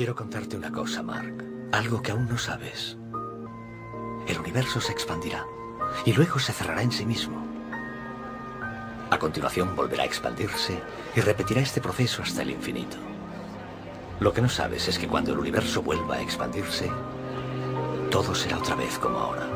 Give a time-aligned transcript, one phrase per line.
[0.00, 1.44] Quiero contarte una cosa, Mark.
[1.72, 2.96] Algo que aún no sabes.
[4.26, 5.44] El universo se expandirá
[6.06, 7.46] y luego se cerrará en sí mismo.
[9.10, 10.80] A continuación volverá a expandirse
[11.14, 12.96] y repetirá este proceso hasta el infinito.
[14.20, 16.90] Lo que no sabes es que cuando el universo vuelva a expandirse,
[18.10, 19.46] todo será otra vez como ahora.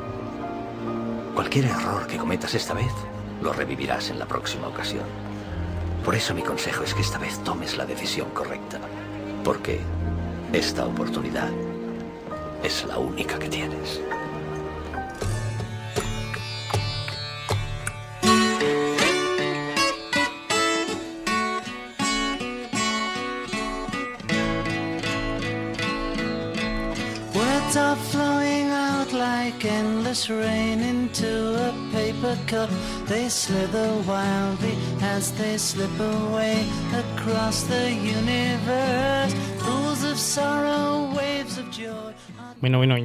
[1.34, 2.92] Cualquier error que cometas esta vez,
[3.40, 5.06] lo revivirás en la próxima ocasión.
[6.04, 8.78] Por eso mi consejo es que esta vez tomes la decisión correcta,
[9.42, 9.80] porque
[10.54, 11.50] esta oportunidad
[12.62, 14.00] es la única que tienes.
[27.34, 32.70] Words are flowing out like endless rain into a paper cup.
[33.06, 39.34] They slither wildly as they slip away across the universe.
[40.34, 42.12] Sorrow, waves of joy.
[42.60, 42.96] Bueno, bueno,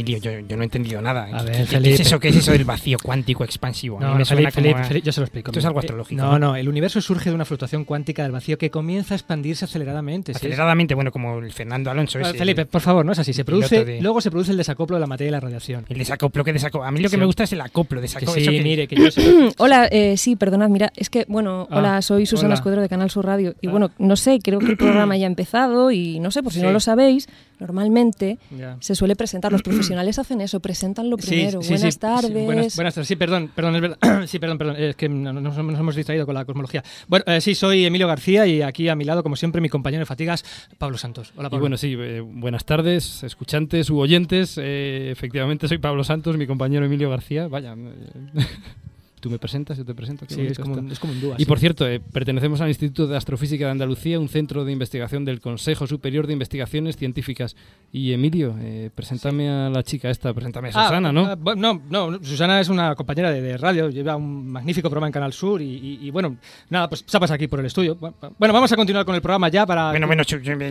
[0.00, 1.24] Emilio, yo, yo no he entendido nada.
[1.24, 1.94] A ¿Qué- ver, qué, qué Felipe.
[1.94, 2.20] es eso?
[2.20, 3.96] ¿Qué es eso del vacío cuántico expansivo?
[3.98, 5.50] A mí No, me Felipe, como Felipe, a- Felipe, yo se lo explico.
[5.50, 6.20] Esto es algo Eh, astrológico.
[6.22, 9.64] No, no, el universo surge de una fluctuación cuántica del vacío que comienza a expandirse
[9.64, 10.32] aceleradamente.
[10.32, 12.18] sí, es- Aceleradamente, bueno, como el Fernando Alonso.
[12.18, 13.32] Ese, Felipe, por favor, no es así.
[13.32, 15.84] Se produce, de- luego se produce el desacoplo de la materia y la radiación.
[15.88, 16.86] El desacoplo que desacoplo.
[16.86, 17.20] A mí lo que Sí.
[17.20, 17.98] me gusta es el acoplo.
[18.00, 19.20] Que Desacoplo, sí, que- mire, que yo sé-
[19.58, 22.54] Hola, eh, sí, perdonad, mira, es que, bueno, Ah, hola, soy Susana hola.
[22.54, 23.54] Escudero de Canal Sur Radio.
[23.60, 23.70] Y Ah.
[23.70, 26.60] bueno, no sé, creo que el programa ya ha empezado y no sé, por si
[26.60, 26.64] Sí.
[26.64, 28.38] no lo sabéis, normalmente
[28.80, 31.62] se suele presentar, los profesionales hacen eso, presentan lo primero.
[31.62, 32.26] sí, buenas sí, tardes.
[32.32, 33.08] sí, buenas, buenas tardes.
[33.08, 33.98] Sí, perdón, perdón, es verdad.
[34.26, 34.76] sí, perdón, perdón.
[34.78, 36.82] Es que no- no- nos, nos hemos distraído con la cosmología.
[37.08, 40.00] Bueno, eh, sí, soy Emilio García y aquí a mi lado, como siempre, mi compañero
[40.00, 40.44] de fatigas,
[40.78, 41.32] Pablo Santos.
[41.36, 41.60] Hola, Y Pablo.
[41.60, 44.58] bueno, sí, eh, buenas tardes, escuchantes u oyentes.
[44.60, 47.48] eh, efectivamente, soy Pablo Santos, mi compañero Emilio García.
[47.48, 48.44] Vaya, eh,
[49.20, 50.24] tú me presentas, yo te presento.
[50.28, 51.34] sí, es como, un, es como un dúo.
[51.38, 55.24] Y por cierto, eh, pertenecemos al Instituto de Astrofísica de Andalucía, un centro de investigación
[55.24, 57.56] del Consejo Superior de Investigaciones Científicas.
[57.92, 61.26] Y Emilio, eh, preséntame a la chica esta, preséntame a Ah, Susana, ¿no?
[61.26, 65.12] ah, no, no, Susana es una compañera de, de radio, lleva un magnífico programa en
[65.12, 66.36] Canal Sur y, y- y, bueno,
[66.68, 67.96] nada, pues se pasa aquí por el estudio.
[67.96, 69.90] Bueno, vamos a continuar con el programa ya para...
[69.90, 70.22] Bueno, bueno,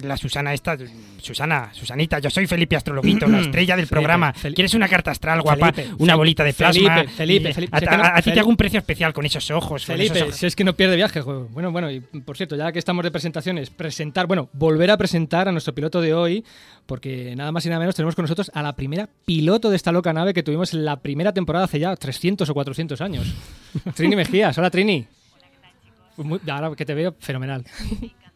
[0.03, 0.77] la Susana esta,
[1.21, 4.33] Susana, Susanita, yo soy Felipe Astrologuito, la estrella del programa.
[4.33, 5.71] ¿Quieres una carta astral guapa?
[5.73, 7.11] Felipe, una bolita de Felipe, plasma.
[7.11, 7.79] Felipe, Y Felipe, A,
[8.21, 9.85] ti Fel- te hago un precio especial con esos ojos.
[9.85, 10.35] con esos Felipe, ojos.
[10.35, 11.47] si es que no pierde viaje, juego.
[11.51, 15.47] Bueno, bueno, y por cierto, ya que estamos de presentaciones, presentar, bueno, volver a presentar
[15.47, 16.45] a nuestro piloto de hoy,
[16.85, 19.91] porque nada más y nada menos tenemos con nosotros a la primera piloto de esta
[19.91, 23.33] loca nave que tuvimos en la primera temporada hace ya 300 o 400 años.
[23.95, 25.05] Trini Mejías, hola Trini.
[26.17, 27.63] Muy- ahora que te veo, fenomenal.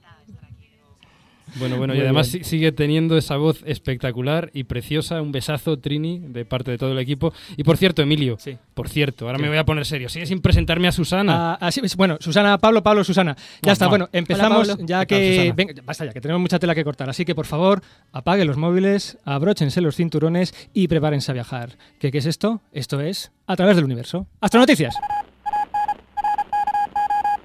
[1.55, 2.43] Bueno, bueno, y además bien.
[2.45, 5.21] sigue teniendo esa voz espectacular y preciosa.
[5.21, 7.33] Un besazo, Trini, de parte de todo el equipo.
[7.57, 8.57] Y por cierto, Emilio, Sí.
[8.73, 10.09] por cierto, ahora me voy a poner serio.
[10.09, 11.53] Sigue sin presentarme a Susana.
[11.53, 11.95] Ah, así es.
[11.95, 13.35] bueno, Susana, Pablo, Pablo, Susana.
[13.61, 15.35] Ya está, bueno, empezamos ya ¿Qué tal, que...
[15.35, 15.53] Susana?
[15.55, 17.09] Venga, basta ya, que tenemos mucha tela que cortar.
[17.09, 17.81] Así que, por favor,
[18.11, 21.77] apaguen los móviles, abróchense los cinturones y prepárense a viajar.
[21.99, 22.61] ¿Qué, qué es esto?
[22.71, 24.27] Esto es A través del universo.
[24.41, 24.95] Astronoticias.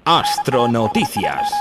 [0.05, 1.51] Astronoticias.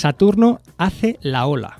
[0.00, 1.79] Saturno hace la ola.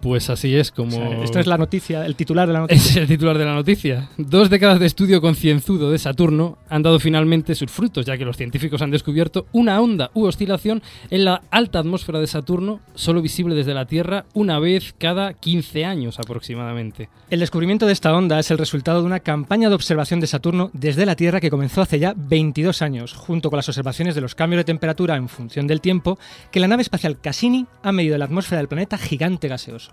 [0.00, 0.96] Pues así es como...
[0.96, 2.90] O sea, esto es la noticia, el titular de la noticia.
[2.90, 4.08] Es el titular de la noticia.
[4.16, 8.36] Dos décadas de estudio concienzudo de Saturno han dado finalmente sus frutos, ya que los
[8.36, 13.54] científicos han descubierto una onda u oscilación en la alta atmósfera de Saturno, solo visible
[13.54, 17.08] desde la Tierra una vez cada 15 años aproximadamente.
[17.30, 20.70] El descubrimiento de esta onda es el resultado de una campaña de observación de Saturno
[20.72, 24.34] desde la Tierra que comenzó hace ya 22 años, junto con las observaciones de los
[24.34, 26.18] cambios de temperatura en función del tiempo
[26.50, 29.87] que la nave espacial Cassini ha medido en la atmósfera del planeta gigante gaseoso.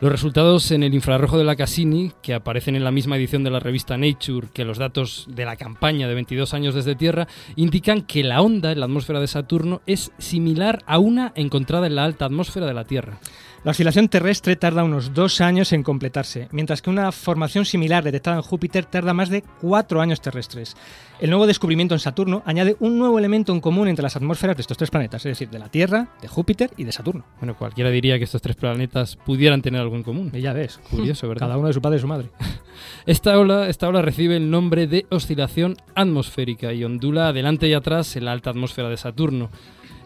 [0.00, 3.50] Los resultados en el infrarrojo de la Cassini, que aparecen en la misma edición de
[3.50, 8.02] la revista Nature que los datos de la campaña de 22 años desde Tierra, indican
[8.02, 12.04] que la onda en la atmósfera de Saturno es similar a una encontrada en la
[12.04, 13.20] alta atmósfera de la Tierra.
[13.62, 18.36] La oscilación terrestre tarda unos dos años en completarse, mientras que una formación similar detectada
[18.36, 20.78] en Júpiter tarda más de cuatro años terrestres.
[21.20, 24.62] El nuevo descubrimiento en Saturno añade un nuevo elemento en común entre las atmósferas de
[24.62, 27.26] estos tres planetas, es decir, de la Tierra, de Júpiter y de Saturno.
[27.38, 30.32] Bueno, cualquiera diría que estos tres planetas pudieran tener algo en común.
[30.32, 31.40] Y ya ves, Curioso, ¿verdad?
[31.40, 32.30] cada uno de su padre y su madre.
[33.04, 38.16] Esta ola, esta ola recibe el nombre de oscilación atmosférica y ondula adelante y atrás
[38.16, 39.50] en la alta atmósfera de Saturno.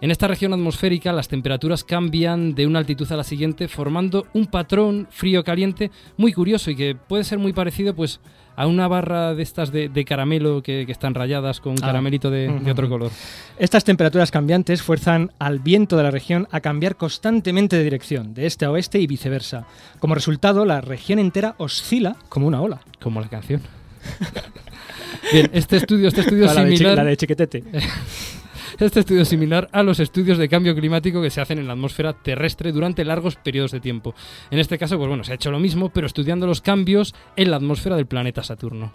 [0.04, 4.44] En esta región atmosférica las temperaturas cambian de una altitud a la siguiente formando un
[4.44, 8.20] patrón frío-caliente muy curioso y que puede ser muy parecido pues
[8.54, 11.86] a una barra de estas de, de caramelo que, que están rayadas con un Ah.
[11.86, 13.12] caramelito de, de otro color.
[13.58, 18.44] Estas temperaturas cambiantes fuerzan al viento de la región a cambiar constantemente de dirección, de
[18.44, 19.66] este a oeste y viceversa.
[20.00, 22.82] Como resultado, la región entera oscila como una ola.
[23.00, 23.62] Como la canción.
[25.32, 26.94] Bien, este estudio, este estudio similar.
[26.98, 27.64] la de chiquetete.
[28.78, 31.74] Este estudio es similar a los estudios de cambio climático que se hacen en la
[31.74, 34.14] atmósfera terrestre durante largos periodos de tiempo.
[34.50, 37.50] En este caso, pues bueno, se ha hecho lo mismo, pero estudiando los cambios en
[37.50, 38.92] la atmósfera del planeta Saturno.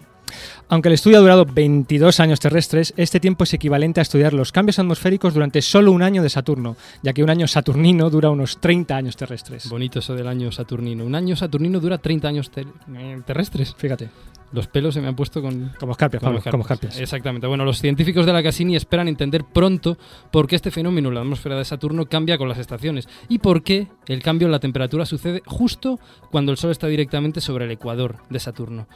[0.68, 4.52] Aunque el estudio ha durado 22 años terrestres, este tiempo es equivalente a estudiar los
[4.52, 8.60] cambios atmosféricos durante solo un año de Saturno, ya que un año saturnino dura unos
[8.60, 9.68] 30 años terrestres.
[9.68, 11.04] Bonito eso del año saturnino.
[11.04, 13.74] Un año saturnino dura 30 años ter- eh, terrestres.
[13.76, 14.10] Fíjate,
[14.52, 16.72] Los pelos se me han puesto con, como escarpias, Pablo, Como escarpias.
[16.72, 17.00] escarpias.
[17.00, 17.46] Exactamente.
[17.46, 19.96] Bueno, los científicos de la Cassini esperan entender pronto
[20.32, 23.62] por qué este fenómeno en la atmósfera de Saturno cambia con las estaciones y por
[23.62, 26.00] qué el cambio en la temperatura sucede justo
[26.32, 28.88] cuando el Sol está directamente sobre el ecuador de Saturno.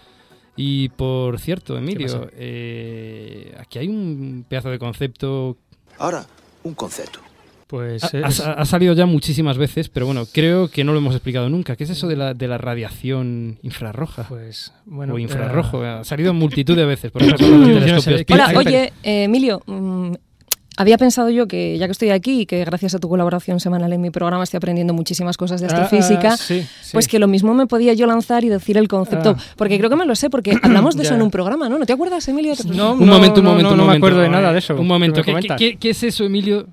[0.56, 5.56] Y por cierto, Emilio, eh, aquí hay un pedazo de concepto.
[5.98, 6.26] Ahora,
[6.62, 7.20] un concepto.
[7.66, 10.98] Pues Ha, es- ha- ha salido ya muchísimas veces, pero bueno, creo que no lo
[10.98, 11.76] hemos explicado nunca.
[11.76, 14.24] ¿Qué es eso de la, de la radiación infrarroja?
[14.28, 15.82] pues bueno, o eh, infrarrojo.
[15.82, 17.10] Ha salido multitud de veces.
[17.10, 20.12] Por no sé, Hola, oye, eh, Emilio, mm,
[20.76, 23.92] había pensado yo que ya que estoy aquí y que gracias a tu colaboración semanal
[23.92, 26.90] en mi programa estoy aprendiendo muchísimas cosas de ah, astrofísica, ah, sí, sí.
[26.92, 29.42] pues que lo mismo me podía yo lanzar y decir el concepto, Ah.
[29.56, 31.78] porque creo que me lo sé, porque hablamos de eso en un programa, ¿no?
[31.78, 32.54] ¿No te acuerdas, Emilio?
[32.74, 33.96] No, Un momento, un no, momento, no, un no me momento.
[34.06, 34.74] acuerdo de nada de eso.
[34.76, 35.22] Un momento.
[35.22, 35.58] ¿Qué ¿Qué, me qué- comentas?
[35.58, 36.66] qué- qué es eso, Emilio,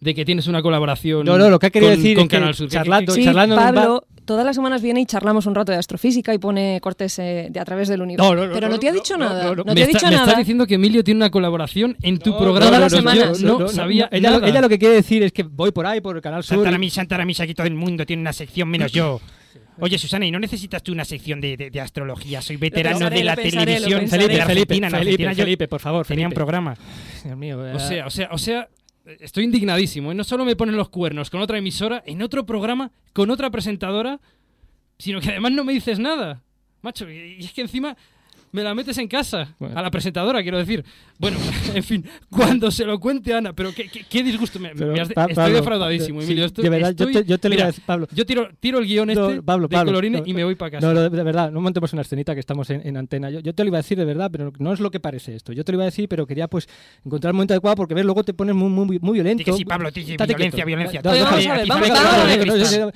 [0.00, 2.28] de que tienes una colaboración No, no, lo que ha querido con, decir con es
[2.28, 2.66] que Canal Sur?
[2.66, 5.78] ¿Qué- qué- charlando- Sí, charlando Pablo, todas las semanas viene y charlamos un rato de
[5.78, 8.34] astrofísica y pone cortes eh, de a través del universo.
[8.34, 9.44] No, no, no, Pero no, te ha dicho nada.
[9.54, 10.24] no, te me ha está, dicho me nada.
[10.24, 12.66] estás diciendo que Emilio tiene una colaboración en tu No, programa.
[12.66, 13.40] todas las Yo semanas.
[13.42, 14.48] no, sabía ella, lo- nada.
[14.50, 16.56] ella lo que quiere decir es que voy por ahí, por el canal sur.
[16.56, 19.20] Santa la misa, Santa la misa, aquí todo el mundo tiene una sección menos yo.
[19.80, 22.40] Oye, Susana, ¿y no necesitas tú una sección de, de- de astrología?
[22.40, 26.32] Soy veterano pensaré, de la pensaré, televisión Felipe, Felipe, Felipe, Felipe, por favor, tenía un
[26.32, 26.76] programa.
[27.24, 28.68] Dios mío, O eh, sea, o sea, o sea,
[29.04, 30.12] estoy indignadísimo.
[30.12, 30.14] ¿eh?
[30.14, 34.20] No solo me ponen los cuernos con otra emisora, en otro programa, con otra presentadora,
[34.98, 36.42] sino que además no me dices nada.
[36.82, 37.96] Macho, y y es que encima
[38.54, 39.48] me la metes en casa.
[39.58, 39.76] Bueno.
[39.76, 40.84] A la presentadora, quiero decir.
[41.18, 41.36] Bueno,
[41.74, 44.58] en fin, cuando se lo cuente Ana, pero qué, qué- qué disgusto.
[44.60, 46.44] Me, pero, me has de- Pa- estoy Pablo, defraudadísimo, sí, Emilio.
[46.44, 48.08] Esto- de verdad, yo estoy- te, yo te lo iba a mira, decir, Pablo.
[48.12, 50.54] yo tiro, tiro el guion No, este Pablo, de Pablo, colorines no, y me voy
[50.54, 50.86] para casa.
[50.86, 53.28] No, no, de verdad, no montemos una escenita que estamos en, en antena.
[53.30, 55.34] Yo, yo te lo iba a decir de verdad, pero no es lo que parece
[55.34, 55.52] esto.
[55.52, 56.68] Yo te lo iba a decir, pero quería pues
[57.04, 59.44] encontrar el momento adecuado porque ves, luego te pones muy, muy, muy violento.
[59.44, 60.66] Que sí, Pablo, que Estate violencia, quieto.
[60.66, 61.02] violencia.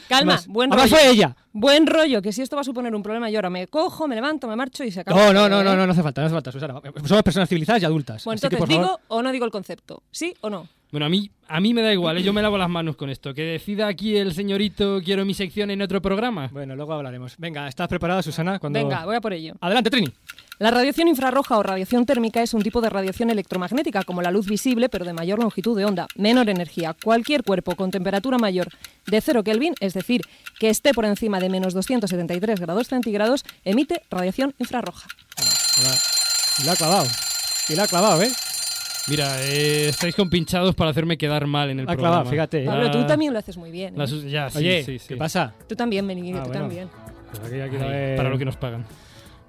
[0.08, 0.46] Calma, más.
[0.46, 1.36] buen Ahora fue ella.
[1.60, 4.14] Buen rollo, que si esto va a suponer un problema, yo ahora me cojo, me
[4.14, 5.20] levanto, me marcho y se acaba.
[5.20, 6.80] No, no, no, no, no, no hace falta, no hace falta, Susana.
[7.04, 8.24] Somos personas civilizadas y adultas.
[8.24, 10.04] Bueno, entonces, ¿digo o no digo el concepto?
[10.08, 10.68] ¿Sí o no?
[10.92, 12.22] Bueno, a mí, a mí me da igual, ¿eh?
[12.22, 13.34] yo me lavo las manos con esto.
[13.34, 16.48] Que decida aquí el señorito, quiero mi sección en otro programa.
[16.52, 17.34] Bueno, luego hablaremos.
[17.38, 18.60] Venga, ¿estás preparada, Susana?
[18.60, 18.78] Cuando...
[18.78, 19.54] Venga, voy a por ello.
[19.60, 20.12] Adelante, Trini.
[20.60, 24.46] La radiación infrarroja o radiación térmica es un tipo de radiación electromagnética, como la luz
[24.48, 26.96] visible, pero de mayor longitud de onda, menor energía.
[27.00, 28.66] Cualquier cuerpo con temperatura mayor
[29.06, 30.22] de 0 Kelvin, es decir,
[30.58, 35.06] que esté por encima de menos 273 grados centígrados, emite radiación infrarroja.
[36.60, 37.06] Y la ha clavado.
[37.68, 38.30] Y la ha clavado, ¿eh?
[39.06, 42.14] Mira, eh, estáis compinchados para hacerme quedar mal en el La ha programa.
[42.16, 42.64] clavado, fíjate.
[42.66, 43.94] Pablo, tú Ah, también lo haces muy bien.
[43.94, 43.98] ¿eh?
[43.98, 45.06] la ya, sí, Oye, sí, sí.
[45.08, 45.54] ¿qué pasa?
[45.68, 46.60] Tú también, Benigni, Ah, tú bueno.
[46.62, 46.88] también.
[47.30, 48.84] Pues aquí- aquí Ay, no es- Para lo que nos pagan.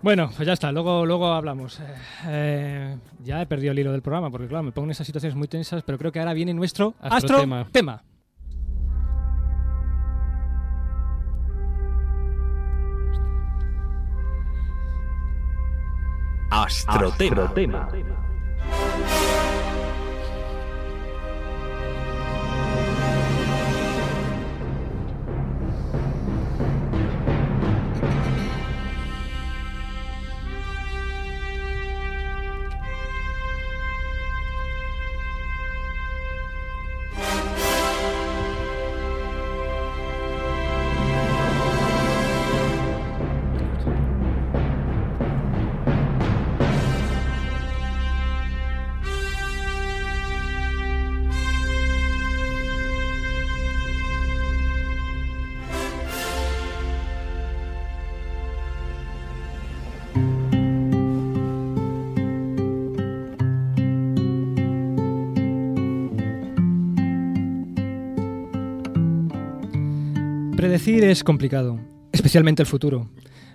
[0.02, 1.80] Bueno, pues ya está, luego, luego hablamos.
[1.80, 1.84] Eh,
[2.28, 5.36] eh, ya he perdido el hilo del programa, porque claro, me pongo en esas situaciones
[5.36, 7.68] muy tensas, pero creo que ahora viene nuestro astro Astrotema.
[7.72, 8.04] tema.
[16.52, 17.90] Astrotema.
[70.80, 71.78] Predecir es complicado,
[72.14, 73.10] especialmente el futuro.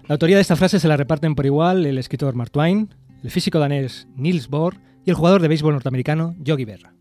[0.06, 3.30] La autoría de esta frase se la reparten por igual el escritor Mark Twain, el
[3.30, 4.76] físico danés Niels Bohr
[5.06, 6.92] y el jugador de béisbol norteamericano Yogi Berra.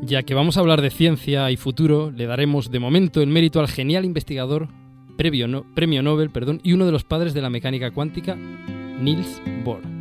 [0.00, 3.60] Ya que vamos a hablar de ciencia y futuro, le daremos de momento el mérito
[3.60, 4.68] al genial investigador,
[5.18, 5.46] premio
[6.02, 9.97] Nobel perdón, y uno de los padres de la mecánica cuántica, Niels Bohr.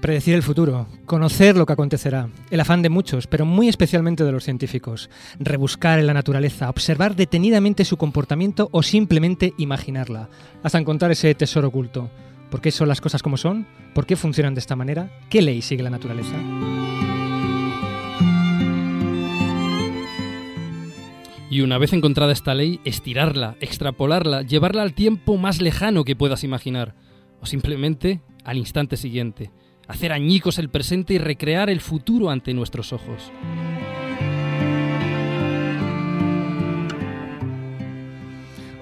[0.00, 4.32] Predecir el futuro, conocer lo que acontecerá, el afán de muchos, pero muy especialmente de
[4.32, 10.28] los científicos, rebuscar en la naturaleza, observar detenidamente su comportamiento o simplemente imaginarla,
[10.62, 12.10] hasta encontrar ese tesoro oculto.
[12.50, 13.66] ¿Por qué son las cosas como son?
[13.94, 15.10] ¿Por qué funcionan de esta manera?
[15.30, 16.36] ¿Qué ley sigue la naturaleza?
[21.48, 26.44] Y una vez encontrada esta ley, estirarla, extrapolarla, llevarla al tiempo más lejano que puedas
[26.44, 26.94] imaginar,
[27.40, 29.50] o simplemente al instante siguiente
[29.88, 33.30] hacer añicos el presente y recrear el futuro ante nuestros ojos.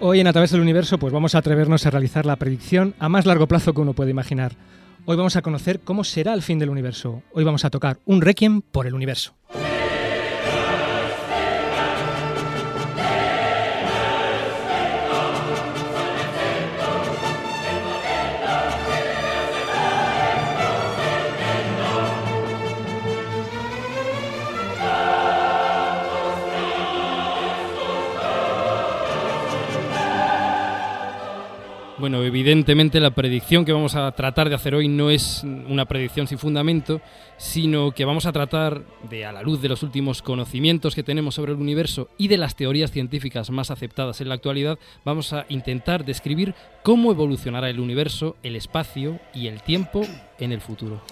[0.01, 3.09] Hoy en A través del universo pues vamos a atrevernos a realizar la predicción a
[3.09, 4.53] más largo plazo que uno puede imaginar.
[5.07, 7.23] Hoy vamos a conocer cómo será el fin del universo.
[7.33, 9.35] Hoy vamos a tocar un requiem por el universo.
[32.35, 36.37] Evidentemente la predicción que vamos a tratar de hacer hoy no es una predicción sin
[36.37, 37.00] fundamento,
[37.37, 41.37] sino que vamos a tratar de, a la luz de los últimos conocimientos que tenemos
[41.37, 45.47] sobre el universo y de las teorías científicas más aceptadas en la actualidad, vamos a
[45.49, 50.05] intentar describir cómo evolucionará el universo, el espacio y el tiempo
[50.38, 51.03] en el futuro.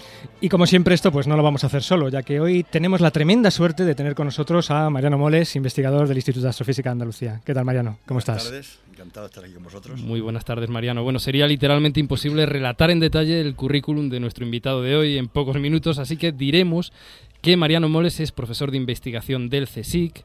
[0.41, 2.99] Y como siempre esto pues no lo vamos a hacer solo, ya que hoy tenemos
[2.99, 6.89] la tremenda suerte de tener con nosotros a Mariano Moles, investigador del Instituto de Astrofísica
[6.89, 7.41] de Andalucía.
[7.45, 7.97] ¿Qué tal Mariano?
[8.05, 8.43] ¿Cómo Buenas estás?
[8.43, 10.01] tardes, encantado de estar aquí con vosotros.
[10.01, 11.03] Muy buenas tardes, Mariano.
[11.03, 15.27] Bueno, sería literalmente imposible relatar en detalle el currículum de nuestro invitado de hoy en
[15.27, 16.93] pocos minutos, así que diremos
[17.41, 20.23] que Mariano Moles es profesor de investigación del CSIC,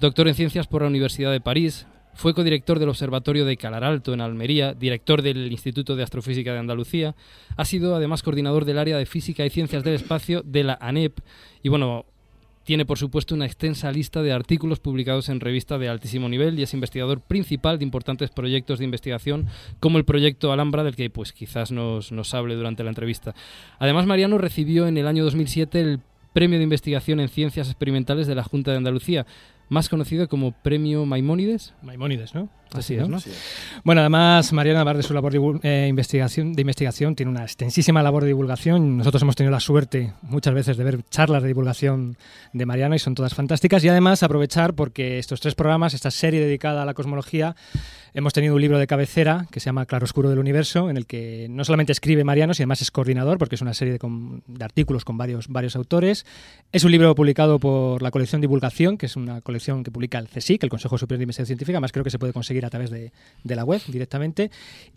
[0.00, 4.22] doctor en ciencias por la Universidad de París, fue codirector del Observatorio de Calaralto en
[4.22, 7.14] Almería, director del Instituto de Astrofísica de Andalucía,
[7.56, 11.20] ha sido además coordinador del área de Física y Ciencias del Espacio de la ANEP
[11.62, 12.06] y bueno,
[12.66, 16.64] tiene por supuesto una extensa lista de artículos publicados en revistas de altísimo nivel y
[16.64, 19.46] es investigador principal de importantes proyectos de investigación
[19.78, 23.36] como el proyecto Alhambra del que pues quizás nos, nos hable durante la entrevista.
[23.78, 26.00] Además Mariano recibió en el año 2007 el
[26.32, 29.26] Premio de Investigación en Ciencias Experimentales de la Junta de Andalucía,
[29.68, 31.72] más conocido como Premio Maimónides.
[31.82, 32.50] Maimónides, ¿no?
[32.72, 33.20] Así es, ¿no?
[33.20, 33.30] Sí.
[33.84, 38.02] Bueno, además, Mariana, además de su labor de, eh, investigación, de investigación, tiene una extensísima
[38.02, 38.98] labor de divulgación.
[38.98, 42.16] Nosotros hemos tenido la suerte muchas veces de ver charlas de divulgación
[42.52, 43.82] de Mariano y son todas fantásticas.
[43.84, 47.54] Y además aprovechar porque estos tres programas, esta serie dedicada a la cosmología,
[48.14, 51.46] hemos tenido un libro de cabecera que se llama Claroscuro del Universo, en el que
[51.50, 54.64] no solamente escribe Mariano, sino además es coordinador, porque es una serie de, com- de
[54.64, 56.26] artículos con varios, varios autores.
[56.72, 60.28] Es un libro publicado por la colección Divulgación, que es una colección que publica el
[60.28, 61.76] CSIC, el Consejo Superior de Investigación Científica.
[61.78, 63.12] Además, creo que se puede conseguir a través de,
[63.44, 64.50] la web directamente.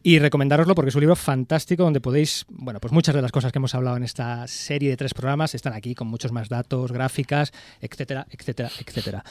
[0.04, 3.52] Y recomendároslo porque es un libro fantástico donde podéis, bueno, pues muchas de las cosas
[3.52, 6.92] que hemos hablado en esta serie de tres programas están aquí con muchos más datos,
[6.92, 7.52] gráficas,
[7.82, 9.24] etcétera, etcétera, etcétera.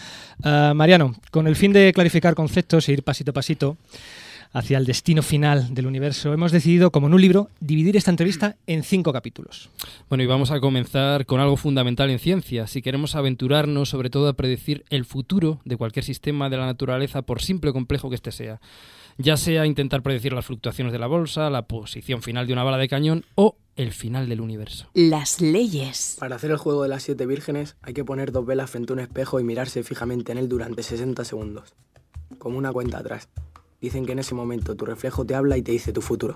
[0.42, 3.76] Ah, Mariano, con el fin de clarificar conceptos e ir pasito a pasito
[4.52, 8.56] hacia el destino final del universo, hemos decidido, como en un libro, dividir esta entrevista
[8.66, 9.70] en cinco capítulos.
[10.08, 12.66] Bueno, y vamos a comenzar con algo fundamental en ciencia.
[12.66, 17.22] Si queremos aventurarnos sobre todo a predecir el futuro de cualquier sistema de la naturaleza,
[17.22, 18.60] por simple o complejo que éste sea,
[19.18, 22.78] ya sea intentar predecir las fluctuaciones de la bolsa, la posición final de una bala
[22.78, 24.86] de cañón o el final del universo.
[24.94, 26.16] Las leyes.
[26.18, 28.94] Para hacer el juego de las siete vírgenes hay que poner dos velas frente a
[28.94, 31.74] un espejo y mirarse fijamente en él durante 60 segundos.
[32.38, 33.28] Como una cuenta atrás.
[33.80, 36.34] Dicen que en ese momento tu reflejo te habla y te dice tu futuro.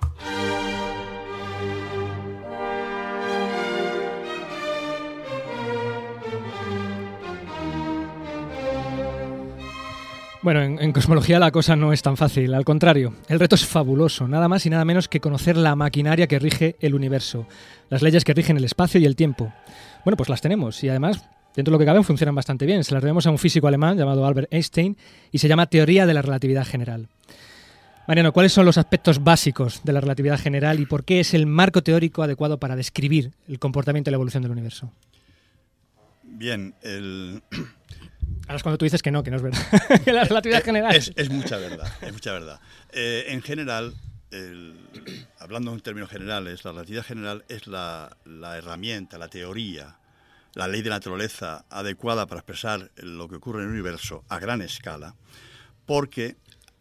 [10.42, 13.64] Bueno, en, en cosmología la cosa no es tan fácil, al contrario, el reto es
[13.64, 17.46] fabuloso, nada más y nada menos que conocer la maquinaria que rige el universo,
[17.90, 19.52] las leyes que rigen el espacio y el tiempo.
[20.04, 22.84] Bueno, pues las tenemos y además, dentro de lo que caben, funcionan bastante bien.
[22.84, 24.96] Se las debemos a un físico alemán llamado Albert Einstein
[25.30, 27.08] y se llama Teoría de la Relatividad General.
[28.08, 31.46] Mariano, ¿cuáles son los aspectos básicos de la relatividad general y por qué es el
[31.46, 34.90] marco teórico adecuado para describir el comportamiento y la evolución del universo?
[36.24, 37.42] Bien, el,
[38.48, 39.60] Ahora es cuando tú dices que no, que no es verdad.
[40.04, 40.94] que la relatividad general.
[40.96, 42.60] es, es mucha verdad, es mucha verdad.
[42.92, 43.94] Eh, en general,
[44.30, 44.74] el-
[45.38, 49.96] hablando en términos generales, la relatividad general es la, la herramienta, la teoría,
[50.54, 54.38] la ley de la naturaleza adecuada para expresar lo que ocurre en el universo a
[54.38, 55.14] gran escala,
[55.86, 56.36] porque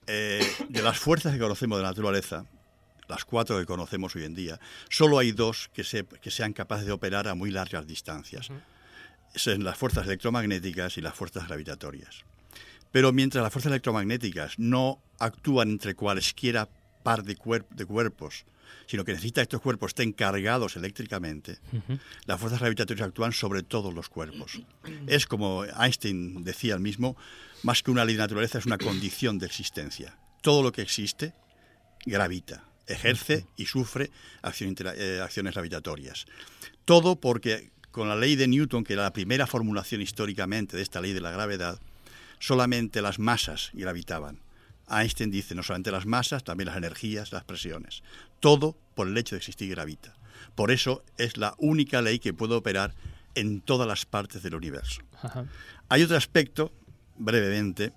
[0.08, 2.46] eh, de las fuerzas que conocemos de la naturaleza,
[3.08, 4.60] las cuatro que conocemos hoy en día,
[4.90, 8.50] solo hay dos que, se- que sean capaces de operar a muy largas distancias.
[9.36, 12.24] Son las fuerzas electromagnéticas y las fuerzas gravitatorias.
[12.92, 16.68] Pero mientras las fuerzas electromagnéticas no actúan entre cualesquiera
[17.04, 18.44] par de, cuer- de cuerpos,
[18.91, 21.60] sino que necesita que estos cuerpos estén cargados eléctricamente,
[22.25, 24.60] las fuerzas gravitatorias actúan sobre todos los cuerpos.
[25.07, 27.15] Es como Einstein decía el mismo,
[27.63, 30.17] más que una ley de naturaleza es una condición de existencia.
[30.41, 31.33] Todo lo que existe
[32.05, 36.25] gravita, ejerce y sufre acción eh, acciones gravitatorias.
[36.83, 41.00] Todo porque con la ley de Newton, que era la primera formulación históricamente de esta
[41.00, 41.79] ley de la gravedad,
[42.39, 44.41] solamente las masas gravitaban.
[44.89, 48.03] Einstein dice no solamente las masas, también las energías, las presiones.
[48.41, 50.15] Todo por el hecho de existir gravita.
[50.55, 52.93] Por eso es la única ley que puede operar
[53.36, 55.01] en todas las partes del universo.
[55.21, 55.45] Ajá.
[55.89, 56.74] Hay otro aspecto,
[57.17, 57.93] brevemente.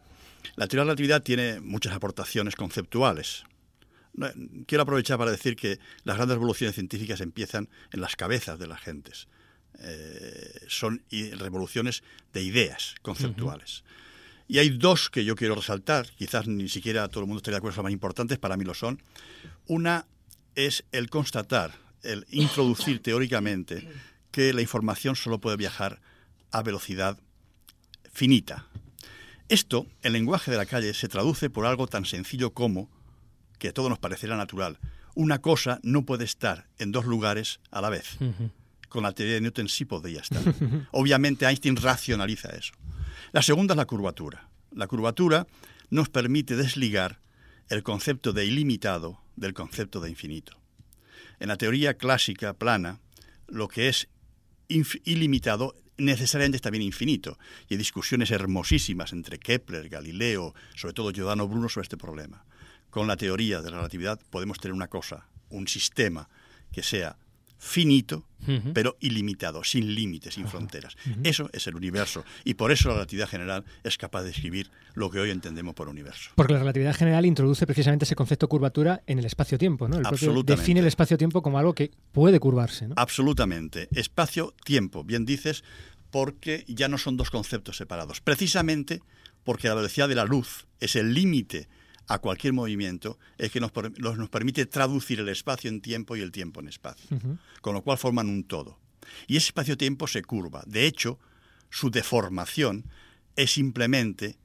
[0.57, 3.45] La teoría de la relatividad tiene muchas aportaciones conceptuales.
[4.67, 8.81] Quiero aprovechar para decir que las grandes revoluciones científicas empiezan en las cabezas de las
[8.81, 9.27] gentes.
[9.81, 13.83] Eh, son revoluciones de ideas conceptuales.
[14.47, 17.57] Y hay dos que yo quiero resaltar, quizás ni siquiera todo el mundo esté de
[17.57, 19.03] acuerdo, son más importantes, para mí lo son.
[19.67, 20.07] Una
[20.55, 23.89] es el constatar, el introducir teóricamente
[24.31, 26.01] que la información solo puede viajar
[26.51, 27.19] a velocidad
[28.13, 28.67] finita.
[29.49, 32.89] Esto, en lenguaje de la calle, se traduce por algo tan sencillo como,
[33.59, 34.79] que a todos nos parecerá natural,
[35.15, 38.17] una cosa no puede estar en dos lugares a la vez.
[38.89, 40.43] Con la teoría de Newton sí podría estar.
[40.93, 42.73] Obviamente Einstein racionaliza eso.
[43.33, 44.49] La segunda es la curvatura.
[44.73, 45.47] La curvatura
[45.91, 47.21] nos permite desligar
[47.69, 50.59] el concepto de ilimitado del concepto de infinito.
[51.41, 53.01] En la teoría clásica plana,
[53.49, 54.09] lo que es
[54.69, 57.39] ilimitado necesariamente es también infinito.
[57.69, 62.45] Y hay discusiones hermosísimas entre Kepler, Galileo, sobre todo Giordano Bruno sobre este problema.
[62.91, 66.29] Con la teoría de la relatividad podemos tener una cosa, un sistema
[66.73, 67.17] que sea
[67.65, 68.27] finito,
[68.75, 70.97] pero ilimitado, sin límites, sin fronteras.
[71.23, 72.25] Eso es el universo.
[72.45, 75.89] Y por eso la relatividad general es capaz de describir lo que hoy entendemos por
[75.89, 76.31] universo.
[76.35, 79.99] Porque la relatividad general introduce precisamente ese concepto de curvatura en el espacio-tiempo, ¿no?
[79.99, 80.61] El Absolutamente.
[80.61, 82.95] define el espacio-tiempo como algo que puede curvarse, ¿no?
[82.99, 83.89] Absolutamente.
[83.93, 85.65] Espacio-tiempo, bien dices,
[86.11, 88.21] porque ya no son dos conceptos separados.
[88.21, 89.01] Precisamente
[89.43, 91.67] porque la velocidad de la luz es el límite
[92.07, 96.33] a cualquier movimiento, es que nos, nos permite traducir el espacio en tiempo y el
[96.33, 97.19] tiempo en espacio.
[97.61, 98.79] Con lo cual forman un todo.
[99.27, 100.63] Y ese espacio-tiempo se curva.
[100.67, 101.19] De hecho,
[101.71, 102.85] su deformación
[103.37, 104.37] es simplemente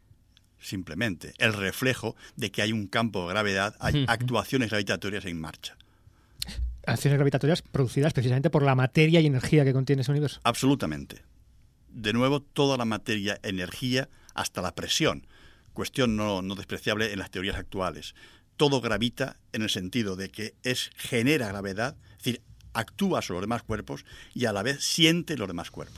[0.62, 5.78] simplemente el reflejo de que hay un campo de gravedad, hay actuaciones gravitatorias en marcha.
[6.86, 10.42] Acciones gravitatorias producidas precisamente por la materia y energía que contiene ese universo.
[10.44, 11.24] Absolutamente.
[11.90, 15.28] De nuevo, toda la materia, energía, hasta la presión.
[15.80, 18.14] Cuestión no, no despreciable en las teorías actuales.
[18.58, 22.42] Todo gravita en el sentido de que es, genera gravedad, es decir,
[22.74, 25.98] actúa sobre los demás cuerpos y a la vez siente los demás cuerpos.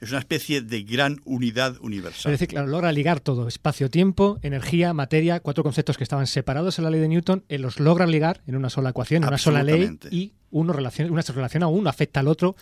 [0.00, 2.30] Es una especie de gran unidad Es universal.
[2.30, 6.90] decir, claro, logra ligar todo, espacio-tiempo, energía, materia, cuatro conceptos que estaban separados en la
[6.90, 9.98] ley de Newton, él los logra ligar en una sola ecuación, en una sola ley,
[10.12, 12.54] y uno, relaciona, una se relaciona a uno, afecta al otro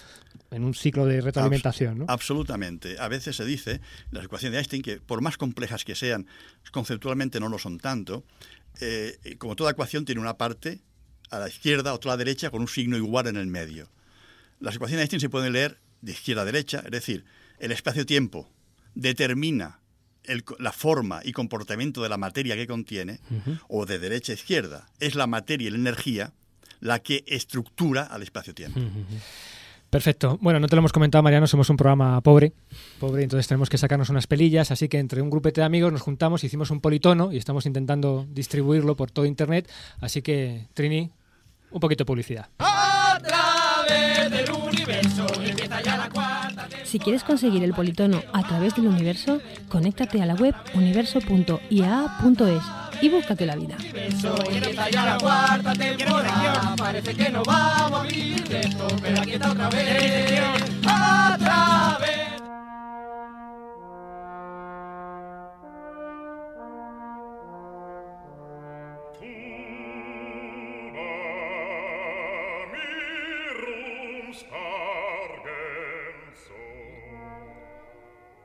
[0.51, 1.99] en un ciclo de retroalimentación.
[1.99, 2.05] ¿no?
[2.09, 2.99] Absolutamente.
[2.99, 3.81] A veces se dice,
[4.11, 6.27] las ecuaciones de Einstein, que por más complejas que sean,
[6.71, 8.25] conceptualmente no lo son tanto,
[8.81, 10.81] eh, como toda ecuación tiene una parte
[11.31, 13.91] a la izquierda, otra a la derecha, con un signo igual en el medio.
[14.61, 17.25] Las ecuaciones de Einstein se pueden leer de izquierda a derecha, es decir,
[17.59, 18.49] el espacio-tiempo
[18.95, 19.81] determina
[20.25, 23.21] el la forma y comportamiento de la materia que contiene,
[23.69, 24.87] o de derecha a izquierda.
[25.01, 26.33] Es la materia y la energía
[26.81, 28.81] la que estructura al espacio-tiempo.
[29.91, 30.39] Perfecto.
[30.41, 32.53] Bueno, no te lo hemos comentado, Mariano, somos un programa pobre,
[33.01, 36.03] pobre, entonces tenemos que sacarnos unas pelillas, así que entre un grupete de amigos nos
[36.03, 39.71] juntamos, hicimos un politono y estamos intentando distribuirlo por todo Internet,
[40.01, 41.11] así que, Trini,
[41.71, 42.49] un poquito de publicidad.
[46.85, 53.09] Si quieres conseguir el politono a través del universo, conéctate a la web universo.iaa.es y
[53.09, 53.77] búscate la vida.
[56.77, 60.58] Parece que no vamos a vivir esto, pero aquí está otra vez.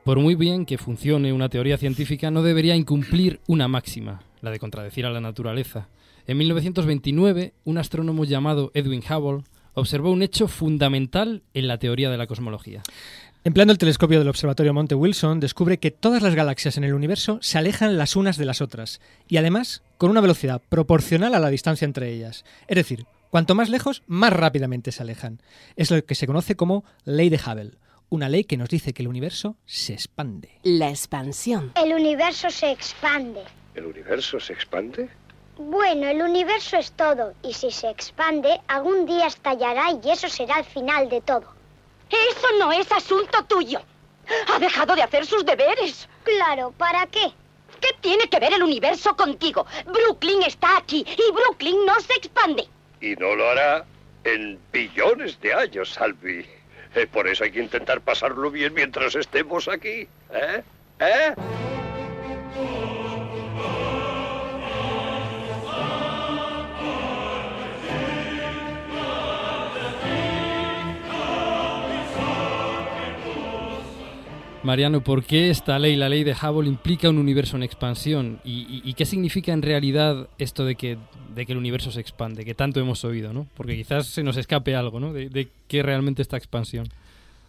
[0.04, 4.58] Por muy bien que funcione una teoría científica, no debería incumplir una máxima, la de
[4.58, 5.88] contradecir a la naturaleza.
[6.26, 12.18] En 1929, un astrónomo llamado Edwin Hubble observó un hecho fundamental en la teoría de
[12.18, 12.82] la cosmología.
[13.44, 17.38] Empleando el telescopio del Observatorio Monte Wilson, descubre que todas las galaxias en el universo
[17.40, 21.48] se alejan las unas de las otras, y además con una velocidad proporcional a la
[21.48, 22.44] distancia entre ellas.
[22.68, 25.40] Es decir, cuanto más lejos, más rápidamente se alejan.
[25.76, 29.02] Es lo que se conoce como ley de Hubble, una ley que nos dice que
[29.02, 30.60] el universo se expande.
[30.62, 31.72] La expansión.
[31.74, 33.42] El universo se expande.
[33.74, 35.08] ¿El universo se expande?
[35.56, 40.58] Bueno, el universo es todo, y si se expande, algún día estallará y eso será
[40.58, 41.54] el final de todo.
[42.10, 43.80] Eso no es asunto tuyo.
[44.52, 46.08] Ha dejado de hacer sus deberes.
[46.24, 47.32] Claro, ¿para qué?
[47.80, 49.66] ¿Qué tiene que ver el universo contigo?
[49.86, 52.66] Brooklyn está aquí y Brooklyn no se expande.
[53.00, 53.84] Y no lo hará
[54.24, 56.46] en billones de años, Salvi.
[56.94, 60.08] Eh, por eso hay que intentar pasarlo bien mientras estemos aquí.
[60.32, 60.62] ¿Eh?
[61.00, 61.34] ¿Eh?
[74.64, 78.40] Mariano, ¿por qué esta ley, la ley de Hubble, implica un universo en expansión?
[78.44, 80.96] ¿Y, qué significa en realidad esto de que,
[81.34, 83.46] de que el universo se expande, que tanto hemos oído, ¿no?
[83.56, 85.12] Porque quizás se nos escape algo, ¿no?
[85.12, 86.88] De, de qué realmente esta expansión.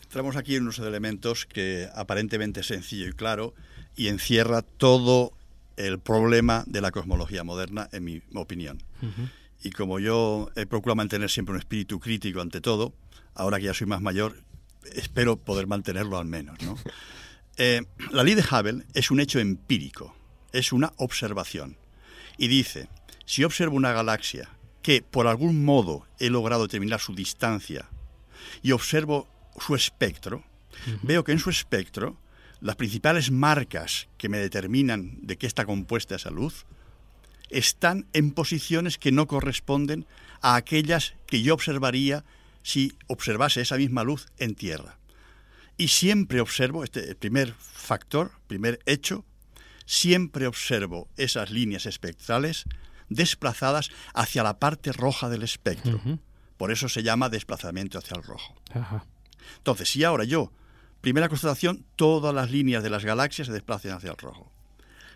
[0.04, 3.54] Entramos aquí en unos elementos que aparentemente es sencillo y claro
[3.96, 5.32] y encierra todo
[5.78, 8.84] el problema de la cosmología moderna, en mi opinión.
[9.64, 12.94] Y como yo he procurado mantener siempre un espíritu crítico ante todo,
[13.34, 14.36] ahora que ya soy más mayor,
[14.94, 16.62] espero poder mantenerlo al menos.
[16.62, 16.78] ¿no?
[17.58, 20.16] Eh, la ley de Hubble es un hecho empírico,
[20.52, 21.78] es una observación.
[22.38, 22.90] Y dice,
[23.26, 24.50] si observo una galaxia
[24.82, 27.90] que por algún modo he logrado determinar su distancia
[28.62, 29.28] y observo
[29.60, 30.44] su espectro,
[31.02, 32.18] veo que en su espectro
[32.62, 36.66] las principales marcas que me determinan de qué está compuesta esa luz
[37.50, 40.06] están en posiciones que no corresponden
[40.42, 42.24] a aquellas que yo observaría
[42.66, 44.98] si observase esa misma luz en tierra.
[45.78, 49.24] Y siempre observo, este primer factor, primer hecho,
[49.86, 52.66] siempre observo esas líneas espectrales
[53.08, 56.02] desplazadas hacia la parte roja del espectro.
[56.58, 58.56] Por eso se llama desplazamiento hacia el rojo.
[59.58, 60.52] Entonces, si ahora yo,
[61.02, 64.52] primera constatación, todas las líneas de las galaxias se desplazan hacia el rojo.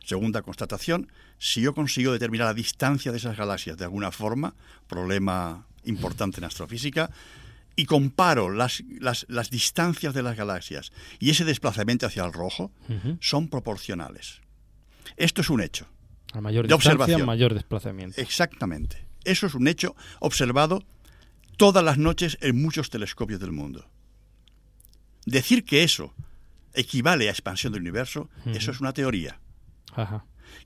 [0.06, 4.54] Segunda constatación, si yo consigo determinar la distancia de esas galaxias de alguna forma,
[4.88, 7.10] problema importante en astrofísica,
[7.80, 12.74] y comparo las, las, distancias de las galaxias y ese desplazamiento hacia el rojo,
[13.22, 14.42] son proporcionales.
[15.16, 15.88] Esto es un hecho.
[16.34, 17.26] A mayor de observación.
[17.26, 18.20] mayor desplazamiento.
[18.20, 19.08] Exactamente.
[19.24, 20.84] Eso es un hecho observado
[21.56, 23.90] todas las noches en muchos telescopios del mundo.
[25.26, 26.14] Decir que eso
[26.74, 29.40] equivale a expansión del universo, eso es una teoría.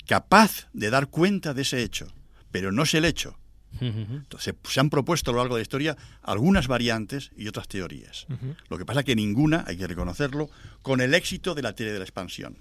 [0.07, 2.07] Capaz de dar cuenta de ese hecho,
[2.49, 3.37] pero no es el hecho.
[3.79, 8.27] Entonces, se han propuesto a lo largo de la historia algunas variantes y otras teorías.
[8.69, 10.49] Lo que pasa es que ninguna, hay que reconocerlo,
[10.81, 12.57] con el éxito de la teoría de la expansión.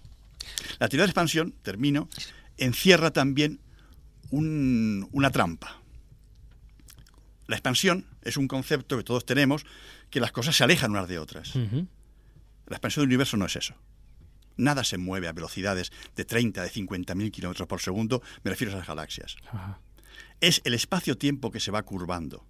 [0.79, 2.09] La teoría de la expansión, termino,
[2.57, 3.61] encierra también
[4.31, 5.79] una trampa.
[7.47, 9.67] La expansión es un concepto que todos tenemos,
[10.11, 11.55] que las cosas se alejan unas de otras.
[11.55, 13.75] La expansión del universo no es eso.
[14.57, 18.73] Nada se mueve a velocidades de 30, de 50 mil kilómetros por segundo, me refiero
[18.73, 19.37] a esas galaxias
[20.43, 22.45] es el espacio-tiempo que se va curvando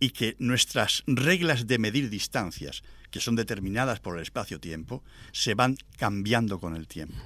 [0.00, 5.76] y que nuestras reglas de medir distancias, que son determinadas por el espacio-tiempo, se van
[5.98, 7.22] cambiando con el tiempo.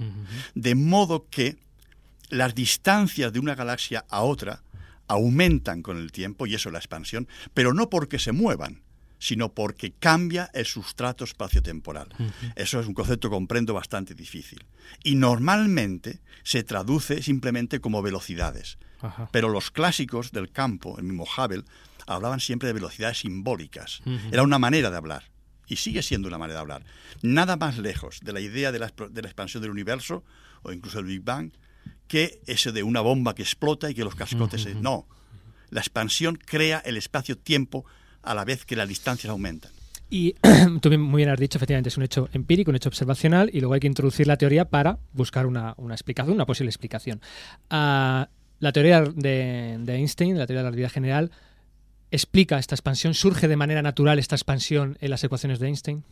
[0.53, 1.57] De modo que
[2.29, 4.63] las distancias de una galaxia a otra
[5.07, 8.83] aumentan con el tiempo, y eso es la expansión, pero no porque se muevan,
[9.17, 12.09] sino porque cambia el sustrato espacio-temporal.
[12.55, 14.65] Eso es un concepto, comprendo, bastante difícil.
[15.03, 18.77] Y normalmente se traduce simplemente como velocidades.
[19.31, 21.63] Pero los clásicos del campo, el mismo Hubble,
[22.07, 24.01] hablaban siempre de velocidades simbólicas.
[24.31, 25.23] Era una manera de hablar.
[25.67, 26.85] Y sigue siendo una manera de hablar.
[27.21, 30.23] Nada más lejos de la idea de la, expansión del universo,
[30.63, 31.51] o incluso el Big Bang,
[32.07, 34.75] que ese de una bomba que explota y que los cascotes...
[34.75, 35.07] No.
[35.69, 37.85] La expansión crea el espacio-tiempo
[38.23, 39.71] a la vez que las distancias aumentan.
[40.09, 40.33] Y
[40.81, 43.75] tú muy bien has dicho, efectivamente, es un hecho empírico, un hecho observacional, y luego
[43.75, 47.21] hay que introducir la teoría para buscar una, explicación, una posible explicación.
[47.69, 51.31] Ah, la teoría de, Einstein, la teoría de la relatividad general,
[52.11, 53.13] explica esta expansión?
[53.13, 56.03] ¿Surge de manera natural esta expansión en las ecuaciones de Einstein?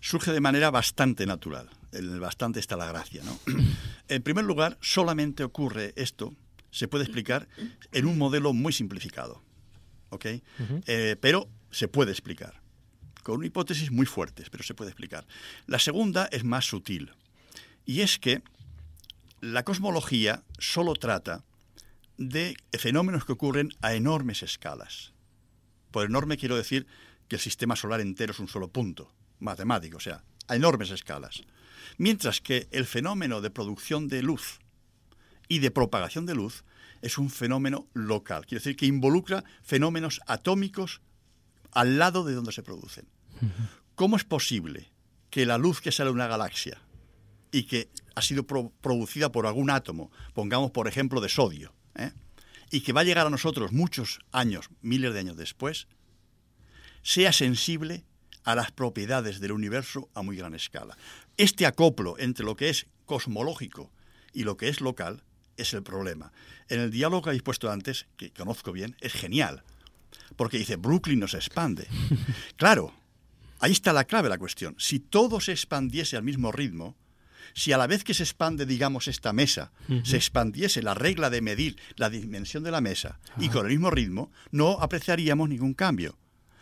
[0.00, 1.70] Surge de manera bastante natural.
[1.92, 3.22] En el bastante está la gracia.
[3.24, 3.38] ¿no?
[4.08, 6.34] en primer lugar, solamente ocurre esto,
[6.70, 7.48] se puede explicar
[7.92, 9.42] en un modelo muy simplificado.
[10.10, 10.26] ¿ok?
[10.86, 12.60] Eh, pero se puede explicar.
[13.22, 15.26] Con una hipótesis muy fuertes, pero se puede explicar.
[15.66, 17.12] La segunda es más sutil.
[17.86, 18.42] Y es que
[19.40, 21.44] la cosmología solo trata
[22.28, 25.12] de fenómenos que ocurren a enormes escalas.
[25.90, 26.86] Por enorme quiero decir
[27.28, 31.42] que el sistema solar entero es un solo punto matemático, o sea, a enormes escalas.
[31.98, 34.60] Mientras que el fenómeno de producción de luz
[35.48, 36.64] y de propagación de luz
[37.02, 41.00] es un fenómeno local, quiere decir que involucra fenómenos atómicos
[41.72, 43.08] al lado de donde se producen.
[43.94, 44.92] ¿Cómo es posible
[45.30, 46.80] que la luz que sale de una galaxia
[47.50, 52.12] y que ha sido producida por algún átomo, pongamos por ejemplo de sodio, ¿eh?
[52.70, 55.86] y que va a llegar a nosotros muchos años, miles de años después,
[57.02, 58.04] sea sensible
[58.44, 60.96] a las propiedades del universo a muy gran escala.
[61.36, 63.92] Este acoplo entre lo que es cosmológico
[64.32, 65.22] y lo que es local
[65.56, 66.32] es el problema.
[66.68, 69.62] En el diálogo que habéis puesto antes, que conozco bien, es genial,
[70.36, 71.86] porque dice, Brooklyn no se expande.
[72.56, 72.94] Claro,
[73.60, 74.74] ahí está la clave de la cuestión.
[74.78, 76.96] Si todo se expandiese al mismo ritmo,
[77.54, 79.72] si a la vez que se expande, digamos, esta mesa,
[80.04, 83.90] se expandiese la regla de medir la dimensión de la mesa y con el mismo
[83.90, 86.16] ritmo, no apreciaríamos ningún cambio.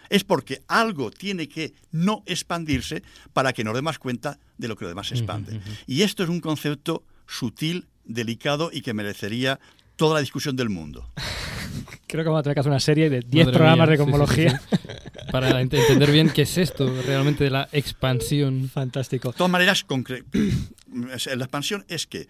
[0.09, 4.85] Es porque algo tiene que no expandirse para que nos demos cuenta de lo que
[4.85, 5.61] lo demás se expande.
[5.87, 9.61] Y esto es un concepto sutil, delicado y que merecería
[9.95, 11.13] toda la discusión del mundo.
[12.09, 13.99] Creo que vamos a tener que hacer una serie de 10 Madre programas mía, de
[13.99, 14.61] cosmología.
[14.61, 15.00] sí, sí.
[15.33, 18.69] Para ent- entender bien qué es esto realmente de la expansión.
[18.69, 19.33] Fantástico.
[19.33, 19.85] De todas maneras,
[21.37, 22.29] la expansión es que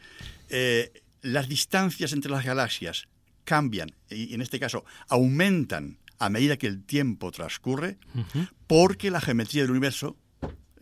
[0.48, 3.06] eh, las distancias entre las galaxias
[3.44, 7.96] cambian y en este caso aumentan a medida que el tiempo transcurre
[8.66, 10.16] porque la geometría del universo,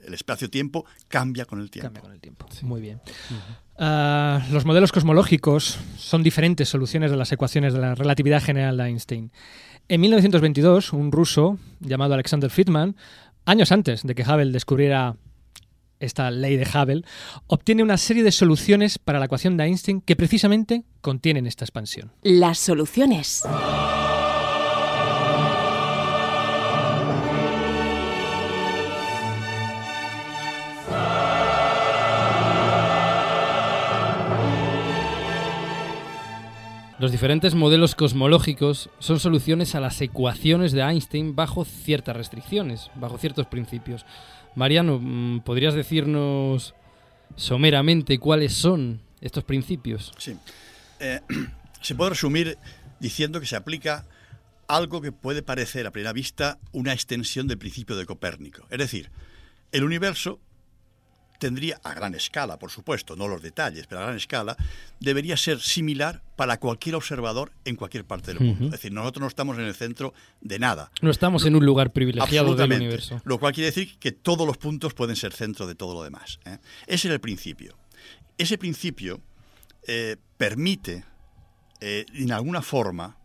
[0.04, 1.86] el espacio-tiempo, cambia con el tiempo.
[1.86, 2.46] Cambia con el tiempo.
[2.62, 3.00] Muy bien.
[3.78, 8.84] Ah, los modelos cosmológicos son diferentes soluciones de las ecuaciones de la relatividad general de
[8.86, 9.30] Einstein.
[9.90, 12.94] En 1922, un ruso llamado Alexander Friedman,
[13.46, 15.16] años antes de que Hubble descubriera
[15.98, 17.04] esta ley de Hubble,
[17.46, 22.12] obtiene una serie de soluciones para la ecuación de Einstein que precisamente contienen esta expansión.
[22.22, 23.44] Las soluciones.
[36.98, 43.18] Los diferentes modelos cosmológicos son soluciones a las ecuaciones de Einstein bajo ciertas restricciones, bajo
[43.18, 44.04] ciertos principios.
[44.56, 46.74] Mariano, mm, ¿podrías decirnos
[47.36, 50.12] someramente cuáles son estos principios?
[50.18, 50.36] Sí.
[50.98, 51.20] Eh,
[51.80, 52.58] se puede resumir
[52.98, 54.04] diciendo que se aplica
[54.66, 58.66] algo que puede parecer a primera vista una extensión del principio de Copérnico.
[58.70, 59.12] Es decir,
[59.70, 60.40] el universo
[61.38, 64.56] tendría, a gran escala, por supuesto, no los detalles, pero a gran escala,
[65.00, 68.66] debería ser similar para cualquier observador en cualquier parte del mundo.
[68.66, 70.90] Es decir, nosotros no estamos en el centro de nada.
[71.00, 73.20] No estamos en un lugar privilegiado del universo.
[73.24, 76.40] Lo cual quiere decir que todos los puntos pueden ser centro de todo lo demás.
[76.44, 76.58] ¿eh?
[76.86, 77.76] Ese era el principio.
[78.36, 79.20] Ese principio
[79.86, 81.04] eh, permite,
[81.80, 83.16] eh, en alguna forma,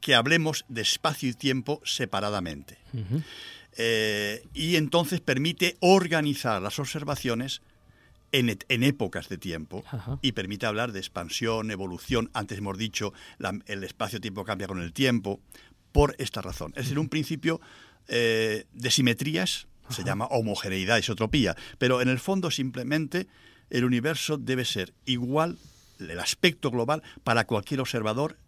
[0.00, 2.76] que hablemos de espacio y tiempo separadamente.
[3.76, 7.62] Eh, y entonces permite organizar las observaciones
[8.32, 10.18] en, en épocas de tiempo Ajá.
[10.22, 12.30] y permite hablar de expansión, evolución.
[12.34, 15.40] Antes hemos dicho, la- el espacio-tiempo cambia con el tiempo,
[15.92, 16.72] por esta razón.
[16.76, 17.60] Es decir, un principio
[18.08, 23.26] eh, de simetrías, se llama homogeneidad, isotropía, pero en el fondo simplemente
[23.68, 25.58] el universo debe ser igual,
[25.98, 28.38] el aspecto global, para cualquier observador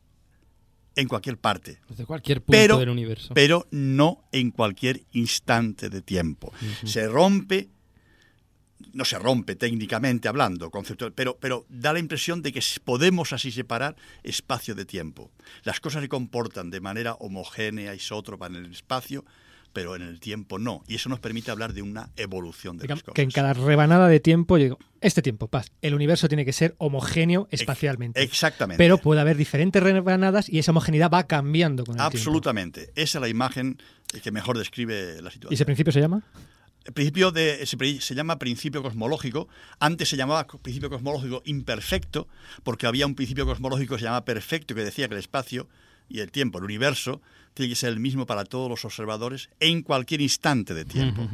[0.96, 3.35] en cualquier parte Desde cualquier punto pero, del universo.
[3.35, 6.52] pero no en cualquier instante de tiempo.
[6.85, 7.68] Se rompe,
[8.92, 13.50] no se rompe técnicamente hablando, conceptual, pero, pero da la impresión de que podemos así
[13.50, 15.30] separar espacio de tiempo.
[15.64, 19.24] Las cosas se comportan de manera homogénea, isótropa en el espacio,
[19.75, 20.83] pero en el tiempo no.
[20.89, 23.15] Y eso nos permite hablar de una evolución de Digamos las cosas.
[23.17, 26.55] que en cada rebanada de tiempo, yo digo, este tiempo, paz, el universo tiene que
[26.55, 28.23] ser homogéneo espacialmente.
[28.23, 28.79] Exactamente.
[28.79, 32.17] Pero puede haber diferentes rebanadas y esa homogeneidad va cambiando con el tiempo.
[32.17, 32.93] Absolutamente.
[32.95, 33.77] Esa es la imagen
[34.23, 35.53] que mejor describe la situación.
[35.53, 36.23] ¿Y ese principio se llama?
[36.85, 39.49] El principio de, se, llama principio cosmológico.
[39.81, 42.29] Antes se llamaba principio cosmológico imperfecto,
[42.63, 45.67] porque había un principio cosmológico que se llama perfecto, que decía que el espacio
[46.09, 47.21] y el tiempo, el universo,
[47.55, 51.29] tiene que ser el mismo para todos los observadores en cualquier instante de tiempo.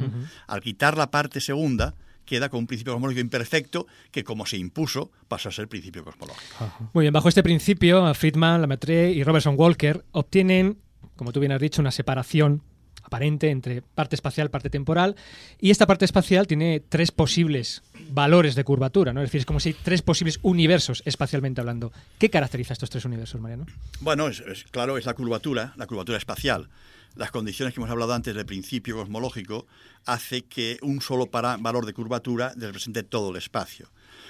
[0.47, 5.11] Al quitar la parte segunda, queda con un principio cosmológico imperfecto que, como se impuso,
[5.27, 6.71] pasó a ser principio cosmológico.
[6.93, 10.77] Muy bien, bajo este principio, Friedman, Lemaitre y Robertson Walker obtienen,
[11.15, 12.61] como tú bien has dicho, una separación
[13.11, 15.17] aparente entre parte espacial, parte temporal,
[15.59, 19.19] y esta parte espacial tiene tres posibles valores de curvatura, ¿no?
[19.21, 21.91] Es decir, es como si hay tres posibles universos espacialmente hablando.
[22.17, 23.65] ¿Qué caracteriza estos tres universos, Mariano?
[23.99, 26.69] Bueno, es, es- claro, es la curvatura, la curvatura espacial.
[27.15, 29.67] Las condiciones que hemos hablado antes del principio cosmológico
[30.05, 33.89] hace que un solo para- valor de curvatura represente todo el espacio.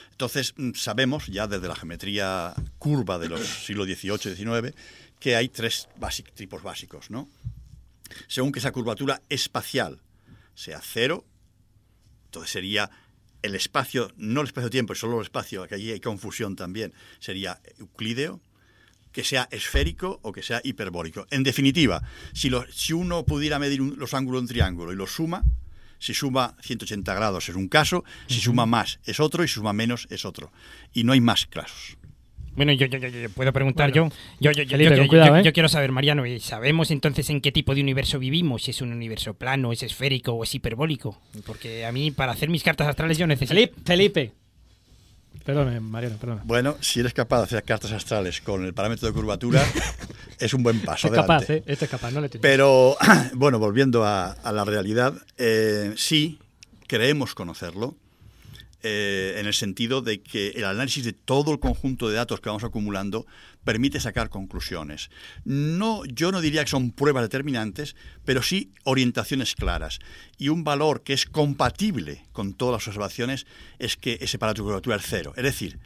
[0.10, 4.74] Entonces, mm, sabemos ya desde la geometría curva de los siglos XVIII y XIX
[5.20, 7.28] que hay tres basi- tipos básicos, ¿no?
[8.28, 10.02] Según que esa curvatura espacial
[10.56, 11.26] sea cero,
[12.26, 12.90] entonces sería
[13.42, 18.40] el espacio, no el espacio-tiempo, solo el espacio, que allí hay confusión también, sería euclídeo,
[19.12, 21.28] que sea esférico o que sea hiperbólico.
[21.32, 22.02] En definitiva,
[22.34, 25.44] si, lo- si uno pudiera medir un- los ángulos de un triángulo y los suma,
[26.00, 29.74] si suma 180 grados es un caso, si suma más es otro y si suma
[29.74, 30.52] menos es otro.
[30.94, 31.98] Y no hay más casos.
[32.56, 34.10] Bueno, yo, yo, yo, yo puedo preguntar Bueno.
[34.10, 34.16] yo.
[34.40, 35.44] Yo, yo, yo, Felipe, yo- con yo- cuidado, yo- ¿eh?
[35.44, 38.64] yo quiero saber, Mariano, ¿y ¿sabemos entonces en qué tipo de universo vivimos?
[38.64, 41.22] Si es un universo plano, es esférico o es hiperbólico.
[41.46, 43.54] Porque a mí, para hacer mis cartas astrales, yo necesito.
[43.54, 44.32] Felipe, Felipe.
[45.46, 46.42] Perdóname, Mariano, perdona.
[46.46, 49.64] Bueno, si eres capaz de hacer cartas astrales con el parámetro de curvatura,
[50.40, 51.08] es un buen paso.
[51.08, 51.54] Es capaz, adelante.
[51.58, 51.64] ¿eh?
[51.74, 52.42] Este es capaz, no le tienes.
[52.44, 52.96] Pero,
[53.34, 56.38] bueno, volviendo a, a la realidad, eh, sí,
[56.86, 57.96] creemos conocerlo,
[58.84, 62.50] eh, en el sentido de que el análisis de todo el conjunto de datos que
[62.50, 63.26] vamos acumulando
[63.64, 65.10] permite sacar conclusiones.
[65.46, 70.00] No, yo no diría que son pruebas determinantes, pero sí orientaciones claras.
[70.38, 73.46] Y un valor que es compatible con todas las observaciones
[73.80, 75.34] es que ese parámetro de curvatura es cero.
[75.36, 75.80] Es decir,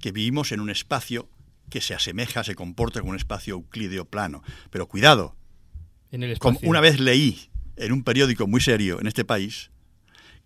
[0.00, 1.28] que vivimos en un espacio
[1.70, 4.42] que se asemeja, se comporta como un espacio euclídeo plano.
[4.70, 5.34] Pero cuidado,
[6.10, 9.70] En el como una vez leí en un periódico muy serio en este país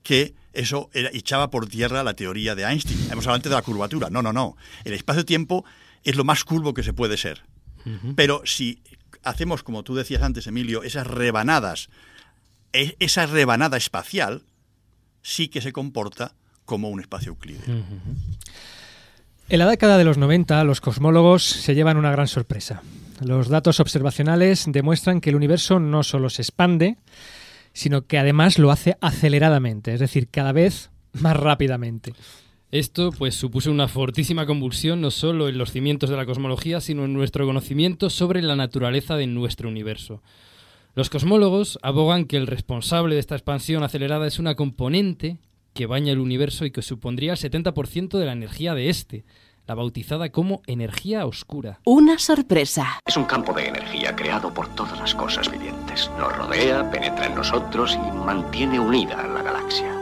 [0.02, 2.99] que eso era- echaba por tierra la teoría de Einstein.
[3.11, 4.11] Hemos hablado antes de la curvatura.
[4.11, 4.57] No, no, no.
[4.85, 5.64] El espacio-tiempo
[6.05, 7.42] es lo más curvo que se puede ser.
[8.16, 8.83] Pero si
[9.23, 11.88] hacemos, como tú decías antes, Emilio, esas rebanadas,
[12.75, 14.42] e- esa rebanada espacial
[15.23, 16.35] sí que se comporta
[16.66, 17.62] como un espacio euclídeo.
[19.49, 22.83] En la década de los 90, los cosmólogos se llevan una gran sorpresa.
[23.21, 26.97] Los datos observacionales demuestran que el universo no solo se expande,
[27.79, 32.12] sino que además lo hace aceleradamente, es decir, cada vez más rápidamente.
[32.73, 37.05] Esto pues supuso una fortísima convulsión no solo en los cimientos de la cosmología, sino
[37.05, 40.23] en nuestro conocimiento sobre la naturaleza de nuestro universo.
[40.97, 45.38] Los cosmólogos abogan que el responsable de esta expansión acelerada es una componente
[45.73, 49.25] que baña el universo y que supondría el 70% de la energía de este,
[49.68, 51.78] la bautizada como energía oscura.
[51.85, 53.00] Una sorpresa.
[53.07, 56.11] Es un campo de energía creado por todas las cosas vivientes.
[56.18, 59.94] Nos rodea, penetra en nosotros y mantiene unida a la galaxia.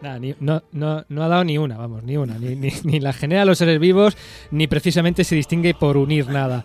[0.00, 2.38] Nada, ni- no, no- no ha dado ni una, vamos, ni una.
[2.38, 4.16] Ni, ni- ni la genera los seres vivos,
[4.50, 6.64] ni precisamente se distingue por unir nada.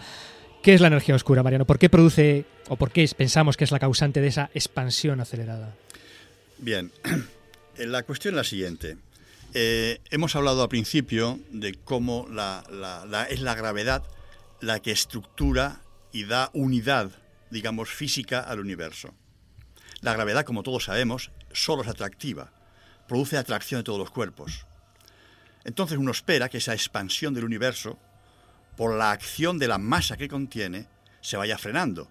[0.63, 1.65] ¿Qué es la energía oscura, Mariano?
[1.65, 5.75] ¿Por qué produce o por qué pensamos que es la causante de esa expansión acelerada?
[6.59, 6.91] Bien,
[7.77, 8.95] la cuestión es la siguiente.
[9.53, 14.03] Eh, hemos hablado al principio de cómo es la gravedad
[14.61, 15.81] la que estructura
[16.13, 17.11] y da unidad,
[17.49, 19.13] digamos, física al universo.
[19.99, 22.53] La gravedad, como todos sabemos, solo es atractiva,
[23.07, 24.65] produce atracción de todos los cuerpos.
[25.65, 27.99] Entonces uno espera que esa expansión del universo,
[28.77, 30.87] por la acción de la masa que contiene,
[31.19, 32.09] se vaya frenando.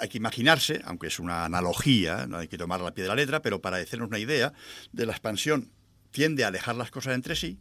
[0.00, 3.14] Hay que imaginarse, aunque es una analogía, no hay que tomar la pie de la
[3.14, 4.54] letra, pero para hacernos una idea
[4.92, 5.70] de la expansión
[6.12, 7.58] tiende a alejar las cosas entre sí,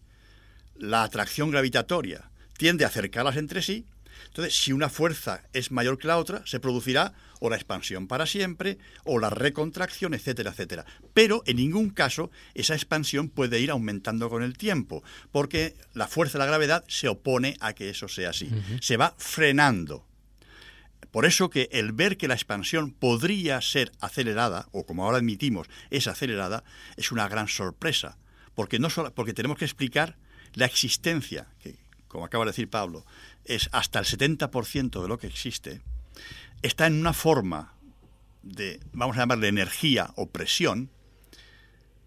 [0.75, 3.85] la atracción gravitatoria tiende a acercarlas entre sí.
[4.27, 8.27] Entonces, si una fuerza es mayor que la otra, se producirá o la expansión para
[8.27, 10.85] siempre, o la recontracción, etcétera, etcétera.
[11.13, 16.37] Pero en ningún caso esa expansión puede ir aumentando con el tiempo, porque la fuerza
[16.37, 18.49] de la gravedad se opone a que eso sea así.
[18.79, 20.05] Se va frenando.
[21.09, 25.67] Por eso que el ver que la expansión podría ser acelerada, o como ahora admitimos,
[25.89, 26.63] es acelerada,
[26.95, 28.17] es una gran sorpresa.
[28.55, 30.17] Porque, no solo, porque tenemos que explicar
[30.53, 33.05] la existencia, que como acaba de decir Pablo,
[33.45, 35.81] es hasta el 70% de lo que existe,
[36.61, 37.73] está en una forma
[38.43, 40.89] de, vamos a llamarle energía o presión,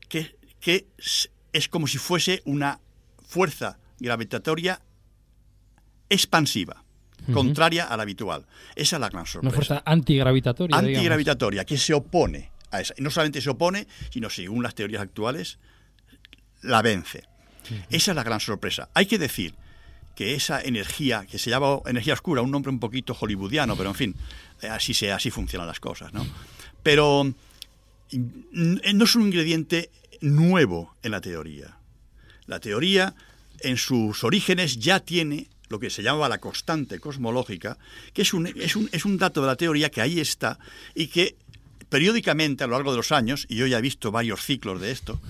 [0.09, 2.81] que, que es- es como si fuese una
[3.27, 4.81] fuerza gravitatoria
[6.11, 6.85] expansiva,
[7.33, 8.47] contraria a la habitual.
[8.77, 9.55] Esa es la gran Una sorpresa.
[9.57, 10.77] fuerza antigravitatoria.
[10.77, 10.97] digamos.
[10.99, 12.93] Antigravitatoria, que se opone a esa.
[12.99, 15.59] Y no solamente se opone, sino según las teorías actuales,
[16.65, 17.25] la vence.
[17.91, 18.89] Esa es la gran sorpresa.
[18.95, 19.55] Hay que decir
[20.15, 23.95] que esa energía, que se llama energía oscura, un nombre un poquito hollywoodiano, pero en
[23.95, 24.15] fin,
[24.63, 26.27] eh, así, se, así funcionan las cosas, ¿no?
[26.83, 31.77] Pero mm, no es un ingrediente nuevo en la teoría.
[32.47, 33.15] La teoría,
[33.61, 37.79] en sus orígenes, ya tiene lo que se llama la constante cosmológica,
[38.13, 40.59] que es un, es un, es un dato de la teoría que ahí está
[40.95, 41.37] y que
[41.89, 44.91] periódicamente a lo largo de los años, y yo ya he visto varios ciclos de
[44.91, 45.21] esto,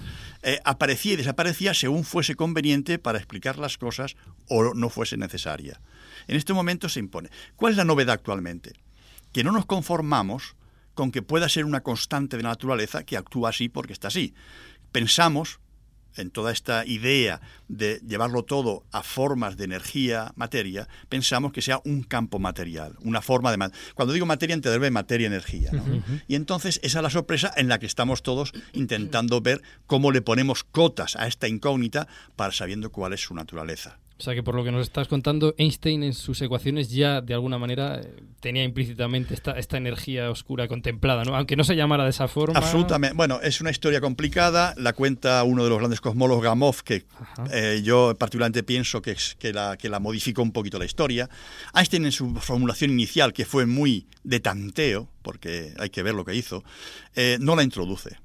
[0.45, 4.15] eh, aparecía y desaparecía según fuese conveniente para explicar las cosas
[4.49, 5.81] o no fuese necesaria.
[6.27, 7.31] En este momento se impone.
[7.57, 8.75] ¿Cuál es la novedad actualmente?
[9.33, 10.55] Que no nos conformamos
[10.93, 14.35] con que pueda ser una constante de la naturaleza que actúa así porque está así.
[14.93, 15.61] Pensamos
[16.17, 21.81] en toda esta idea de llevarlo todo a formas de energía, materia, pensamos que sea
[21.85, 23.71] un campo material, una forma de...
[23.95, 25.71] Cuando digo materia, entenderme materia, energía.
[26.29, 30.23] Y entonces esa es la sorpresa en la que estamos todos intentando ver cómo le
[30.23, 33.99] ponemos cotas a esta incógnita para sabiendo cuál es su naturaleza.
[34.17, 37.35] O sea que por lo que nos estás contando, Einstein en sus ecuaciones ya de
[37.35, 41.37] alguna manera eh, tenía implícitamente esta, esta energía oscura contemplada, ¿no?
[41.37, 42.57] Aunque no se llamara de esa forma.
[42.57, 43.17] Absolutamente.
[43.17, 44.73] Bueno, es una historia complicada.
[44.77, 47.07] La cuenta uno de los grandes cosmólogos, Gamov, que
[47.51, 51.29] eh, yo particularmente pienso que, es, que, la, que la modificó un poquito la historia.
[51.75, 56.25] Einstein en su formulación inicial, que fue muy de tanteo, porque hay que ver lo
[56.25, 56.63] que hizo,
[57.17, 58.17] eh, no la introduce.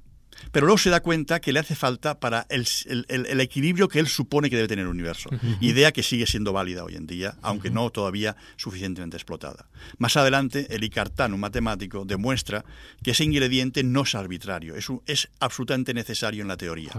[0.52, 3.98] Pero luego se da cuenta que le hace falta para el, el- el equilibrio que
[3.98, 5.30] él supone que debe tener el universo.
[5.60, 9.68] Idea que sigue siendo válida hoy en día, aunque no todavía suficientemente explotada.
[9.98, 12.64] Más adelante, el Icartán, un matemático, demuestra
[13.02, 16.90] que ese ingrediente no es arbitrario, es, un- es absolutamente necesario en la teoría.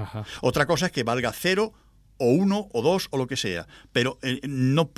[0.42, 1.74] Otra cosa es que valga cero
[2.22, 4.91] o uno o dos o lo que sea, pero eh, no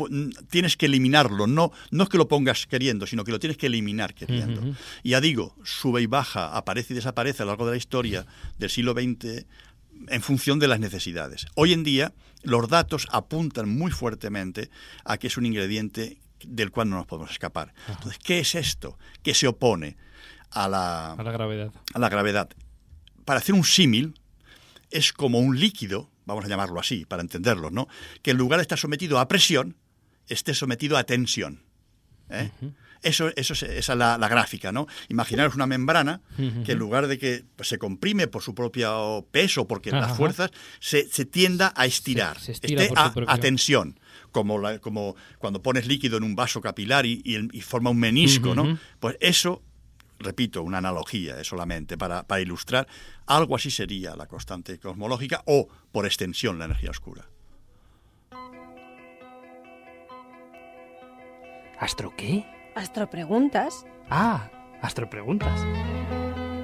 [0.50, 3.68] tienes que eliminarlo, no, no es que lo pongas queriendo, sino que lo tienes que
[3.68, 4.76] eliminar queriendo.
[5.04, 8.26] Y ya digo, sube y baja, aparece y desaparece a lo largo de la historia
[8.60, 9.46] del siglo XX
[10.10, 11.48] en función de las necesidades.
[11.56, 14.70] Hoy en día los datos apuntan muy fuertemente
[15.06, 17.74] a que es un ingrediente del cual no nos podemos escapar.
[17.88, 19.96] Entonces, ¿qué es esto que se opone
[20.52, 21.72] a la, A la gravedad.
[21.94, 22.50] a la gravedad?
[23.24, 24.20] Para hacer un símil,
[24.92, 27.88] es como un líquido, vamos a llamarlo así, para entenderlo, ¿no?
[28.22, 29.76] Que en lugar de estar sometido a presión,
[30.28, 31.64] esté sometido a tensión.
[32.30, 32.50] ¿eh?
[33.02, 34.88] Eso, eso es, esa es la, la gráfica, ¿no?
[35.10, 36.22] Imaginaros una membrana
[36.66, 40.00] que en lugar de que pues, se comprime por su propio peso, porque Ajá.
[40.00, 44.00] las fuerzas, se, se tienda a estirar, Se- se estira esté a, propio- a tensión.
[44.32, 47.90] Como, la- como cuando pones líquido en un vaso capilar y, y el- y forma
[47.90, 48.80] un menisco, ¿no?
[49.02, 49.62] Pues eso,
[50.24, 52.88] repito, una analogía eh, solamente para, para ilustrar,
[53.26, 57.26] algo así sería la constante cosmológica o, por extensión, la energía oscura.
[61.80, 62.46] ¿Astro qué?
[62.76, 63.86] Astropreguntas.
[64.10, 64.50] Ah,
[64.82, 65.60] astropreguntas.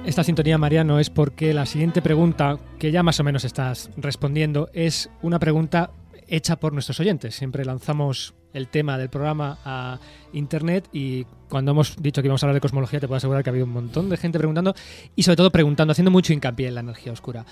[0.04, 4.70] Esta sintonía, Mariano, es porque la siguiente pregunta, que ya más o menos estás respondiendo,
[4.72, 5.90] es una pregunta
[6.30, 7.34] hecha por nuestros oyentes.
[7.34, 9.98] Siempre lanzamos el tema del programa a
[10.32, 13.50] internet y cuando hemos dicho que íbamos a hablar de cosmología, te puedo asegurar que
[13.50, 14.74] ha habido un montón de gente preguntando
[15.14, 17.44] y sobre todo preguntando, haciendo mucho hincapié en la energía oscura.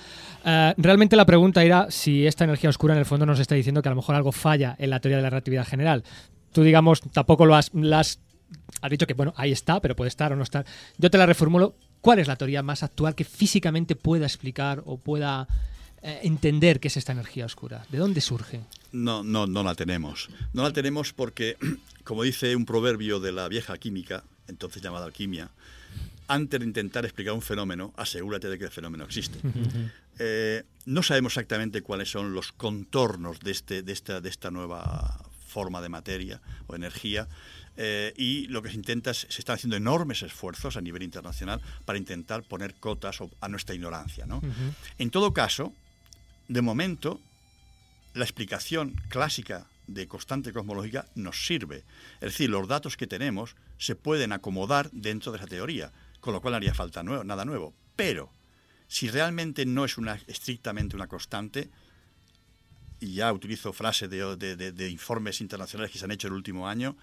[0.45, 3.83] Eh, realmente la pregunta era si esta energía oscura en el fondo nos está diciendo
[3.83, 6.05] que a lo mejor algo falla en la teoría de la relatividad general.
[6.53, 10.37] Tú, digamos, tampoco lo has, has dicho que, bueno, ahí está, pero puede estar o
[10.37, 10.65] no estar.
[10.97, 11.75] Yo te la reformulo.
[12.01, 15.49] ¿Cuál es la teoría más actual que físicamente pueda explicar o pueda
[16.03, 17.85] eh, entender qué es esta energía oscura?
[17.91, 18.61] ¿De dónde surge?
[18.93, 20.29] No, no, no la tenemos.
[20.53, 21.57] No la tenemos porque,
[22.05, 25.51] como dice un proverbio de la vieja química, entonces llamada alquimia,
[26.29, 29.39] antes de intentar explicar un fenómeno, asegúrate de que el fenómeno existe.
[30.19, 35.25] Eh, no sabemos exactamente cuáles son los contornos de, este, de, esta, de esta nueva
[35.47, 37.27] forma de materia o energía
[37.77, 41.61] eh, y lo que se intenta es, se están haciendo enormes esfuerzos a nivel internacional
[41.85, 44.27] para intentar poner cotas a nuestra ignorancia.
[44.27, 44.43] ¿no?
[44.99, 45.73] En todo caso,
[46.49, 47.21] de momento,
[48.15, 51.85] la explicación clásica de constante cosmológica nos sirve.
[52.17, 56.41] Es decir, los datos que tenemos se pueden acomodar dentro de esa teoría, con lo
[56.41, 57.75] cual no haría falta nada nuevo.
[57.97, 58.31] Pero,
[58.87, 61.71] si realmente no es una, estrictamente una constante,
[63.01, 66.97] y ya utilizo frases de- de informes internacionales que se han hecho el último año,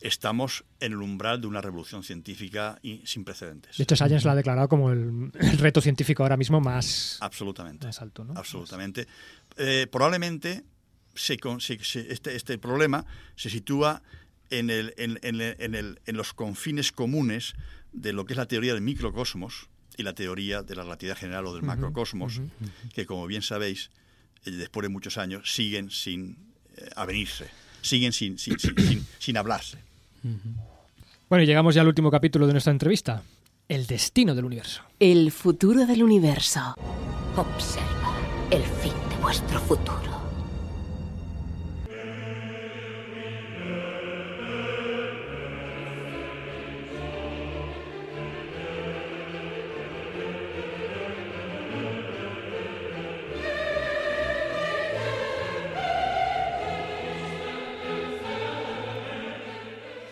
[0.00, 3.76] estamos en el umbral de una revolución científica y sin precedentes.
[3.76, 7.86] De hecho, Science la ha declarado como el, el reto científico ahora mismo más, Absolutamente.
[7.86, 8.24] más alto.
[8.24, 8.34] ¿no?
[8.36, 9.06] Absolutamente.
[9.56, 10.64] Eh, probablemente
[11.14, 11.38] se
[11.82, 14.02] se- este, este problema se sitúa
[14.50, 17.54] en, el- en- en el- en el- en los confines comunes
[17.92, 21.46] de lo que es la teoría del microcosmos y la teoría de la relatividad general
[21.46, 22.42] o del macrocosmos,
[22.94, 23.90] que como bien sabéis,
[24.44, 27.46] eh, después de muchos años siguen sin eh, avenirse,
[27.86, 29.78] siguen sin, sin, sin- sin- sin hablarse.
[31.28, 33.22] Bueno, y llegamos ya al último capítulo de nuestra entrevista.
[33.68, 34.82] El destino del universo.
[35.00, 36.74] El futuro del universo.
[37.36, 38.16] Observa
[38.50, 40.15] el fin de vuestro futuro.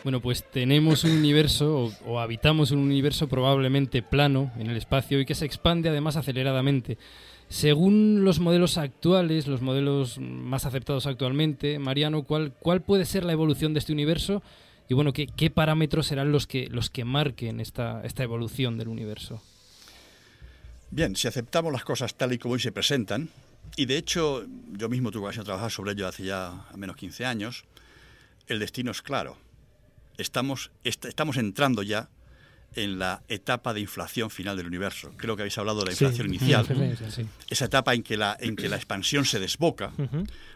[0.05, 5.19] Bueno, pues tenemos un universo, o, o habitamos un universo probablemente plano en el espacio
[5.19, 6.99] y que se expande además aceleradamente.
[7.49, 13.33] Según los modelos actuales, los modelos más aceptados actualmente, Mariano, ¿cuál, cuál puede ser la
[13.33, 14.43] evolución de este universo?
[14.89, 19.43] Y bueno, ¿qué, parámetros serán los que, los que marquen esta, esta evolución del universo?
[20.91, 23.31] Bien, si aceptamos las cosas tal y como hoy se presentan,
[23.77, 26.97] y de hecho yo mismo tuve ocasión de trabajar sobre ello hace ya al menos
[26.97, 27.65] 15 años,
[28.47, 29.39] el destino es claro.
[30.19, 32.09] Estamos, est- estamos entrando ya
[32.77, 35.13] en la etapa de inflación final del universo.
[35.17, 36.67] Creo que habéis hablado de la Sí, inflación inicial.
[37.11, 37.27] sí.
[37.49, 39.93] Esa etapa en que la, en que la expansión se desboca.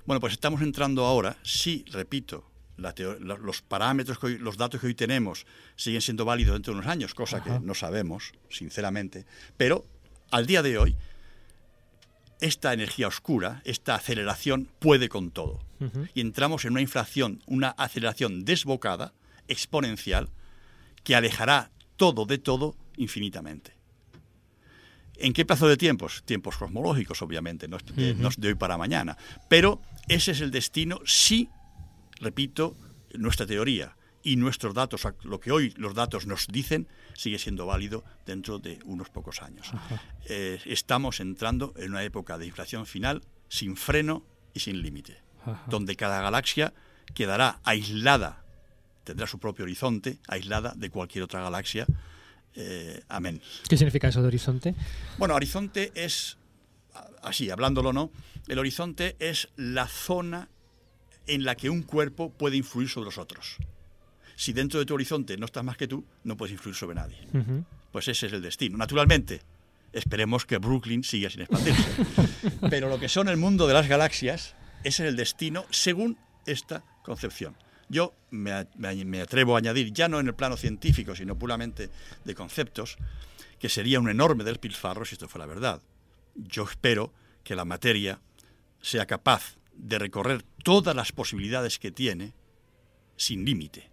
[0.04, 2.44] Bueno, pues estamos entrando ahora, sí, repito,
[2.76, 2.94] la
[3.40, 5.46] los parámetros, que hoy- los datos que hoy tenemos
[5.76, 9.24] siguen siendo válidos dentro de unos años, cosa que no sabemos, sinceramente,
[9.56, 9.84] pero
[10.30, 10.96] al día de hoy,
[12.40, 15.60] esta energía oscura, esta aceleración puede con todo.
[16.14, 19.12] Y entramos en una inflación, una aceleración desbocada,
[19.48, 20.28] exponencial,
[21.04, 23.72] que alejará todo de todo infinitamente.
[25.16, 26.22] ¿En qué plazo de tiempos?
[26.24, 28.22] Tiempos cosmológicos, obviamente, no es de, Ujú.
[28.22, 29.16] no es de hoy para mañana.
[29.48, 31.48] Pero ese es el destino si,
[32.20, 32.76] repito,
[33.14, 38.04] nuestra teoría y nuestros datos, lo que hoy los datos nos dicen, sigue siendo válido
[38.26, 39.70] dentro de unos pocos años.
[40.26, 44.24] Eh, estamos entrando en una época de inflación final sin freno
[44.54, 45.20] y sin límite,
[45.66, 46.74] donde cada galaxia
[47.14, 48.44] quedará aislada,
[49.08, 51.86] tendrá su propio horizonte, aislada de cualquier otra galaxia.
[52.54, 53.40] Eh, amén.
[53.66, 54.74] ¿Qué significa eso de horizonte?
[55.16, 56.36] Bueno, horizonte es,
[57.22, 58.10] así, hablándolo no,
[58.48, 60.50] el horizonte es la zona
[61.26, 63.56] en la que un cuerpo puede influir sobre los otros.
[64.36, 67.16] Si dentro de tu horizonte no estás más que tú, no puedes influir sobre nadie.
[67.90, 68.76] Pues ese es el destino.
[68.76, 69.40] Naturalmente,
[69.94, 71.88] esperemos que Brooklyn siga sin expandirse.
[72.70, 74.54] Pero lo que son el mundo de las galaxias,
[74.84, 77.56] ese es el destino según esta concepción.
[77.88, 78.52] Yo me,
[79.20, 81.90] atrevo a añadir, ya no en el plano científico, sino puramente
[82.24, 82.96] de conceptos,
[83.58, 85.80] que sería un enorme despilfarro si esto fuera verdad.
[86.34, 87.12] Yo espero
[87.42, 88.20] que la materia
[88.80, 92.34] sea capaz de recorrer todas las posibilidades que tiene
[93.16, 93.90] sin límite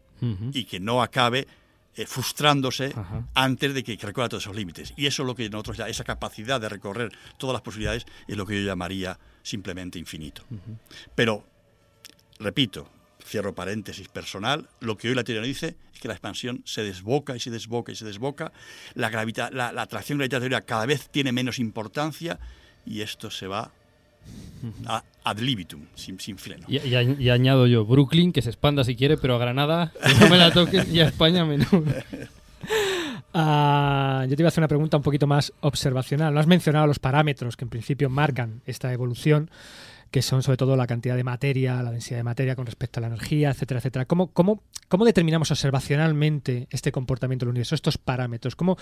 [0.54, 1.48] y que no acabe
[1.96, 3.28] eh, frustrándose Ajá.
[3.36, 4.94] antes de que, recorra todos esos límites.
[4.98, 8.36] Y eso es lo que nosotros ya, esa capacidad de recorrer todas las posibilidades es
[8.36, 10.44] lo que yo llamaría simplemente infinito.
[11.16, 11.46] Pero,
[12.40, 12.90] repito,
[13.26, 16.84] cierro paréntesis personal, lo que hoy la teoría nos dice es que la expansión se
[16.84, 18.52] desboca y se desboca y se desboca,
[18.94, 22.40] la, gravita- la, la atracción gravitatoria cada vez tiene menos importancia
[22.86, 23.72] y esto se va
[24.88, 26.66] a- ad libitum, sin, sin freno.
[26.68, 30.14] Y, y y añado yo, Brooklyn, que se expanda si quiere, pero a Granada que
[30.16, 31.68] no me la toques y a España menos.
[33.38, 36.34] Ah, yo te iba a hacer una pregunta un poquito más observacional.
[36.34, 39.50] No has mencionado los parámetros que en principio marcan esta evolución,
[40.16, 43.02] que son sobre todo la cantidad de materia, la densidad de materia con respecto a
[43.02, 44.06] la energía, etcétera, etcétera.
[44.06, 48.56] ¿Cómo, cómo, cómo determinamos observacionalmente este comportamiento del universo, estos parámetros?
[48.56, 48.78] ¿Cómo,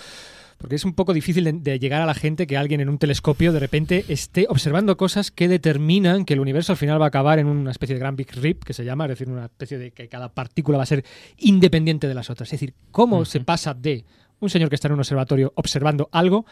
[0.59, 2.99] porque es un poco difícil de, de llegar a la gente que alguien en un
[2.99, 7.07] telescopio de repente esté observando cosas que determinan que el universo al final va a
[7.07, 9.79] acabar en una especie de gran Big Rip, que se llama, es decir, una especie
[9.79, 11.03] de que cada partícula va a ser
[11.39, 12.49] independiente de las otras.
[12.49, 14.05] Es decir, ¿cómo se pasa de
[14.39, 16.45] un señor que está en un observatorio observando algo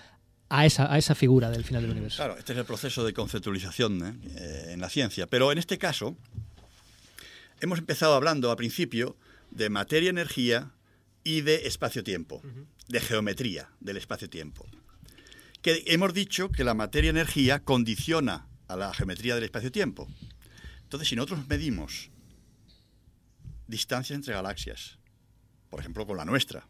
[0.51, 2.17] a esa, a esa figura del final del universo?
[2.17, 4.29] Claro, este es el proceso de conceptualización ¿eh?
[4.35, 5.25] Eh, en la ciencia.
[5.25, 6.17] Pero en este caso,
[7.61, 9.15] hemos empezado hablando al principio
[9.49, 10.71] de materia-energía
[11.23, 12.41] y de espacio-tiempo,
[12.89, 14.65] de geometría del espacio-tiempo.
[15.61, 20.09] Que hemos dicho que la materia-energía condiciona a la geometría del espacio-tiempo.
[20.83, 22.09] Entonces, si nosotros medimos
[23.67, 24.97] distancias entre galaxias,
[25.69, 26.67] por ejemplo con la nuestra,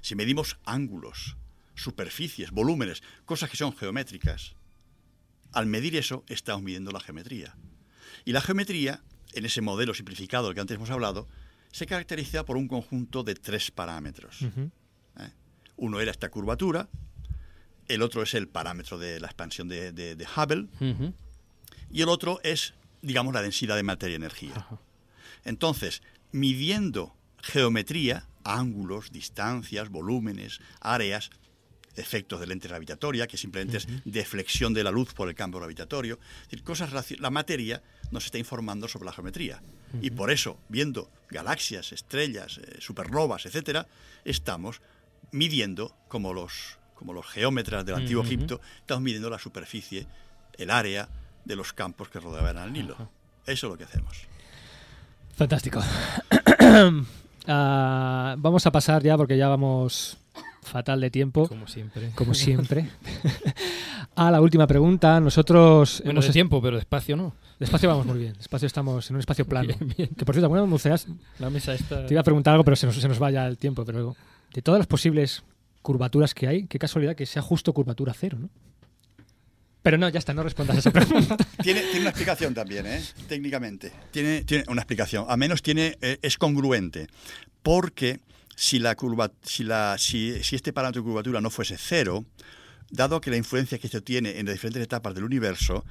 [0.00, 1.36] si medimos ángulos,
[1.74, 4.54] superficies, volúmenes, cosas que son geométricas,
[5.52, 7.56] al medir eso estamos midiendo la geometría.
[8.24, 9.02] Y la geometría,
[9.34, 11.28] en ese modelo simplificado del que antes hemos hablado,
[11.72, 14.42] se caracteriza por un conjunto de tres parámetros.
[15.18, 15.30] ¿eh?
[15.76, 16.88] Uno era esta curvatura,
[17.88, 20.68] el otro es el parámetro de la expansión de, de- de Hubble,
[21.90, 24.66] y el otro es, digamos, la densidad de materia-energía.
[25.44, 31.30] Entonces, midiendo geometría, ángulos, distancias, volúmenes, áreas,
[31.96, 36.18] efectos de lente gravitatoria, que simplemente es deflexión de la luz por el campo gravitatorio,
[36.42, 39.62] es decir, cosas la materia nos está informando sobre la geometría.
[40.00, 43.86] Y por eso, viendo galaxias, estrellas, eh, supernovas, etcétera,
[44.24, 44.80] estamos
[45.32, 48.22] midiendo como los como los geómetras del antiguo.
[48.22, 50.06] Egipto, estamos midiendo la superficie,
[50.56, 51.08] el área
[51.44, 52.96] de los campos que rodeaban al Nilo.
[53.44, 54.18] Eso es lo que hacemos.
[55.34, 55.82] Fantástico.
[57.44, 60.16] Ah, vamos a pasar ya, porque ya vamos
[60.62, 61.48] fatal de tiempo.
[61.48, 62.10] Como siempre.
[62.14, 62.88] Como siempre.
[64.14, 65.20] a la última pregunta.
[65.20, 66.00] Nosotros.
[66.04, 67.34] Bueno, hemos de tiempo, pero despacio no.
[67.58, 68.32] Despacio vamos muy bien.
[68.34, 69.68] Despacio estamos en un espacio plano.
[69.78, 70.08] Bien, bien.
[70.16, 71.06] Que por cierto, bueno, Muceas,
[71.38, 72.06] La mesa está...
[72.06, 73.84] te iba a preguntar algo, pero se nos, se nos vaya el tiempo.
[73.84, 74.16] Pero
[74.52, 75.44] de todas las posibles
[75.82, 78.50] curvaturas que hay, qué casualidad que sea justo curvatura cero, ¿no?
[79.82, 81.36] Pero no, ya está, no respondas a esa pregunta.
[81.62, 83.02] Tiene, tiene una explicación también, ¿eh?
[83.28, 83.92] técnicamente.
[84.12, 85.26] Tiene, tiene una explicación.
[85.28, 87.08] Al menos tiene, eh, es congruente.
[87.64, 88.20] Porque
[88.54, 92.24] si, la curva, si, la, si, si este parámetro de curvatura no fuese cero,
[92.90, 95.84] dado que la influencia que esto tiene en las diferentes etapas del universo,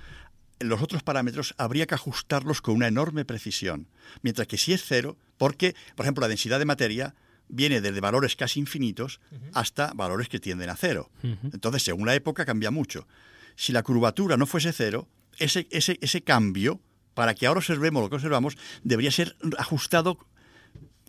[0.59, 3.88] los otros parámetros habría que ajustarlos con una enorme precisión.
[4.22, 7.16] Mientras que si es cero, porque, por ejemplo, la densidad de materia
[7.47, 9.20] viene desde valores casi infinitos
[9.53, 11.09] hasta valores que tienden a cero.
[11.51, 13.07] Entonces, según la época, cambia mucho.
[13.55, 15.07] Si la curvatura no fuese cero,
[15.38, 16.80] ese, ese, ese cambio,
[17.14, 20.18] para que ahora observemos lo que observamos, debería ser ajustado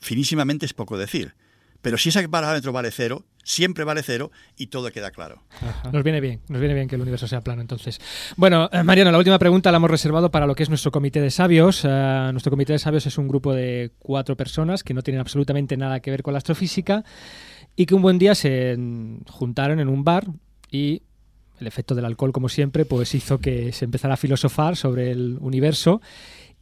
[0.00, 1.34] finísimamente, es poco decir.
[1.82, 5.42] Pero si ese parámetro vale cero, siempre vale cero y todo queda claro.
[5.92, 8.00] Nos viene bien, nos viene bien que el universo sea plano entonces.
[8.36, 11.20] Bueno, eh, Mariano, la última pregunta la hemos reservado para lo que es nuestro comité
[11.20, 11.84] de sabios.
[11.84, 15.76] Eh, nuestro comité de sabios es un grupo de cuatro personas que no tienen absolutamente
[15.76, 17.04] nada que ver con la astrofísica
[17.74, 18.76] y que un buen día se
[19.28, 20.26] juntaron en un bar
[20.70, 21.02] y
[21.58, 25.38] el efecto del alcohol, como siempre, pues hizo que se empezara a filosofar sobre el
[25.40, 26.00] universo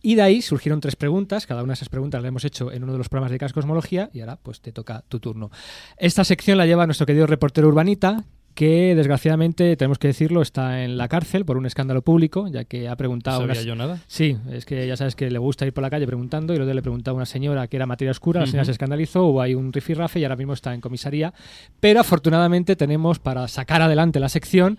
[0.03, 2.83] y de ahí surgieron tres preguntas, cada una de esas preguntas las hemos hecho en
[2.85, 5.51] uno de los programas de Cascosmología y ahora pues te toca tu turno.
[5.99, 8.25] Esta sección la lleva nuestro querido reportero urbanita,
[8.55, 12.89] que desgraciadamente, tenemos que decirlo, está en la cárcel por un escándalo público, ya que
[12.89, 13.39] ha preguntado...
[13.39, 13.99] ¿Sabía unas- yo nada?
[14.09, 16.75] Sí, es que ya sabes que le gusta ir por la calle preguntando y luego
[16.75, 19.55] le preguntaba a una señora que era materia oscura, la señora se escandalizó, hubo ahí
[19.55, 21.33] un rifirrafe y ahora mismo está en comisaría,
[21.79, 24.79] pero afortunadamente tenemos para sacar adelante la sección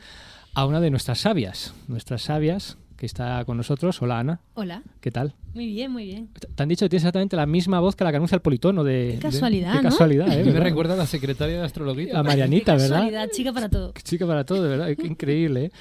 [0.53, 3.99] a una de nuestras sabias, nuestras sabias que está con nosotros.
[4.03, 4.83] Hola Ana, Hola.
[4.99, 5.33] ¿qué tal?
[5.55, 6.29] Muy bien, muy bien.
[6.53, 8.83] Te han dicho que tienes exactamente la misma voz que la que anuncia el politono
[8.83, 9.07] de...
[9.19, 9.89] Qué de- casualidad, qué ¿no?
[9.89, 10.43] casualidad, ¿eh?
[10.45, 12.19] Me recuerda a la secretaria de astrología.
[12.19, 12.89] A Marianita, ¿verdad?
[12.97, 13.91] Casualidad, chica para todo.
[14.03, 15.65] Chica para todo, de verdad, qué increíble.
[15.65, 15.71] ¿eh?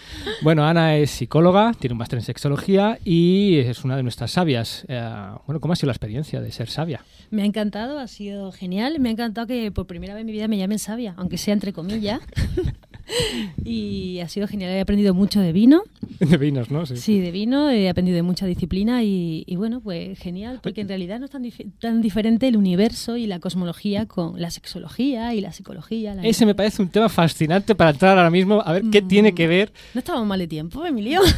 [0.41, 4.87] Bueno, Ana es psicóloga, tiene un máster en sexología y es una de nuestras sabias.
[4.89, 4.99] Eh,
[5.47, 7.05] bueno, ¿cómo ha sido la experiencia de ser sabia?
[7.31, 8.99] Me ha encantado, ha sido genial.
[8.99, 11.53] Me ha encantado que por primera vez en mi vida me llamen sabia, aunque sea
[11.53, 12.21] entre comillas.
[13.65, 14.71] y ha sido genial.
[14.71, 15.83] He aprendido mucho de vino.
[16.21, 16.85] De vinos, ¿no?
[16.85, 17.71] Sí, de vino.
[17.71, 21.31] He aprendido de mucha disciplina y, y bueno, pues genial, porque en realidad no es
[21.31, 26.15] tan, dif- tan diferente el universo y la cosmología con la sexología y la psicología.
[26.15, 29.33] la- Ese me parece un tema fascinante para entrar ahora mismo a ver qué tiene
[29.35, 29.73] que ver.
[29.95, 31.21] No estábamos mal de tiempo, Emilio.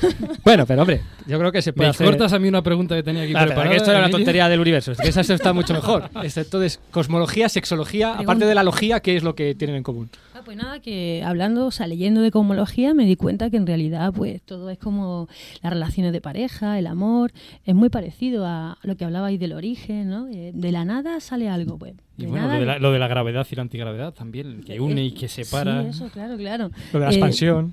[0.44, 2.06] Bueno, pero hombre, yo creo que se puede Me hacer...
[2.06, 3.70] cortas a mí una pregunta que tenía aquí pero preparada.
[3.70, 4.92] que esto era una tontería del universo.
[4.92, 6.10] es que esa está mucho mejor.
[6.20, 10.10] Entonces, cosmología, sexología, aparte de la logía, ¿qué es lo que tienen en común?
[10.42, 13.64] Ah, pues nada, que hablando, o sea, leyendo de cosmología me di cuenta que en
[13.66, 15.28] realidad pues todo es como
[15.62, 17.30] las relaciones de pareja, el amor,
[17.64, 20.26] es muy parecido a lo que hablabais del origen, ¿no?
[20.28, 21.94] Eh, De la nada sale algo, pues.
[22.18, 24.80] Y bueno, nada- lo de, la, lo de la gravedad y la antigravedad también, que
[24.80, 25.82] une y que separa.
[25.84, 26.70] Sí, eso, claro, claro.
[26.92, 27.72] Lo de la Eh, expansión.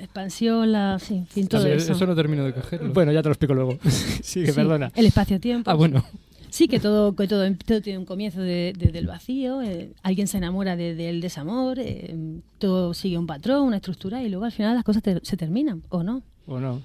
[0.00, 1.92] expansión, la, sí, en fin, todo Sí, eso.
[1.92, 2.92] eso no termino de cogerlo.
[2.94, 3.78] Bueno, ya te lo explico luego.
[4.22, 4.90] Sigue, Sí, perdona.
[4.94, 5.70] El espacio-tiempo.
[5.70, 6.04] Ah, bueno.
[6.50, 10.26] Sí, que todo, que todo, todo tiene un comienzo de- desde el vacío, eh, alguien
[10.26, 12.14] se enamora de- del desamor, eh,
[12.58, 15.82] todo sigue un patrón, una estructura y luego al final las cosas te- se terminan,
[15.90, 16.22] ¿o no?
[16.46, 16.80] ¿O no?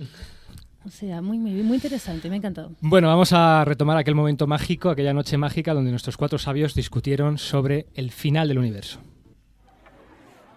[0.85, 2.71] O sea, muy, muy, muy interesante, me ha encantado.
[2.81, 7.37] Bueno, vamos a retomar aquel momento mágico, aquella noche mágica donde nuestros cuatro sabios discutieron
[7.37, 8.99] sobre el final del universo.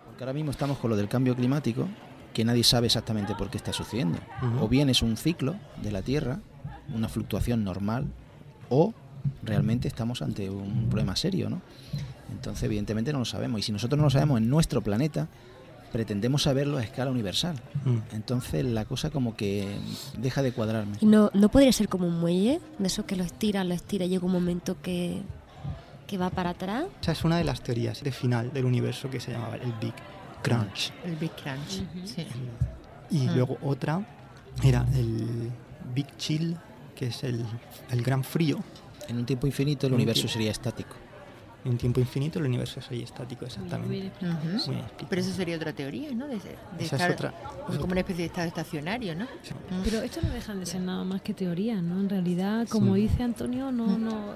[0.06, 1.88] Porque ahora mismo estamos con lo del cambio climático,
[2.34, 4.18] que nadie sabe exactamente por qué está sucediendo.
[4.42, 4.64] Ujú.
[4.64, 6.40] O bien es un ciclo de la Tierra,
[6.94, 8.06] una fluctuación normal,
[8.70, 8.92] o
[9.42, 11.60] realmente estamos ante un problema serio, ¿no?
[12.30, 13.60] Entonces, evidentemente no lo sabemos.
[13.60, 15.28] Y si nosotros no lo sabemos en nuestro planeta,
[15.92, 17.56] pretendemos saberlo a escala universal.
[17.84, 17.98] Mm.
[18.14, 19.76] Entonces la cosa como que
[20.18, 20.96] deja de cuadrarme.
[21.00, 22.60] ¿Y no, no podría ser como un muelle?
[22.78, 25.22] De esos que lo estira, lo estira y llega un momento que,
[26.06, 26.86] que va para atrás.
[27.00, 29.94] Esa es una de las teorías de final del universo que se llamaba el Big
[30.42, 30.92] Crunch.
[31.04, 31.82] El Big Crunch.
[32.04, 32.26] sí.
[33.10, 33.34] Y Mm.
[33.36, 34.04] luego otra
[34.64, 35.50] era el
[35.94, 36.56] Big Chill,
[36.96, 37.44] que es el,
[37.92, 38.58] el gran frío.
[39.08, 40.96] En un tiempo infinito el un universo tiempo- sería estático.
[41.66, 43.88] En un tiempo infinito el universo sería estático, exactamente.
[43.88, 45.06] Muy bien explicado.
[45.10, 46.28] Pero eso sería otra teoría, ¿no?
[46.28, 47.32] De, de Esa es otra-
[47.66, 49.26] como- como una especie de estado estacionario, ¿no?
[49.82, 51.98] Pero esto no dejan de ser nada más que teorías, ¿no?
[52.00, 53.00] En realidad, como Sí.
[53.00, 54.34] dice Antonio, no, no,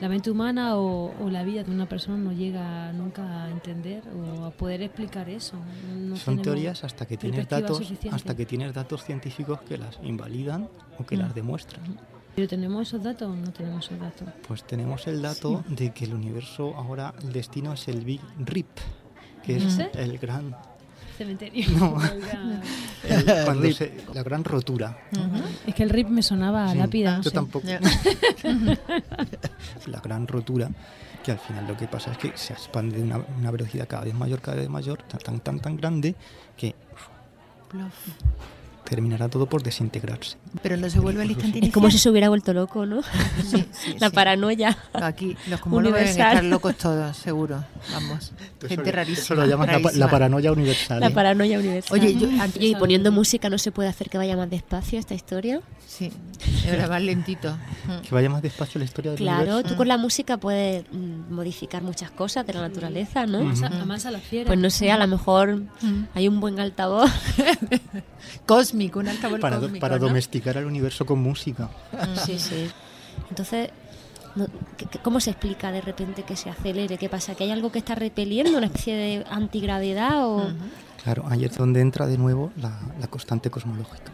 [0.00, 4.04] la mente humana o, o la vida de una persona no llega nunca a entender
[4.16, 5.56] o a poder explicar eso.
[5.96, 8.14] No Son teorías hasta que tienes datos, suficiente.
[8.14, 10.68] hasta que tienes datos científicos que las invalidan
[11.00, 11.82] o que las demuestran.
[12.34, 14.28] Pero tenemos esos datos o no tenemos esos datos.
[14.48, 18.68] Pues tenemos el dato de que el universo ahora el destino es el Big Rip,
[19.44, 20.54] que es el gran
[21.16, 21.64] Cementerio.
[21.78, 21.96] No.
[23.08, 24.98] El cuando se- la gran rotura.
[25.64, 27.20] Es que el RIP me sonaba a Sí, lápida.
[27.20, 27.68] yo tampoco.
[29.86, 30.70] la gran rotura,
[31.22, 34.04] que al final lo que pasa es que se expande de una, una velocidad cada
[34.04, 36.16] vez mayor, cada vez mayor, tan tan tan, tan grande
[36.56, 36.74] que
[38.88, 40.36] terminará todo por desintegrarse.
[40.62, 43.02] Pero no se vuelve al instante Es como si se hubiera vuelto loco, ¿no?
[43.42, 44.14] Sí, sí, La sí.
[44.14, 44.76] paranoia.
[44.98, 46.32] No, aquí los cosmólogos deben Universal.
[46.36, 47.64] estar locos todos, seguro.
[47.92, 48.32] Vamos.
[48.68, 49.22] Gente rarísima.
[49.24, 51.00] Eso lo llaman la, la paranoia universal.
[51.00, 51.10] La ¿eh?
[51.10, 51.98] paranoia universal.
[51.98, 55.14] Oye, yo- Oye, y poniendo música no se puede hacer que vaya más despacio esta
[55.14, 55.60] historia.
[55.86, 56.10] Sí,
[56.66, 57.56] era más lentito.
[58.06, 59.68] Que vaya más despacio la historia del Claro, universo.
[59.68, 63.38] tú con la música puedes mm, modificar muchas cosas de la naturaleza, ¿no?
[63.38, 64.46] Amasa- amasa la fiera.
[64.48, 65.62] Pues no sé, a lo mejor
[66.14, 67.10] hay un buen altavoz.
[68.74, 70.06] Cósmico, un altavoz para, cósmico, para ¿no?
[70.08, 71.68] domesticar al universo con música.
[72.26, 72.68] Sí, sí.
[73.30, 73.70] Entonces,
[75.04, 76.98] ¿Cómo se explica de repente que se acelere?
[76.98, 77.36] ¿Qué pasa?
[77.36, 80.48] ¿Que hay algo que está repeliendo, una especie de antigravedad o...?
[81.04, 84.10] Claro, ahí es donde entra de nuevo la, la constante cosmológica.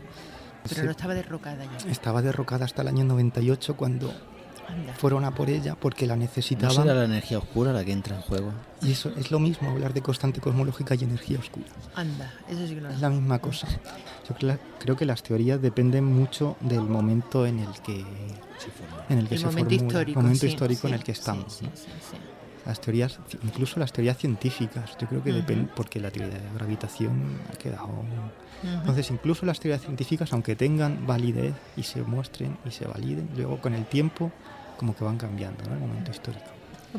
[0.64, 1.90] Pero Se- no estaba derrocada ya.
[1.90, 4.12] Estaba derrocada hasta el año 98 cuando
[4.70, 4.92] Anda.
[4.94, 6.74] fueron a por ella porque la ¿No necesitaban.
[6.76, 8.52] será la energía oscura la que entra en juego?
[8.82, 11.66] Y eso es lo mismo, hablar de constante cosmológica y energía oscura.
[11.94, 13.66] Anda, eso sí que no lo Es la misma cosa.
[14.28, 18.00] Yo cre- creo que las teorías dependen mucho del momento en el que,
[19.08, 21.52] en el que El se momento formula, histórico, momento sí, histórico en el que estamos.
[21.54, 21.70] sí, ¿no?
[21.74, 22.16] sí, sí.
[22.66, 25.38] Las teorías, incluso las teorías científicas, yo creo que Ujú.
[25.40, 27.88] dependen porque la teoría de gravitación ha quedado.
[28.62, 33.58] Entonces, incluso las teorías científicas, aunque tengan validez y se muestren y se validen, luego
[33.58, 34.30] con el tiempo
[34.80, 35.74] como que van cambiando, ¿no?
[35.74, 36.46] El momento histórico.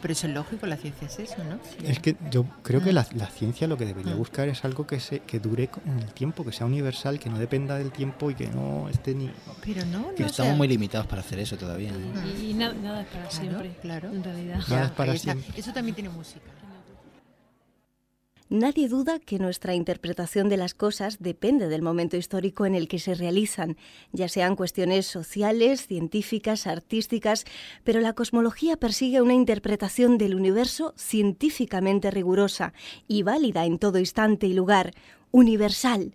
[0.02, 1.60] Pero eso es lógico, la ciencia es eso, ¿no?
[1.86, 2.96] Es que yo creo que Mm.
[2.96, 4.18] la, la ciencia lo que debería Mm.
[4.20, 7.38] buscar es algo que se que dure con el tiempo, que sea universal, que no
[7.40, 9.30] dependa del tiempo y que no esté ni.
[9.66, 11.90] Pero no, Que no estamos muy limitados para hacer eso todavía.
[11.90, 12.36] ¿eh?
[12.40, 14.10] Y, y na- nada es para Claro, siempre, claro.
[14.12, 14.60] en realidad.
[14.70, 15.60] Nada es para siempre.
[15.60, 16.40] Eso también tiene música.
[18.52, 23.00] Nadie duda que nuestra interpretación de las cosas depende del momento histórico en el que
[23.00, 23.78] se realizan,
[24.12, 27.46] ya sean cuestiones sociales, científicas, artísticas,
[27.86, 32.74] pero la cosmología persigue una interpretación del universo científicamente rigurosa
[33.08, 34.92] y válida en todo instante y lugar,
[35.32, 36.14] universal.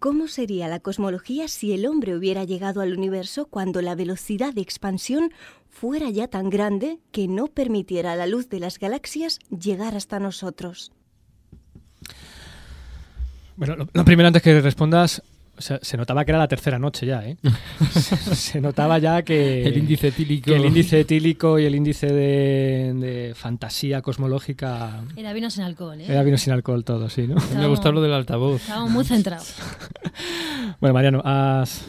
[0.00, 4.60] ¿Cómo sería la cosmología si el hombre hubiera llegado al universo cuando la velocidad de
[4.60, 5.32] expansión
[5.70, 10.20] fuera ya tan grande que no permitiera a la luz de las galaxias llegar hasta
[10.20, 10.92] nosotros?
[13.58, 15.20] Bueno, lo, lo primero antes que respondas,
[15.56, 17.36] o sea, se notaba que era la tercera noche ya, ¿eh?
[18.34, 20.52] se notaba ya que El índice etílico.
[20.52, 26.06] el índice etílico y el índice de, de fantasía cosmológica Era vino sin alcohol, ¿eh?
[26.08, 27.34] era vino sin alcohol todo, sí, ¿no?
[27.34, 28.62] Mí me ha gustado lo del altavoz.
[28.62, 29.54] Estábamos muy centrados.
[30.80, 31.82] Bueno, Mariano, ¿has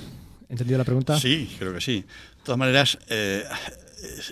[0.50, 1.20] entendido la pregunta?
[1.20, 2.02] Sí, creo que sí.
[2.02, 3.44] De todas maneras, eh,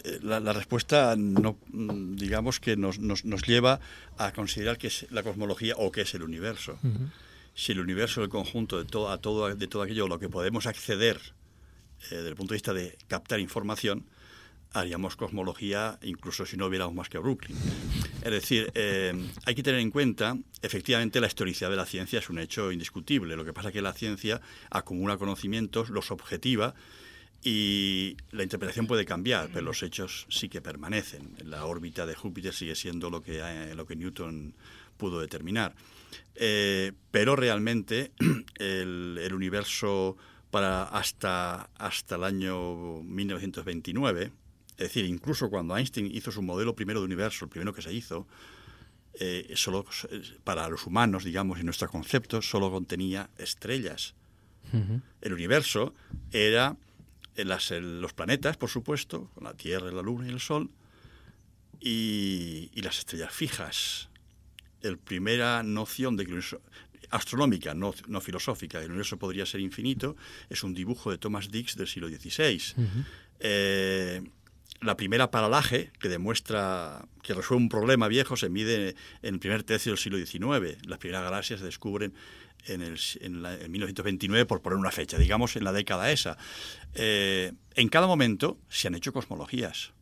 [0.04, 3.80] eh, la, la respuesta no, digamos que nos, nos, nos lleva
[4.18, 6.74] a considerar que es la cosmología o que es el universo.
[6.84, 7.10] Ujú.
[7.58, 10.30] Si el universo el conjunto de todo, a todo, de todo aquello a lo que
[10.30, 11.20] podemos acceder
[12.04, 14.06] eh, desde el punto de vista de captar información,
[14.74, 17.58] haríamos cosmología incluso si no hubiéramos más que Brooklyn.
[18.22, 19.12] Es decir, eh,
[19.44, 23.36] hay que tener en cuenta, efectivamente, la historicidad de la ciencia es un hecho indiscutible.
[23.36, 24.40] Lo que pasa es que la ciencia
[24.70, 26.76] acumula conocimientos, los objetiva
[27.44, 31.36] y la interpretación puede cambiar, pero los hechos sí que permanecen.
[31.44, 34.54] La órbita de Júpiter sigue siendo lo que, eh, lo que Newton
[34.96, 35.74] pudo determinar.
[36.36, 38.12] Eh, pero realmente
[38.56, 40.18] el, el universo
[40.52, 44.32] para hasta, hasta el año 1929,
[44.72, 47.92] es decir, incluso cuando Einstein hizo su modelo primero de universo, el primero que se
[47.94, 48.28] hizo,
[49.20, 54.14] eh, solo eh, para los humanos, digamos, y nuestro concepto, solo contenía estrellas.
[55.22, 55.94] El universo
[56.32, 56.76] era
[57.36, 60.70] las- los planetas, por supuesto, con la Tierra, la Luna y el Sol,
[61.80, 64.07] y, y las estrellas fijas.
[64.92, 66.62] La primera noción de que el universo,
[67.10, 70.16] astronómica, no, no filosófica, el universo podría ser infinito,
[70.50, 72.62] es un dibujo de Thomas Dix del siglo XVI.
[73.40, 74.22] Eh,
[74.82, 79.64] la primera paralaje, que demuestra que resuelve un problema viejo, se mide en el primer
[79.64, 80.78] tercio del siglo XIX.
[80.86, 82.14] Las primeras galaxias se descubren
[82.68, 86.38] en, el, en, la- en 1929, por poner una fecha, digamos en la década esa.
[86.94, 89.94] Eh, en cada momento se han hecho cosmologías.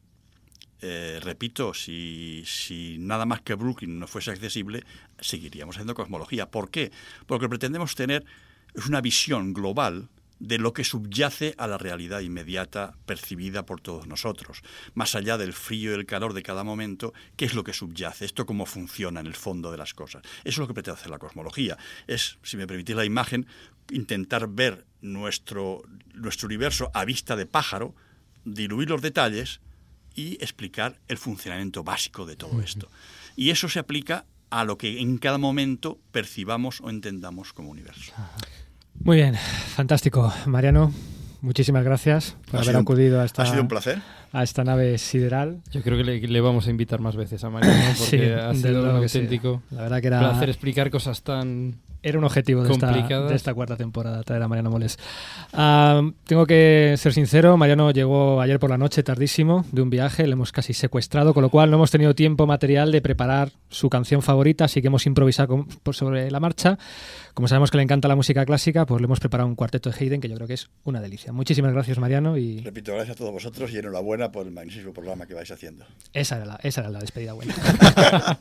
[0.82, 4.84] Eh, repito, si, si nada más que Brooklyn no fuese accesible,
[5.19, 6.49] seguiríamos haciendo cosmología.
[6.49, 6.91] ¿Por qué?
[7.26, 8.26] Porque pretendemos tener
[8.76, 10.09] es una visión global
[10.39, 14.61] de lo que subyace a la realidad inmediata percibida por todos nosotros.
[14.93, 18.26] Más allá del frío y el calor de cada momento, ¿qué es lo que subyace?
[18.26, 20.23] Esto cómo funciona en el fondo de las cosas.
[20.43, 21.78] Eso es lo que pretende hacer la cosmología.
[22.07, 23.47] Es, si me permitís la imagen,
[23.91, 27.95] intentar ver nuestro, nuestro universo a vista de pájaro,
[28.43, 29.61] diluir los detalles
[30.16, 32.89] y explicar el funcionamiento básico de todo esto.
[33.36, 38.13] Y eso se aplica a lo que en cada momento percibamos o entendamos como universo.
[39.03, 40.32] Muy bien, fantástico.
[40.45, 40.93] Mariano,
[41.41, 44.01] muchísimas gracias por Ha haber un- acudido a esta, ha sido un placer.
[44.32, 45.61] a esta nave sideral.
[45.72, 48.95] Yo creo que le, vamos a invitar más veces a Mariano porque Sí, ha sido
[48.95, 49.18] un que sí.
[49.18, 51.76] auténtico La verdad que era- placer explicar cosas tan
[52.08, 54.99] Era un objetivo de esta, de esta cuarta temporada, traer a Mariano Moles.
[55.53, 60.28] Ah, tengo que ser sincero, Mariano llegó ayer por la noche tardísimo de un viaje,
[60.28, 63.89] le hemos casi secuestrado, con lo cual no hemos tenido tiempo material de preparar su
[63.89, 66.78] canción favorita, así que hemos improvisado con- por sobre la marcha.
[67.34, 69.95] Como sabemos que le encanta la música clásica, pues le hemos preparado un cuarteto de
[69.99, 71.34] Haydn que yo creo que es una delicia.
[71.34, 75.26] Muchísimas gracias, Mariano, y Repito, gracias a todos vosotros y enhorabuena por el magnífico programa
[75.26, 75.86] que vais haciendo.
[76.14, 77.56] esa era la, esa era la despedida buena.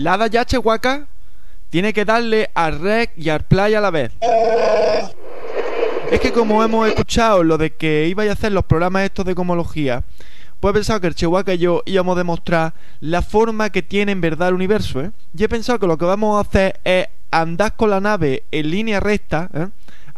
[0.00, 1.06] Lada ya, Chihuahua.
[1.68, 4.12] Tiene que darle al rec y al play a la vez.
[6.10, 9.34] Es que como hemos escuchado lo de que ibais a hacer los programas estos de
[9.34, 10.02] comología,
[10.58, 14.12] pues he pensado que el Chihuahua y yo íbamos a demostrar la forma que tiene
[14.12, 15.10] en verdad el universo, ¿eh?
[15.36, 18.70] Y he pensado que lo que vamos a hacer es andar con la nave en
[18.70, 19.66] línea recta, ¿eh?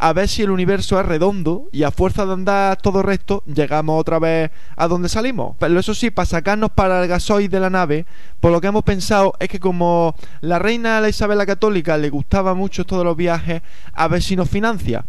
[0.05, 4.01] A ver si el universo es redondo y a fuerza de andar todo recto llegamos
[4.01, 5.55] otra vez a donde salimos.
[5.61, 8.05] Pero eso sí, para sacarnos para el gasoil de la nave,
[8.41, 12.11] por lo que hemos pensado es que como la reina la Isabel la Católica le
[12.11, 15.05] gustaba mucho todos los viajes, a ver si nos financia.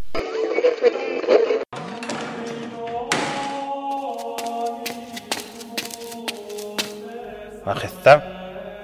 [7.66, 8.22] Majestad,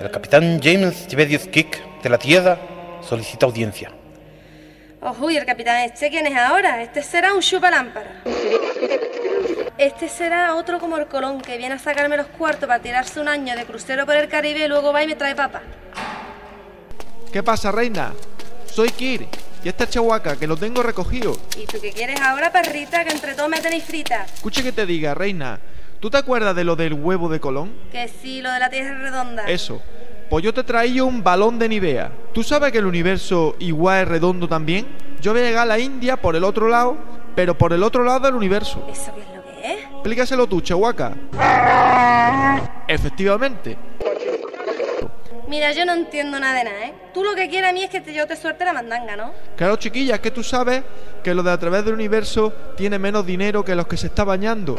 [0.01, 2.59] el capitán James Tiberius Kick de la Tierra
[3.01, 4.00] solicita audiencia.
[5.03, 6.83] Ojo, ¿y el capitán este quién es ahora?
[6.83, 8.23] Este será un chupalámpara.
[9.79, 13.27] Este será otro como el Colón que viene a sacarme los cuartos para tirarse un
[13.27, 15.63] año de crucero por el Caribe y luego va y me trae papa.
[17.33, 18.13] ¿Qué pasa, reina?
[18.67, 19.27] Soy Kir
[19.65, 21.35] y este es Chihuahua, que lo tengo recogido.
[21.57, 23.03] ¿Y tú qué quieres ahora, perrita?
[23.03, 24.27] Que entre todos me tenéis frita.
[24.27, 25.61] Escuche que te diga, reina.
[25.99, 27.73] ¿Tú te acuerdas de lo del huevo de Colón?
[27.91, 29.45] Que sí, lo de la tierra redonda.
[29.45, 29.83] Eso.
[30.31, 32.13] Pues yo te traía un balón de Nivea.
[32.33, 34.87] ¿Tú sabes que el universo igual es redondo también?
[35.21, 36.97] Yo voy a llegar a la India por el otro lado,
[37.35, 38.87] pero por el otro lado del universo.
[38.89, 39.85] ¿Eso qué es lo que es?
[39.91, 41.15] Explícaselo tú, Chihuahua.
[42.87, 43.77] Efectivamente.
[45.51, 46.95] Mira, yo no entiendo nada de nada, ¿eh?
[47.13, 49.33] Tú lo que quieres a mí es que te- yo te suelte la mandanga, ¿no?
[49.57, 50.83] Claro, chiquilla, es que tú sabes
[51.25, 54.23] que lo de a través del universo tiene menos dinero que los que se está
[54.23, 54.77] bañando.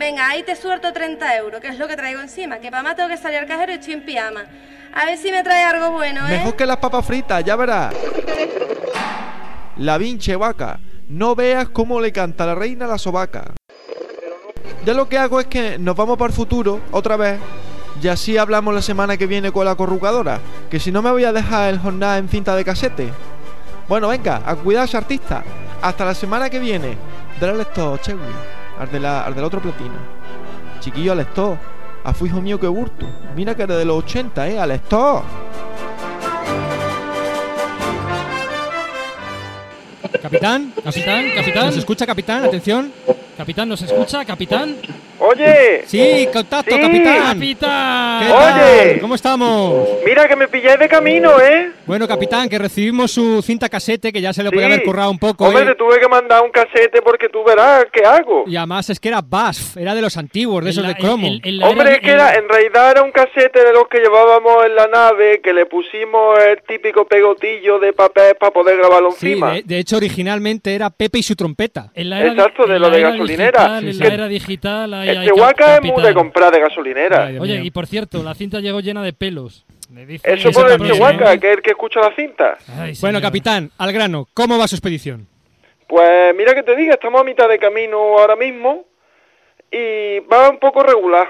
[0.00, 2.96] Venga, ahí te suelto 30 euros, que es lo que traigo encima, que para más
[2.96, 4.44] tengo que salir al cajero y estoy en pijama.
[4.92, 6.32] A ver si me trae algo bueno, ¿eh?
[6.32, 7.94] Mejor que las papas fritas, ya verás.
[9.76, 10.80] La vinche vaca.
[11.08, 13.52] No veas cómo le canta la reina a la sobaca.
[14.84, 17.38] Ya lo que hago es que nos vamos para el futuro, otra vez.
[18.00, 20.40] Y así hablamos la semana que viene con la corrugadora.
[20.70, 23.12] Que si no me voy a dejar el jornal en cinta de casete.
[23.88, 25.42] Bueno, venga, a cuidarse artista.
[25.82, 26.96] Hasta la semana que viene.
[27.40, 28.20] Dale al esto, Chewy.
[28.78, 29.94] Al, de la, al del otro platino.
[30.80, 31.58] Chiquillo, al esto.
[32.04, 33.06] A hijo mío que burto.
[33.36, 35.22] Mira que era de los 80, eh, al esto.
[40.20, 41.66] Capitán, Capitán, capitán.
[41.66, 42.44] ¿Nos escucha, capitán?
[42.44, 42.92] Atención.
[43.36, 44.76] Capitán, ¿nos escucha, capitán?
[45.18, 45.82] Oye.
[45.86, 46.80] Sí, contacto, Sí.
[46.80, 47.32] capitán.
[47.34, 48.22] Capitán.
[48.22, 48.60] ¿Qué tal?
[48.60, 49.00] Oye.
[49.00, 49.88] ¿Cómo estamos?
[50.04, 51.70] Mira que me pilláis de camino, ¿eh?
[51.86, 54.54] Bueno, capitán, que recibimos su cinta casete, que ya se le Sí.
[54.54, 55.46] podía haber currado un poco.
[55.46, 55.66] Hombre, ¿eh?
[55.66, 58.44] te tuve que mandar un casete porque tú verás qué hago.
[58.46, 61.28] Y además es que era BASF, era de los antiguos, de esos de cromo.
[61.64, 64.88] Hombre, es que era, en realidad era un casete de los que llevábamos en la
[64.88, 69.52] nave, que le pusimos el típico pegotillo de papel para poder grabarlo Sí, encima.
[69.54, 71.90] de, de hecho originalmente era Pepe y su trompeta.
[71.94, 73.50] En la era Exacto, de en lo la de era gasolinera.
[73.50, 77.30] digital, en Que- la era digital, hay Chihuahua cap- es muy de comprar de gasolinera.
[77.40, 79.64] Oye, y por cierto, la cinta llegó llena de pelos.
[79.90, 82.56] Me dice Eso que por el Chihuahua, que es el que escucha la cinta.
[82.78, 85.26] Ay, Bueno, capitán, al grano, ¿cómo va su expedición?
[85.86, 88.86] Pues mira que te diga, estamos a mitad de camino ahora mismo
[89.70, 91.28] y va un poco regular.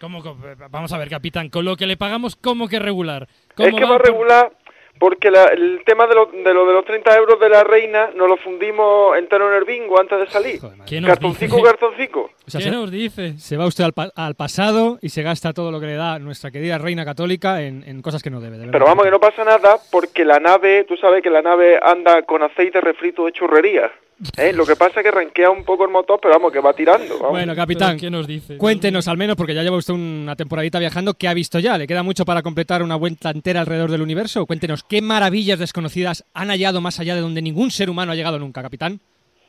[0.00, 0.22] ¿Cómo
[0.70, 3.26] vamos a ver, capitán, con lo que le pagamos, ¿cómo que regular?
[3.50, 4.52] Es ¿Cómo que va por- regular
[4.98, 8.10] porque la- el tema de, lo, de lo de los 30 euros de la reina
[8.14, 10.60] nos lo fundimos entero en el bingo antes de salir.
[10.86, 11.68] ¿Qué nos Cartoncico, dice?
[11.68, 12.30] cartoncico.
[12.46, 13.38] O sea, ¿Qué se, nos dice?
[13.38, 16.18] se va usted al, pa- al pasado y se gasta todo lo que le da
[16.18, 18.58] nuestra querida reina católica en, en cosas que no debe.
[18.58, 18.68] de.
[18.68, 22.22] Pero vamos, que no pasa nada porque la nave, tú sabes que la nave anda
[22.22, 23.90] con aceite refrito de churrería.
[24.36, 24.52] ¿Eh?
[24.52, 27.14] Lo que pasa es que ranquea un poco el motor, pero vamos, que va tirando.
[27.18, 27.30] vamos.
[27.30, 28.56] Bueno, capitán, ¿Qué nos dice?
[28.58, 31.76] cuéntenos al menos, porque ya lleva usted una temporadita viajando, ¿qué ha visto ya?
[31.78, 34.46] ¿Le queda mucho para completar una vuelta entera alrededor del universo?
[34.46, 38.38] Cuéntenos, ¿qué maravillas desconocidas han hallado más allá de donde ningún ser humano ha llegado
[38.38, 39.00] nunca, capitán?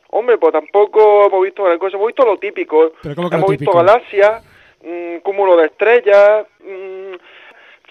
[0.10, 2.94] Hombre, pues tampoco hemos visto gran cosa, hemos visto lo típico.
[3.02, 3.72] Pero ¿cómo que lo hemos típico?
[3.72, 4.44] visto galaxias,
[4.84, 7.16] mm, cúmulo de estrellas, mm,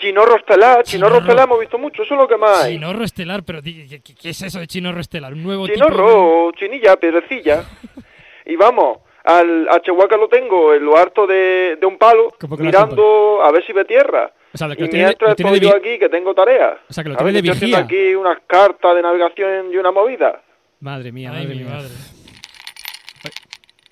[0.05, 1.19] chinorro estelar, chinorro Chinorro.
[1.19, 2.75] estelar hemos visto mucho, eso es lo que más hay.
[2.75, 5.33] Chinorro estelar, pero ¿qué, qué- qué es eso de chinorro estelar?
[5.33, 7.65] ¿Un nuevo tipo Chinorro, chinilla, piedrecilla.
[8.47, 12.57] y vamos, al, a Chihuahua lo tengo en lo harto de, de un palo, ¿Cómo
[12.57, 14.31] que lo mirando a ver si ve tierra.
[14.53, 16.09] O sea, lo que y lo tiene- mientras lo tiene de estoy yo aquí, que
[16.09, 16.79] tengo tareas.
[16.89, 20.41] O sea, que lo tiene de estoy aquí unas cartas de navegación y una movida.
[20.81, 21.67] Madre mía, madre mi mía.
[21.75, 21.89] madre.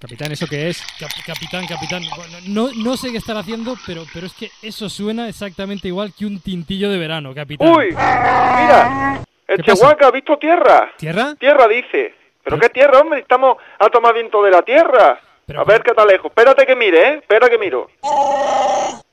[0.02, 0.82] Capitán, ¿eso qué es?
[0.98, 2.02] Cap- capitán, capitán.
[2.16, 6.12] Bueno, no, no sé qué estar haciendo, pero, pero es que eso suena exactamente igual
[6.12, 7.68] que un tintillo de verano, capitán.
[7.68, 7.86] ¡Uy!
[7.90, 9.62] Mira, el.
[9.62, 10.90] Chihuahua ha visto tierra.
[10.98, 11.36] ¿Tierra?
[11.38, 12.16] Tierra dice.
[12.42, 13.20] ¿Pero qué tierra, hombre?
[13.20, 15.20] Estamos a tomar viento de la tierra.
[15.56, 16.26] a ver qué está lejos.
[16.26, 17.14] Espérate que mire, ¿eh?
[17.18, 17.88] Espera que miro.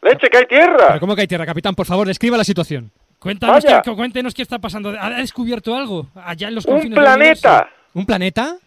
[0.02, 0.88] Leche, que hay tierra.
[0.88, 1.76] ¿Pero cómo que hay tierra, capitán?
[1.76, 2.90] Por favor, describa la situación.
[3.20, 4.96] Cuéntanos qué, cuéntenos qué está pasando.
[5.00, 7.70] ¿Ha descubierto algo allá en los Un confines del planeta.
[7.94, 8.58] ¿Un planeta?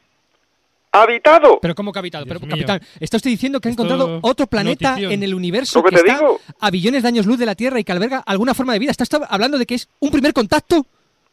[1.01, 1.59] Habitado.
[1.61, 2.27] Pero ¿cómo que habitado?
[2.27, 5.13] Pero, capitán, está usted diciendo que ha encontrado otro planeta notición.
[5.13, 6.39] en el universo que te está digo.
[6.61, 8.91] a billones de años luz de la Tierra y que alberga alguna forma de vida.
[8.91, 10.85] ¿Está usted hablando de que es un primer contacto?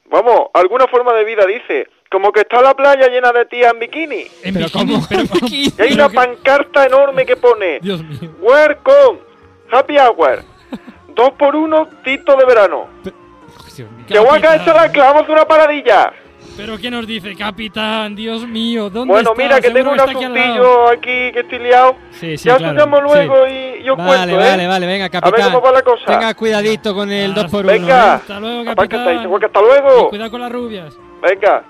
[0.10, 1.88] Vamos, alguna forma de vida dice.
[2.12, 4.24] Como que está la playa llena de tías en bikini.
[4.43, 5.05] En ¿Pero bikini, cómo?
[5.07, 8.36] pero- Y hay una pancarta enorme que pone Dios mío.
[8.41, 9.20] Welcome,
[9.72, 10.43] Happy Hour.
[11.16, 12.88] Dos por uno, tito de verano.
[13.76, 14.05] Dios mío.
[14.07, 14.66] Que voy a caer Capitán.
[14.66, 16.14] chaval, que vamos a hacer una paradilla.
[16.60, 18.16] Pero ¿qué nos dice, capitán?
[18.16, 19.41] Dios mío, ¿dónde Bueno, está?
[19.43, 21.95] mira, que Seguro tengo un está aquí asuntillo aquí que estoy liado.
[22.12, 23.01] Sí, sí, ya claro.
[23.01, 23.53] luego sí.
[23.53, 24.68] y, y os Vale, cuento, vale, ¿eh?
[24.68, 25.51] vale, venga, A ver capitán.
[25.53, 26.05] cómo va la cosa.
[26.05, 28.14] Tenga cuidadito con el Ah, 2 por 1 Venga.
[28.16, 28.89] Hasta luego, capitán.
[29.39, 30.05] que hasta luego.
[30.05, 30.97] Y cuidado con las rubias.
[31.22, 31.64] Venga.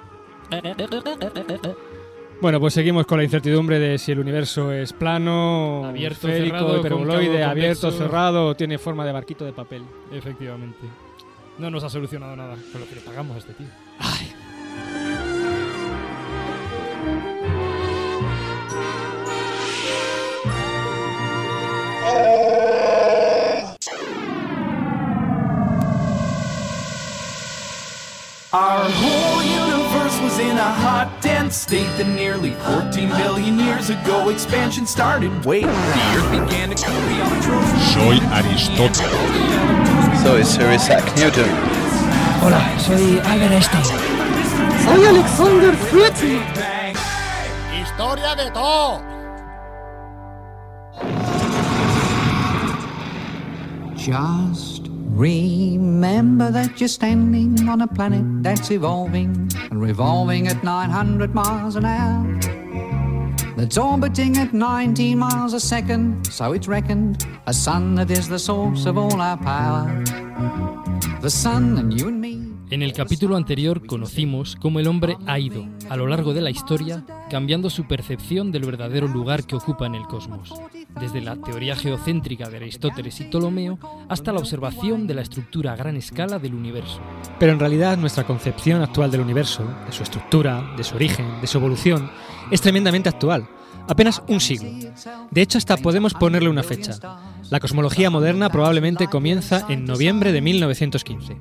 [2.41, 6.77] Bueno, pues seguimos con la incertidumbre de si el universo es plano, Abierto, esférico, cerrado,
[6.79, 7.91] hiperboloide, abierto, convexo.
[7.91, 9.83] cerrado o tiene forma de barquito de papel.
[10.11, 10.87] Efectivamente.
[11.57, 13.67] No nos ha solucionado nada con lo que le pagamos a este tío.
[28.51, 34.29] Our whole universe was in a hot, dense state that nearly 14 billion years ago
[34.29, 35.29] expansion started.
[35.45, 37.77] Wait, the Earth began to cool beyond the Trojan.
[37.93, 40.23] Soy Aristóteles.
[40.23, 41.47] Soy Sir Isaac Newton.
[42.41, 43.85] Hola, soy Albert Einstein.
[44.81, 46.78] Soy Alexander Fritz.
[47.99, 49.01] Historia de todo.
[53.97, 61.75] Just remember that you're standing on a planet that's evolving and revolving at 900 miles
[61.75, 62.39] an hour.
[63.57, 68.39] That's orbiting at 19 miles a second, so it's reckoned a sun that is the
[68.39, 70.01] source of all our power.
[71.19, 72.48] The sun and you and me.
[72.71, 76.51] En el capítulo anterior conocimos cómo el hombre ha ido, a lo largo de la
[76.51, 80.53] historia, cambiando su percepción del verdadero lugar que ocupa en el cosmos,
[81.01, 85.77] desde la teoría geocéntrica de Aristóteles y Ptolomeo hasta la observación de la estructura a
[85.77, 86.99] gran escala del universo.
[87.39, 91.47] Pero en realidad nuestra concepción actual del universo, de su estructura, de su origen, de
[91.47, 92.11] su evolución,
[92.51, 93.47] es tremendamente actual.
[93.89, 94.69] Apenas un siglo.
[95.31, 96.93] De hecho, hasta podemos ponerle una fecha.
[97.49, 101.37] La cosmología moderna probablemente comienza en noviembre de 1915.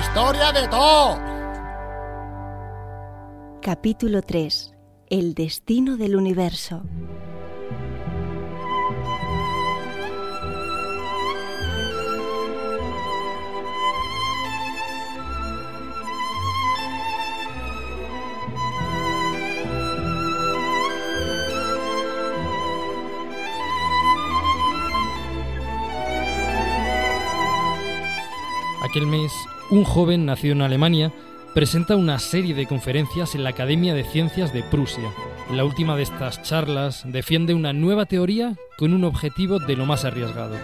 [0.00, 1.18] Historia de todo.
[3.62, 4.74] Capítulo 3.
[5.08, 6.82] El destino del universo.
[28.92, 29.32] Aquel mes,
[29.70, 31.12] un joven nacido en Alemania
[31.54, 35.10] presenta una serie de conferencias en la Academia de Ciencias de Prusia.
[35.50, 40.04] La última de estas charlas defiende una nueva teoría con un objetivo de lo más
[40.04, 40.58] arriesgado.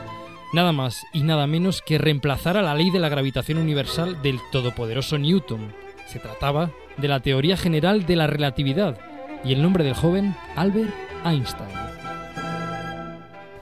[0.52, 4.40] Nada más y nada menos que reemplazar a la ley de la gravitación universal del
[4.52, 5.72] todopoderoso Newton.
[6.06, 8.98] Se trataba de la teoría general de la relatividad
[9.42, 10.92] y el nombre del joven Albert
[11.24, 11.70] Einstein.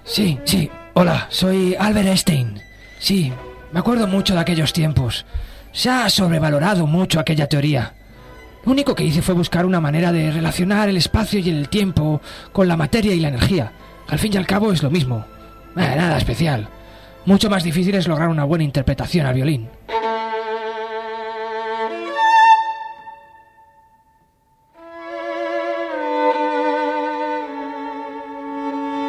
[0.03, 0.69] Sí, sí.
[0.95, 2.61] Hola, soy Albert Einstein.
[2.99, 3.33] Sí,
[3.73, 5.27] me acuerdo mucho de aquellos tiempos.
[5.73, 7.95] Se ha sobrevalorado mucho aquella teoría.
[8.64, 12.21] Lo único que hice fue buscar una manera de relacionar el espacio y el tiempo
[12.53, 13.73] con la materia y la energía.
[14.09, 15.25] Al fin y al cabo es lo mismo.
[15.77, 16.69] Eh, nada especial.
[17.27, 19.69] Mucho más difícil es lograr una buena interpretación al violín.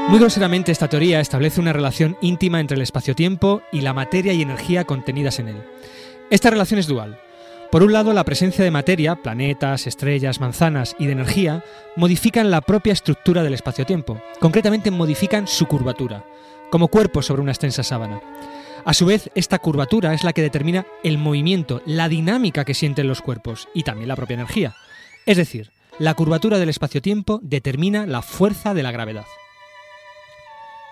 [0.09, 4.41] Muy groseramente esta teoría establece una relación íntima entre el espacio-tiempo y la materia y
[4.41, 5.63] energía contenidas en él.
[6.29, 7.19] Esta relación es dual.
[7.71, 11.61] Por un lado, la presencia de materia, planetas, estrellas, manzanas y de energía
[11.97, 14.21] modifican la propia estructura del espacio-tiempo.
[14.39, 16.23] Concretamente modifican su curvatura,
[16.71, 18.21] como cuerpos sobre una extensa sábana.
[18.85, 23.09] A su vez, esta curvatura es la que determina el movimiento, la dinámica que sienten
[23.09, 24.73] los cuerpos y también la propia energía.
[25.25, 29.25] Es decir, la curvatura del espacio-tiempo determina la fuerza de la gravedad.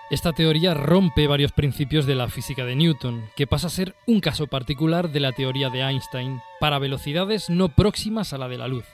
[0.08, 4.20] Esta teoría rompe varios principios de la física de Newton, que pasa a ser un
[4.20, 8.68] caso particular de la teoría de Einstein para velocidades no próximas a la de la
[8.68, 8.84] luz.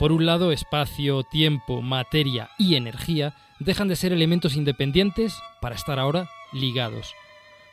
[0.00, 6.00] Por un lado, espacio, tiempo, materia y energía dejan de ser elementos independientes para estar
[6.00, 7.14] ahora ligados.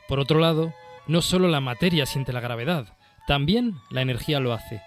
[0.07, 0.73] Por otro lado,
[1.07, 2.85] no solo la materia siente la gravedad,
[3.25, 4.79] también la energía lo hace.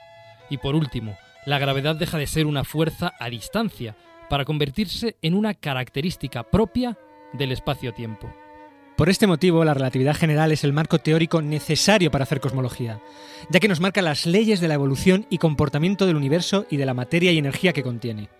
[0.50, 3.96] Y por último, la gravedad deja de ser una fuerza a distancia
[4.30, 6.96] para convertirse en una característica propia
[7.36, 8.32] del espacio-tiempo.
[8.96, 13.00] Por este motivo, la relatividad general es el marco teórico necesario para hacer cosmología,
[13.50, 16.86] ya que nos marca las leyes de la evolución y comportamiento del universo y de
[16.86, 18.30] la materia y energía que contiene.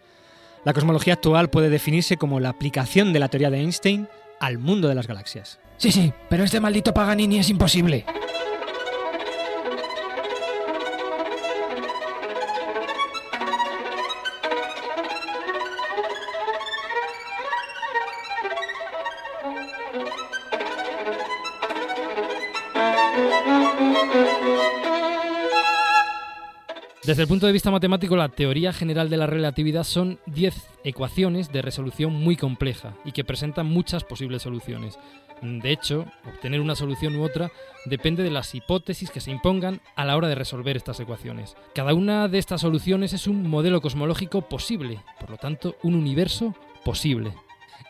[0.65, 4.09] La cosmología actual puede definirse como la aplicación de la teoría de Einstein
[4.41, 5.61] al mundo de las galaxias.
[5.77, 8.07] Sí, sí, pero este maldito Paganini es imposible.
[27.07, 31.53] Desde el punto de vista matemático, la teoría general de la relatividad son 10 ecuaciones
[31.53, 34.99] de resolución muy compleja y que presentan muchas posibles soluciones.
[35.41, 37.53] De hecho, obtener una solución u otra
[37.85, 41.55] depende de las hipótesis que se impongan a la hora de resolver estas ecuaciones.
[41.77, 46.57] Cada una de estas soluciones es un modelo cosmológico posible, por lo tanto, un universo
[46.85, 47.33] posible.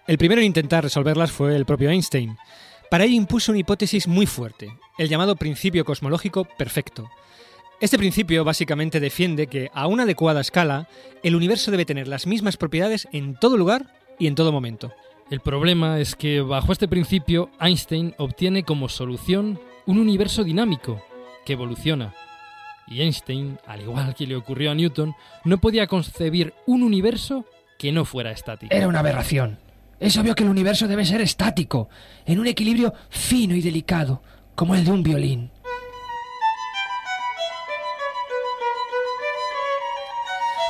[0.07, 2.37] El primero en intentar resolverlas fue el propio Einstein.
[2.91, 7.09] Para ello impuso una hipótesis muy fuerte, el llamado principio cosmológico perfecto.
[7.79, 10.89] Este principio básicamente defiende que a una adecuada escala,
[11.23, 14.95] el universo debe tener las mismas propiedades en todo lugar y en todo momento.
[15.31, 21.03] El problema es que bajo este principio Einstein obtiene como solución un universo dinámico
[21.45, 22.15] que evoluciona.
[22.87, 25.15] Y Einstein, al igual que le ocurrió a Newton,
[25.45, 27.45] no podía concebir un universo
[27.79, 28.75] que no fuera estático.
[28.75, 29.59] Era una aberración.
[30.01, 31.91] Es obvio que el universo debe ser estático,
[32.25, 34.23] en un equilibrio fino y delicado,
[34.55, 35.51] como el de un violín.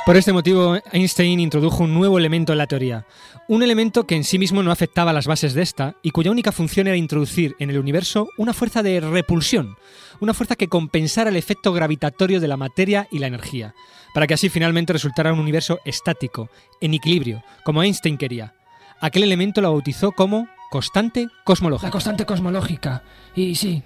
[0.07, 3.05] Por este motivo, Einstein introdujo un nuevo elemento en la teoría,
[3.49, 6.53] un elemento que en sí mismo no afectaba las bases de esta y cuya única
[6.53, 9.75] función era introducir en el universo una fuerza de repulsión,
[10.21, 13.75] una fuerza que compensara el efecto gravitatorio de la materia y la energía,
[14.13, 16.49] para que así finalmente resultara un universo estático,
[16.79, 18.53] en equilibrio, como Einstein quería.
[19.01, 21.87] Aquel elemento lo bautizó como constante cosmológica.
[21.87, 23.03] La constante cosmológica.
[23.35, 23.83] Y sí,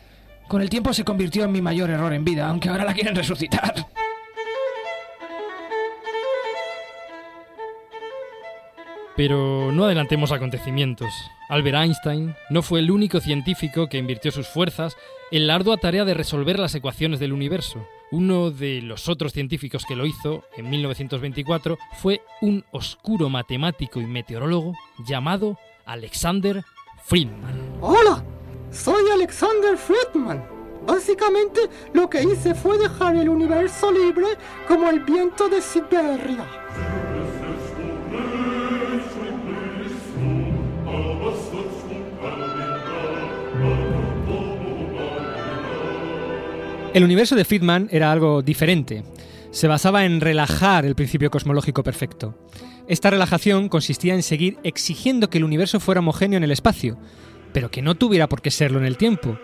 [0.48, 3.16] con el tiempo se convirtió en mi mayor error en vida, aunque ahora la quieren
[3.16, 3.74] resucitar.
[9.22, 11.14] Pero no adelantemos acontecimientos.
[11.48, 14.98] Albert Einstein no fue el único científico que invirtió sus fuerzas
[15.30, 17.88] en la ardua tarea de resolver las ecuaciones del universo.
[18.10, 24.08] Uno de los otros científicos que lo hizo, en 1924, fue un oscuro matemático y
[24.08, 24.74] meteorólogo
[25.06, 26.64] llamado Alexander
[27.04, 27.78] Friedman.
[27.80, 28.26] Hola,
[28.72, 30.44] soy Alexander Friedman.
[30.88, 34.30] Básicamente lo que hice fue dejar el universo libre
[34.68, 37.01] como el viento de Siberia.
[46.94, 49.04] El universo de Friedman era algo diferente.
[49.52, 52.36] Se basaba en relajar el principio cosmológico perfecto.
[52.86, 56.98] Esta relajación consistía en seguir exigiendo que el universo fuera homogéneo en el espacio,
[57.54, 59.40] pero que no tuviera por qué serlo en el tiempo.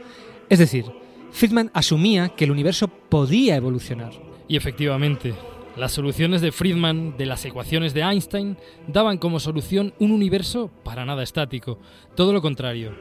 [0.49, 0.85] Es decir,
[1.31, 4.11] Friedman asumía que el universo podía evolucionar.
[4.49, 5.33] Y efectivamente,
[5.77, 8.57] las soluciones de Friedman de las ecuaciones de Einstein
[8.87, 11.79] daban como solución un universo para nada estático,
[12.13, 12.93] todo lo contrario,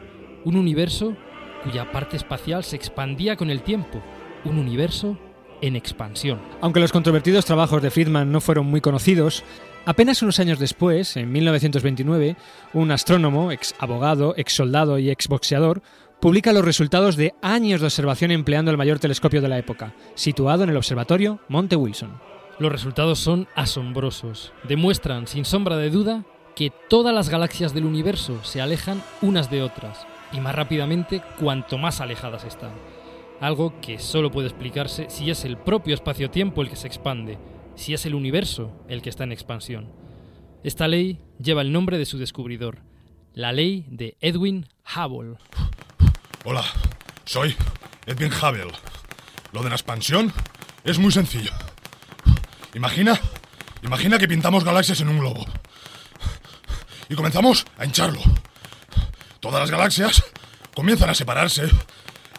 [0.45, 1.17] un universo
[1.65, 4.01] cuya parte espacial se expandía con el tiempo,
[4.49, 5.19] un universo
[5.61, 6.41] en expansión.
[6.61, 9.43] Aunque los controvertidos trabajos de Friedman no fueron muy conocidos,
[9.85, 12.37] apenas unos años después, en 1929,
[12.75, 15.83] un astrónomo, ex abogado, ex soldado y ex boxeador,
[16.21, 20.65] publica los resultados de años de observación empleando el mayor telescopio de la época, situado
[20.65, 22.21] en el observatorio Monte Wilson.
[22.59, 24.53] Los resultados son asombrosos.
[24.65, 26.25] Demuestran, sin sombra de duda,
[26.55, 31.77] que todas las galaxias del universo se alejan unas de otras, y más rápidamente cuanto
[31.77, 32.71] más alejadas están.
[33.41, 37.39] Algo que solo puede explicarse si es el propio espacio-tiempo el que se expande,
[37.75, 39.93] si es el universo el que está en expansión.
[40.65, 42.79] Esta ley lleva el nombre de su descubridor,
[43.35, 45.37] la ley de Edwin Hubble.
[46.45, 46.65] Hola,
[47.27, 47.55] soy
[48.07, 48.73] Edwin Hubble.
[49.53, 50.33] Lo de la expansión
[50.83, 51.53] es muy sencillo.
[52.75, 53.21] Imagina,
[53.83, 55.45] imagina que pintamos galaxias en un globo.
[57.11, 58.21] Y comenzamos a hincharlo.
[59.41, 60.25] Todas las galaxias
[60.75, 61.69] comienzan a separarse,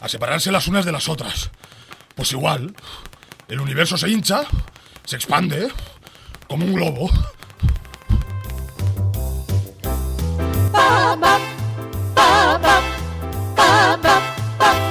[0.00, 1.50] a separarse las unas de las otras.
[2.14, 2.74] Pues igual,
[3.48, 4.42] el universo se hincha,
[5.04, 5.68] se expande,
[6.48, 7.10] como un globo.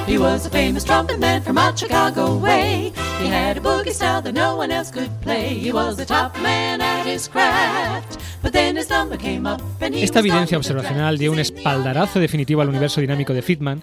[0.06, 2.92] He was a famous trumpet man from out Chicago way.
[3.20, 5.50] He had a boogie style that no one else could play.
[5.50, 8.18] He was the top man at his craft.
[8.42, 12.62] But then his number came up and he Esta evidencia observacional dio un espaldarazo definitivo
[12.62, 13.82] al universo dinámico de Friedman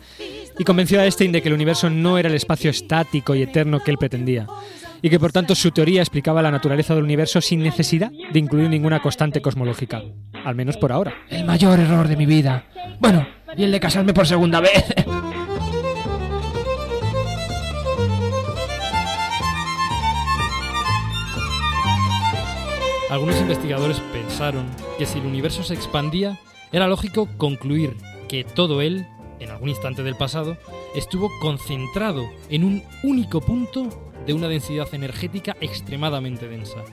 [0.57, 3.79] y convenció a Einstein de que el universo no era el espacio estático y eterno
[3.79, 4.47] que él pretendía,
[5.01, 8.69] y que por tanto su teoría explicaba la naturaleza del universo sin necesidad de incluir
[8.69, 10.01] ninguna constante cosmológica,
[10.43, 11.13] al menos por ahora.
[11.29, 12.65] El mayor error de mi vida.
[12.99, 13.27] Bueno,
[13.57, 14.85] y el de casarme por segunda vez.
[23.09, 24.65] Algunos investigadores pensaron
[24.97, 26.37] que si el universo se expandía,
[26.73, 27.95] era lógico concluir
[28.27, 29.07] que todo él,
[29.39, 30.57] en algún instante del pasado,
[30.95, 33.89] estuvo concentrado en un único punto
[34.25, 36.83] de una densidad energética extremadamente densa,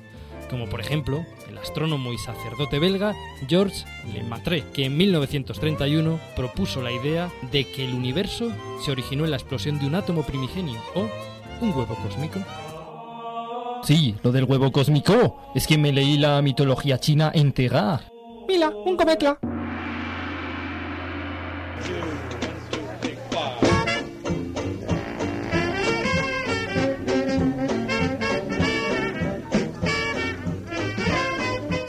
[0.51, 3.15] como por ejemplo el astrónomo y sacerdote belga
[3.49, 8.51] Georges Lemaitre, que en 1931 propuso la idea de que el universo
[8.85, 11.09] se originó en la explosión de un átomo primigenio o
[11.61, 12.41] un huevo cósmico.
[13.83, 15.53] Sí, lo del huevo cósmico.
[15.55, 18.01] Es que me leí la mitología china entera.
[18.47, 19.39] Mira, un cometla.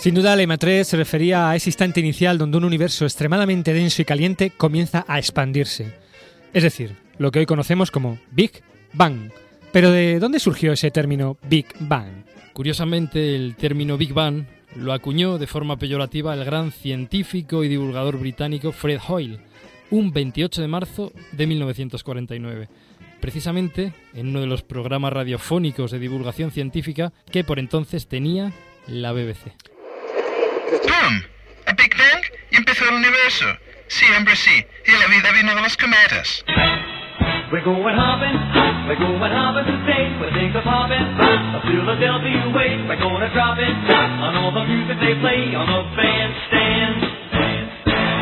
[0.04, 4.06] Sin duda, Lemaitre se refería a ese instante inicial donde un universo extremadamente denso y
[4.06, 5.94] caliente comienza a expandirse.
[6.52, 8.52] Es decir, lo que hoy conocemos como Big
[8.92, 9.32] Bang.
[9.72, 12.26] Pero ¿de dónde surgió ese término Big Bang?
[12.52, 14.44] Curiosamente, el término Big Bang
[14.76, 19.40] lo acuñó de forma peyorativa el gran científico y divulgador británico Fred Hoyle,
[19.90, 22.68] un 28 de marzo de 1949,
[23.22, 28.52] precisamente en uno de los programas radiofónicos de divulgación científica que por entonces tenía
[28.86, 29.73] la BBC.
[30.72, 31.22] ¡Pum!
[31.68, 32.24] ¿A Big Bang?
[32.52, 33.46] Y empezó el universo.
[33.88, 34.66] Sí, hombre, sí.
[34.86, 36.44] Y la vida vino de los cometas.
[37.52, 38.34] We're going hopping,
[38.88, 40.10] we're going hopping today.
[40.20, 42.82] We think of hopping, a Philadelphia way.
[42.88, 47.14] We're gonna drop it on all the music they play on the bandstand.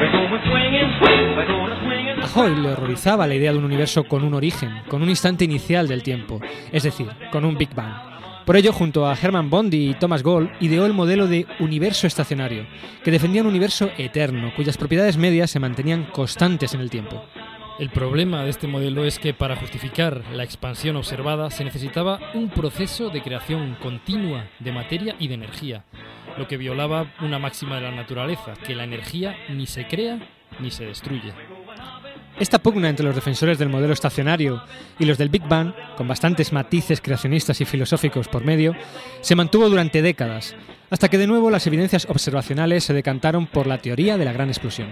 [0.01, 0.89] We're going swinging,
[1.37, 2.19] we're going swinging.
[2.21, 5.45] A Hoyle le horrorizaba la idea de un universo con un origen, con un instante
[5.45, 6.41] inicial del tiempo,
[6.73, 8.10] es decir, con un Big Bang.
[8.45, 12.65] Por ello, junto a Herman Bondi y Thomas Gold, ideó el modelo de universo estacionario,
[13.03, 17.23] que defendía un universo eterno, cuyas propiedades medias se mantenían constantes en el tiempo.
[17.79, 22.49] El problema de este modelo es que para justificar la expansión observada se necesitaba un
[22.49, 25.85] proceso de creación continua de materia y de energía,
[26.37, 30.19] lo que violaba una máxima de la naturaleza, que la energía ni se crea
[30.59, 31.33] ni se destruye.
[32.41, 34.63] Esta pugna entre los defensores del modelo estacionario
[34.97, 38.75] y los del Big Bang, con bastantes matices creacionistas y filosóficos por medio,
[39.21, 40.55] se mantuvo durante décadas,
[40.89, 44.49] hasta que de nuevo las evidencias observacionales se decantaron por la teoría de la gran
[44.49, 44.89] explosión.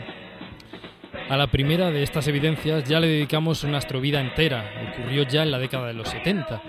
[1.28, 5.50] A la primera de estas evidencias ya le dedicamos una astrovida entera, ocurrió ya en
[5.50, 6.62] la década de los 70,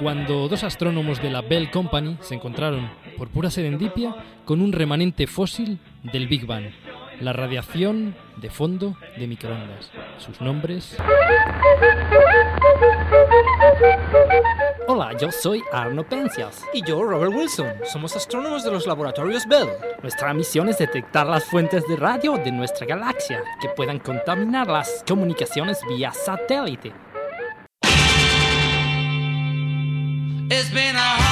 [0.00, 5.28] cuando dos astrónomos de la Bell Company se encontraron, por pura serendipia, con un remanente
[5.28, 6.72] fósil del Big Bang,
[7.20, 9.90] la radiación de fondo de microondas.
[10.18, 10.96] Sus nombres...
[14.86, 16.62] Hola, yo soy Arno Pencias.
[16.72, 17.72] Y yo, Robert Wilson.
[17.90, 19.68] Somos astrónomos de los laboratorios Bell.
[20.02, 25.02] Nuestra misión es detectar las fuentes de radio de nuestra galaxia que puedan contaminar las
[25.06, 26.92] comunicaciones vía satélite.
[30.50, 31.23] It's been a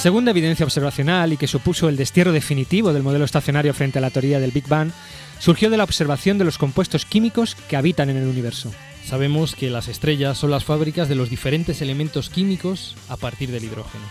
[0.00, 4.00] La segunda evidencia observacional y que supuso el destierro definitivo del modelo estacionario frente a
[4.00, 4.92] la teoría del Big Bang
[5.38, 8.72] surgió de la observación de los compuestos químicos que habitan en el universo.
[9.04, 13.64] Sabemos que las estrellas son las fábricas de los diferentes elementos químicos a partir del
[13.64, 14.04] hidrógeno.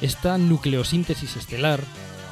[0.00, 1.80] Esta nucleosíntesis estelar,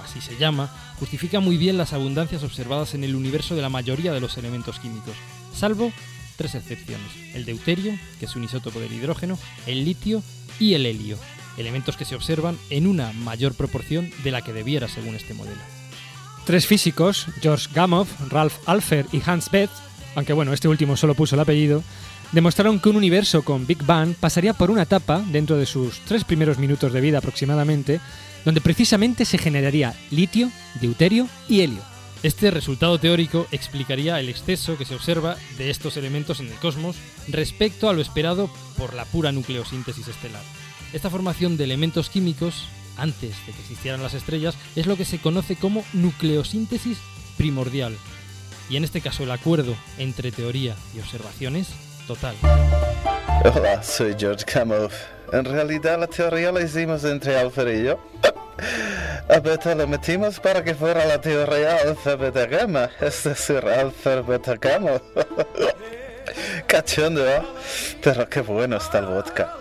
[0.04, 0.70] así se llama,
[1.00, 4.78] justifica muy bien las abundancias observadas en el universo de la mayoría de los elementos
[4.78, 5.16] químicos,
[5.52, 5.92] salvo
[6.36, 10.22] tres excepciones, el deuterio, que es un isótopo del hidrógeno, el litio
[10.60, 11.18] y el helio,
[11.56, 15.60] elementos que se observan en una mayor proporción de la que debiera según este modelo.
[16.44, 19.72] Tres físicos, George Gamow, Ralph Alpher y Hans Bethe,
[20.14, 21.82] aunque bueno, este último solo puso el apellido,
[22.32, 26.24] demostraron que un universo con Big Bang pasaría por una etapa, dentro de sus tres
[26.24, 28.00] primeros minutos de vida aproximadamente,
[28.44, 30.50] donde precisamente se generaría litio,
[30.80, 31.82] deuterio y helio.
[32.22, 36.96] Este resultado teórico explicaría el exceso que se observa de estos elementos en el cosmos
[37.28, 40.42] respecto a lo esperado por la pura nucleosíntesis estelar.
[40.92, 42.66] Esta formación de elementos químicos,
[42.98, 46.98] antes de que existieran las estrellas, es lo que se conoce como nucleosíntesis
[47.38, 47.96] primordial.
[48.68, 51.68] Y en este caso el acuerdo entre teoría y observaciones
[52.06, 52.34] total.
[53.44, 54.88] Hola, soy George Gamow.
[55.32, 57.98] En realidad la teoría la hicimos entre Alfred y yo.
[59.30, 64.20] A beta lo metimos para que fuera la teoría alfa beta gamma, es decir, alfa
[64.20, 64.58] beta.
[66.66, 67.42] Cachondo, ¿eh?
[68.02, 69.56] Pero qué bueno está el vodka.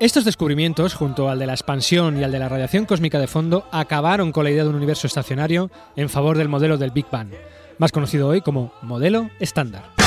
[0.00, 3.66] Estos descubrimientos, junto al de la expansión y al de la radiación cósmica de fondo,
[3.70, 7.30] acabaron con la idea de un universo estacionario en favor del modelo del Big Bang,
[7.78, 9.99] más conocido hoy como modelo estándar.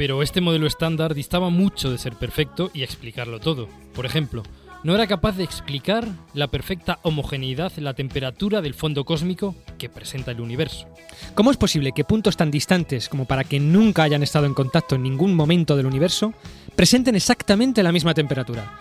[0.00, 3.68] Pero este modelo estándar distaba mucho de ser perfecto y explicarlo todo.
[3.94, 4.42] Por ejemplo,
[4.82, 9.90] no era capaz de explicar la perfecta homogeneidad en la temperatura del fondo cósmico que
[9.90, 10.88] presenta el universo.
[11.34, 14.94] ¿Cómo es posible que puntos tan distantes como para que nunca hayan estado en contacto
[14.94, 16.32] en ningún momento del universo
[16.74, 18.78] presenten exactamente la misma temperatura?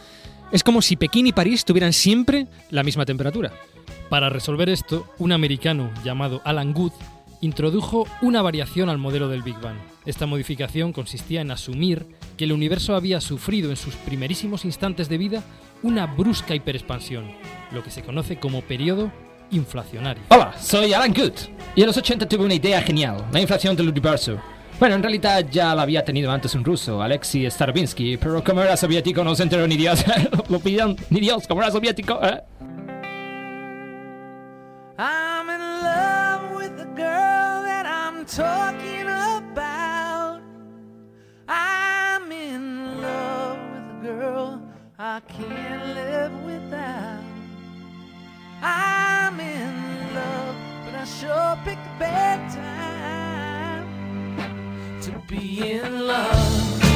[0.53, 3.51] Es como si Pekín y París tuvieran siempre la misma temperatura.
[4.07, 6.93] Para resolver esto, un americano llamado Alan Good
[7.41, 9.77] introdujo una variación al modelo del Big Bang.
[10.09, 15.19] Esta modificación consistía en asumir que el universo había sufrido en sus primerísimos instantes de
[15.19, 15.43] vida
[15.83, 17.31] una brusca hiperexpansión,
[17.69, 19.11] lo que se conoce como periodo
[19.51, 20.23] inflacionario.
[20.29, 21.33] Hola, soy Alan Good.
[21.75, 24.39] Y en los 80 tuve una idea genial, la inflación del universo.
[24.79, 28.75] Bueno, en realidad ya la había tenido antes un ruso, Alexei Starobinsky, pero como era
[28.77, 30.03] soviético no se enteró ni Dios.
[30.49, 32.19] Lo pillan ni Dios, como era soviético.
[32.23, 32.41] ¿eh?
[34.97, 38.98] I'm in love with the girl that I'm talking.
[41.51, 44.61] I'm in love with a girl
[44.99, 47.23] I can't live without.
[48.61, 50.55] I'm in love,
[50.85, 53.87] but I sure picked a bad time
[55.01, 56.88] to be in love.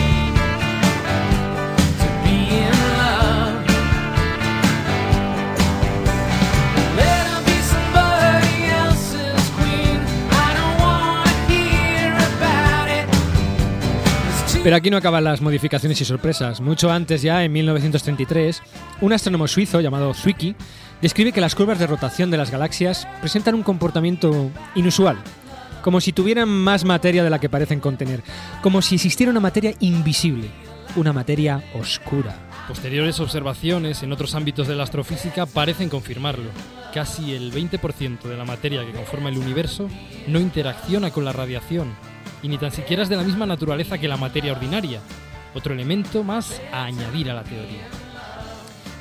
[14.63, 16.61] Pero aquí no acaban las modificaciones y sorpresas.
[16.61, 18.61] Mucho antes, ya en 1933,
[19.01, 20.55] un astrónomo suizo llamado Zwicky
[21.01, 25.17] describe que las curvas de rotación de las galaxias presentan un comportamiento inusual,
[25.81, 28.23] como si tuvieran más materia de la que parecen contener,
[28.61, 30.47] como si existiera una materia invisible,
[30.95, 32.33] una materia oscura.
[32.65, 36.49] Posteriores observaciones en otros ámbitos de la astrofísica parecen confirmarlo.
[36.93, 39.89] Casi el 20% de la materia que conforma el universo
[40.27, 41.93] no interacciona con la radiación,
[42.43, 44.99] y ni tan siquiera es de la misma naturaleza que la materia ordinaria,
[45.55, 47.87] otro elemento más a añadir a la teoría.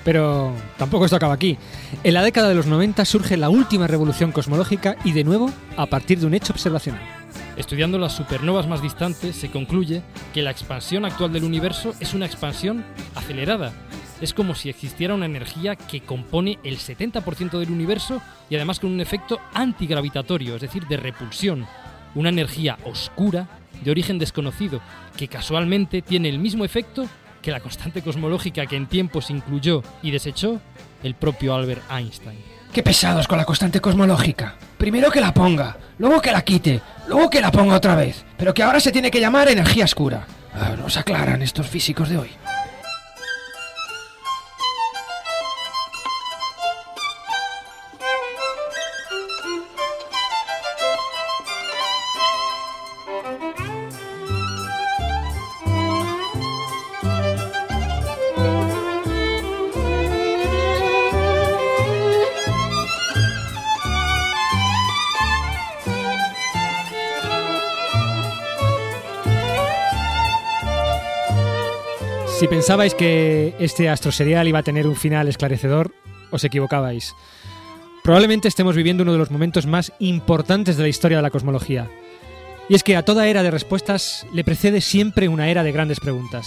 [0.04, 1.58] Pero tampoco esto acaba aquí.
[2.02, 5.86] En la década de los 90 surge la última revolución cosmológica y de nuevo a
[5.86, 7.02] partir de un hecho observacional.
[7.56, 10.02] Estudiando las supernovas más distantes se concluye
[10.32, 13.72] que la expansión actual del universo es una expansión acelerada.
[14.20, 18.90] Es como si existiera una energía que compone el 70% del universo y además con
[18.90, 21.66] un efecto antigravitatorio, es decir, de repulsión.
[22.14, 23.48] Una energía oscura
[23.82, 24.80] de origen desconocido
[25.16, 27.08] que casualmente tiene el mismo efecto
[27.40, 30.60] que la constante cosmológica que en tiempos incluyó y desechó
[31.02, 32.38] el propio Albert Einstein.
[32.72, 34.54] Qué pesados con la constante cosmológica.
[34.78, 38.24] Primero que la ponga, luego que la quite, luego que la ponga otra vez.
[38.38, 40.26] Pero que ahora se tiene que llamar energía oscura.
[40.54, 42.30] Ah, nos aclaran estos físicos de hoy.
[72.62, 75.90] Pensabais que este astroserial iba a tener un final esclarecedor,
[76.30, 77.12] os equivocabais.
[78.04, 81.90] Probablemente estemos viviendo uno de los momentos más importantes de la historia de la cosmología.
[82.68, 85.98] Y es que a toda era de respuestas le precede siempre una era de grandes
[85.98, 86.46] preguntas.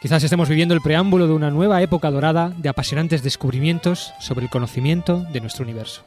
[0.00, 4.50] Quizás estemos viviendo el preámbulo de una nueva época dorada de apasionantes descubrimientos sobre el
[4.50, 6.04] conocimiento de nuestro universo.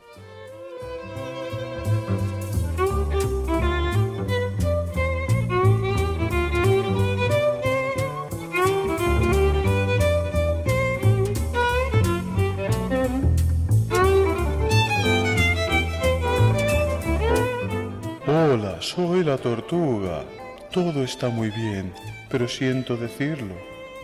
[18.34, 20.24] Hola, soy la tortuga.
[20.72, 21.94] Todo está muy bien,
[22.30, 23.53] pero siento decirlo.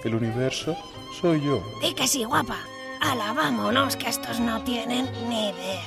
[0.04, 0.76] El universo
[1.22, 1.64] soy yo.
[1.82, 2.58] Di que sí, guapa.
[2.99, 5.82] Ala, vámonos, que estos no tienen ni idea.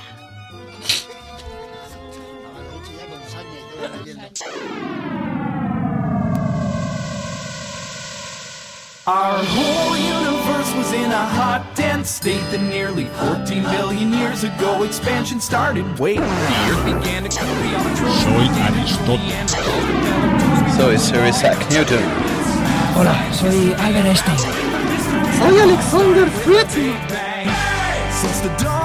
[9.06, 10.39] Our whole universe
[10.80, 15.84] was was in a hot, dense state that nearly 14 billion years ago expansion started.
[15.98, 19.50] Wait, the Earth began to cool beyond the Soy Aristóteles.
[20.76, 22.04] Soy Sir Isaac Newton.
[22.94, 24.38] Hola, soy Albert Einstein.
[25.38, 26.96] Soy Alexander Friedman.
[28.10, 28.79] Since the dawn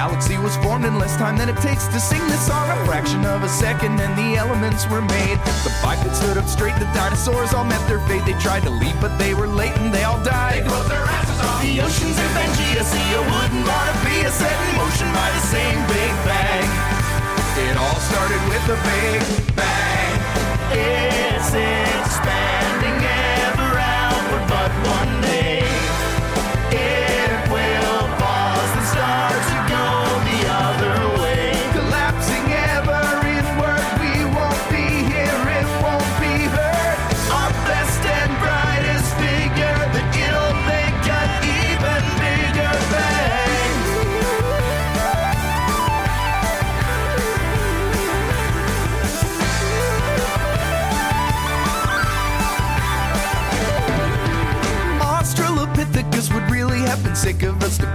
[0.00, 2.64] galaxy was formed in less time than it takes to sing this song.
[2.70, 5.36] A fraction of a second and the elements were made.
[5.60, 8.24] The bipeds stood up straight, the dinosaurs all met their fate.
[8.24, 10.64] They tried to leap, but they were late and they all died.
[10.64, 11.60] They closed their asses off.
[11.60, 15.78] The oceans in Pangea Sea wouldn't wanna be a set in motion by the same
[15.92, 16.68] Big Bang.
[17.68, 19.20] It all started with a Big
[19.52, 20.12] Bang.
[20.72, 22.49] It's expanding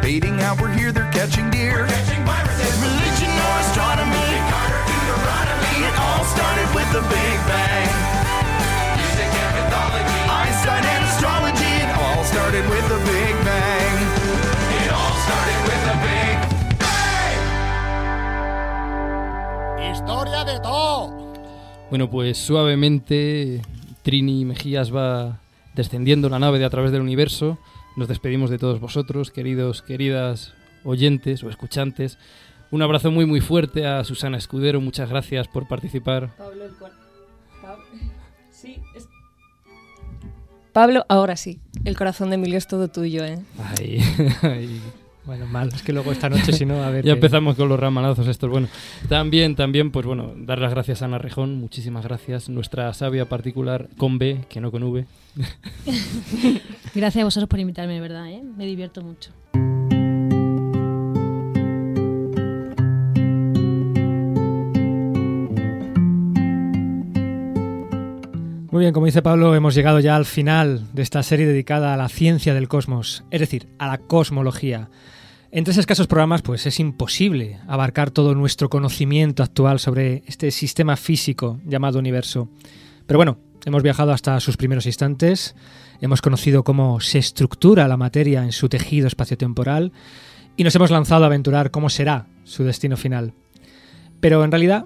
[0.05, 1.81] debating how we're here, they're catching deer.
[1.81, 4.29] Religion or astronomy,
[5.81, 7.89] it all started with the Big Bang.
[9.01, 13.93] Music and mythology, Einstein and astrology, it all started with the Big Bang.
[14.77, 16.37] It all started with the Big
[19.89, 21.33] Historia de todo.
[21.89, 23.63] Bueno, pues suavemente
[24.03, 25.39] Trini Mejías va
[25.73, 27.57] descendiendo la nave de a través del universo.
[27.95, 30.53] Nos despedimos de todos vosotros, queridos, queridas
[30.83, 32.17] oyentes o escuchantes.
[32.71, 36.35] Un abrazo muy muy fuerte a Susana Escudero, muchas gracias por participar.
[36.37, 36.91] Pablo, el cor-
[37.61, 37.79] Pab-
[38.51, 39.07] Sí, es-
[40.73, 41.59] Pablo, ahora sí.
[41.85, 43.39] El corazón de Emilio es todo tuyo, ¿eh?
[43.77, 43.99] Ay,
[44.41, 44.81] ay.
[45.25, 47.03] Bueno, mal, es que luego esta noche, si no, a ver.
[47.03, 48.49] Ya empezamos con los ramanazos estos.
[48.49, 48.67] Bueno,
[49.09, 52.47] también, también, pues bueno, dar las gracias a Ana Rejón, muchísimas gracias.
[52.47, 55.05] Nuestra sabia particular con B, que no con V.
[56.95, 58.41] Gracias a vosotros por invitarme, de verdad, ¿eh?
[58.55, 59.31] Me divierto mucho.
[68.71, 71.97] Muy bien, como dice Pablo, hemos llegado ya al final de esta serie dedicada a
[71.97, 74.89] la ciencia del cosmos, es decir, a la cosmología.
[75.55, 80.97] En tres escasos programas, pues es imposible abarcar todo nuestro conocimiento actual sobre este sistema
[80.97, 82.49] físico llamado universo.
[83.07, 85.55] Pero bueno, hemos viajado hasta sus primeros instantes,
[86.01, 89.93] hemos conocido cómo se estructura la materia en su tejido espaciotemporal
[90.57, 93.31] y nos hemos lanzado a aventurar cómo será su destino final.
[94.19, 94.83] Pero en realidad,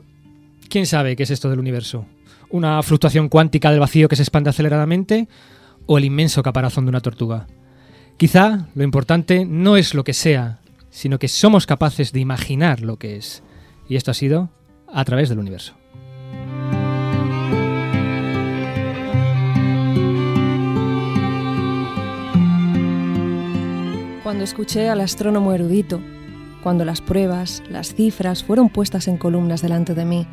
[0.69, 2.05] ¿quién sabe qué es esto del universo?
[2.51, 5.29] ¿Una fluctuación cuántica del vacío que se expande aceleradamente?
[5.87, 7.47] ¿O el inmenso caparazón de una tortuga?
[8.19, 10.58] Quizá lo importante no es lo que sea,
[10.89, 13.43] sino que somos capaces de imaginar lo que es.
[13.87, 14.49] Y esto ha sido
[14.87, 15.75] a través del universo.
[24.23, 25.99] Cuando escuché al astrónomo erudito,
[26.61, 30.27] cuando las pruebas, las cifras fueron puestas en columnas delante de mí,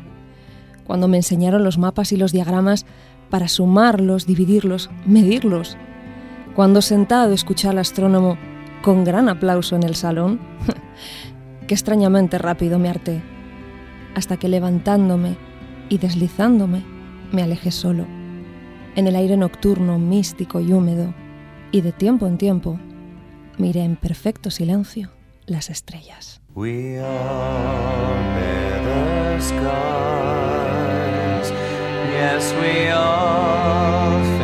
[0.83, 2.85] cuando me enseñaron los mapas y los diagramas
[3.29, 5.77] para sumarlos, dividirlos, medirlos,
[6.55, 8.37] cuando sentado escuché al astrónomo
[8.87, 10.39] con gran aplauso en el salón,
[11.67, 13.21] que extrañamente rápido me harté,
[14.15, 15.35] hasta que levantándome
[15.89, 16.85] y deslizándome
[17.33, 18.05] me alejé solo,
[18.95, 21.13] en el aire nocturno, místico y húmedo,
[21.73, 22.79] y de tiempo en tiempo
[23.57, 25.11] miré en perfecto silencio
[25.47, 26.39] las estrellas.
[26.55, 26.97] We
[29.41, 29.97] scars.
[32.13, 34.36] Yes, we all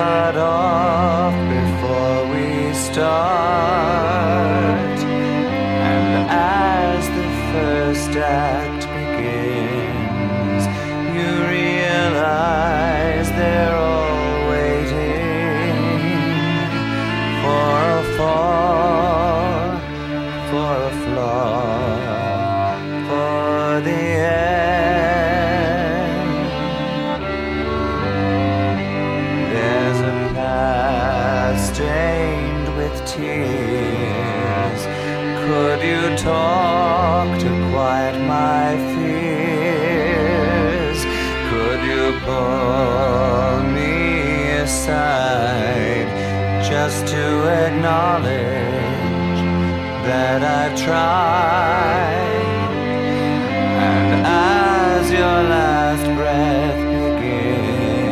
[0.00, 3.89] cut off before we start.
[46.82, 47.24] Just to
[47.66, 49.40] acknowledge
[50.08, 52.24] that I've tried.
[53.86, 56.80] And as your last breath
[57.20, 58.06] begins,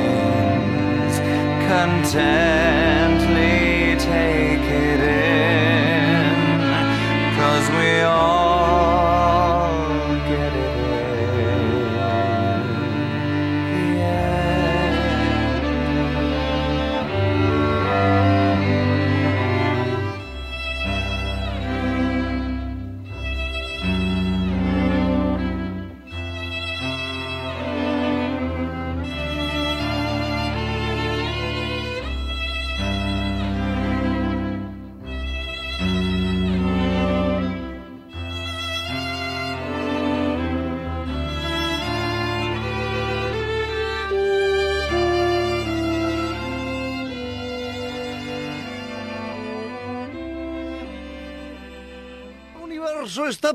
[1.67, 2.78] contently
[53.49, 53.55] El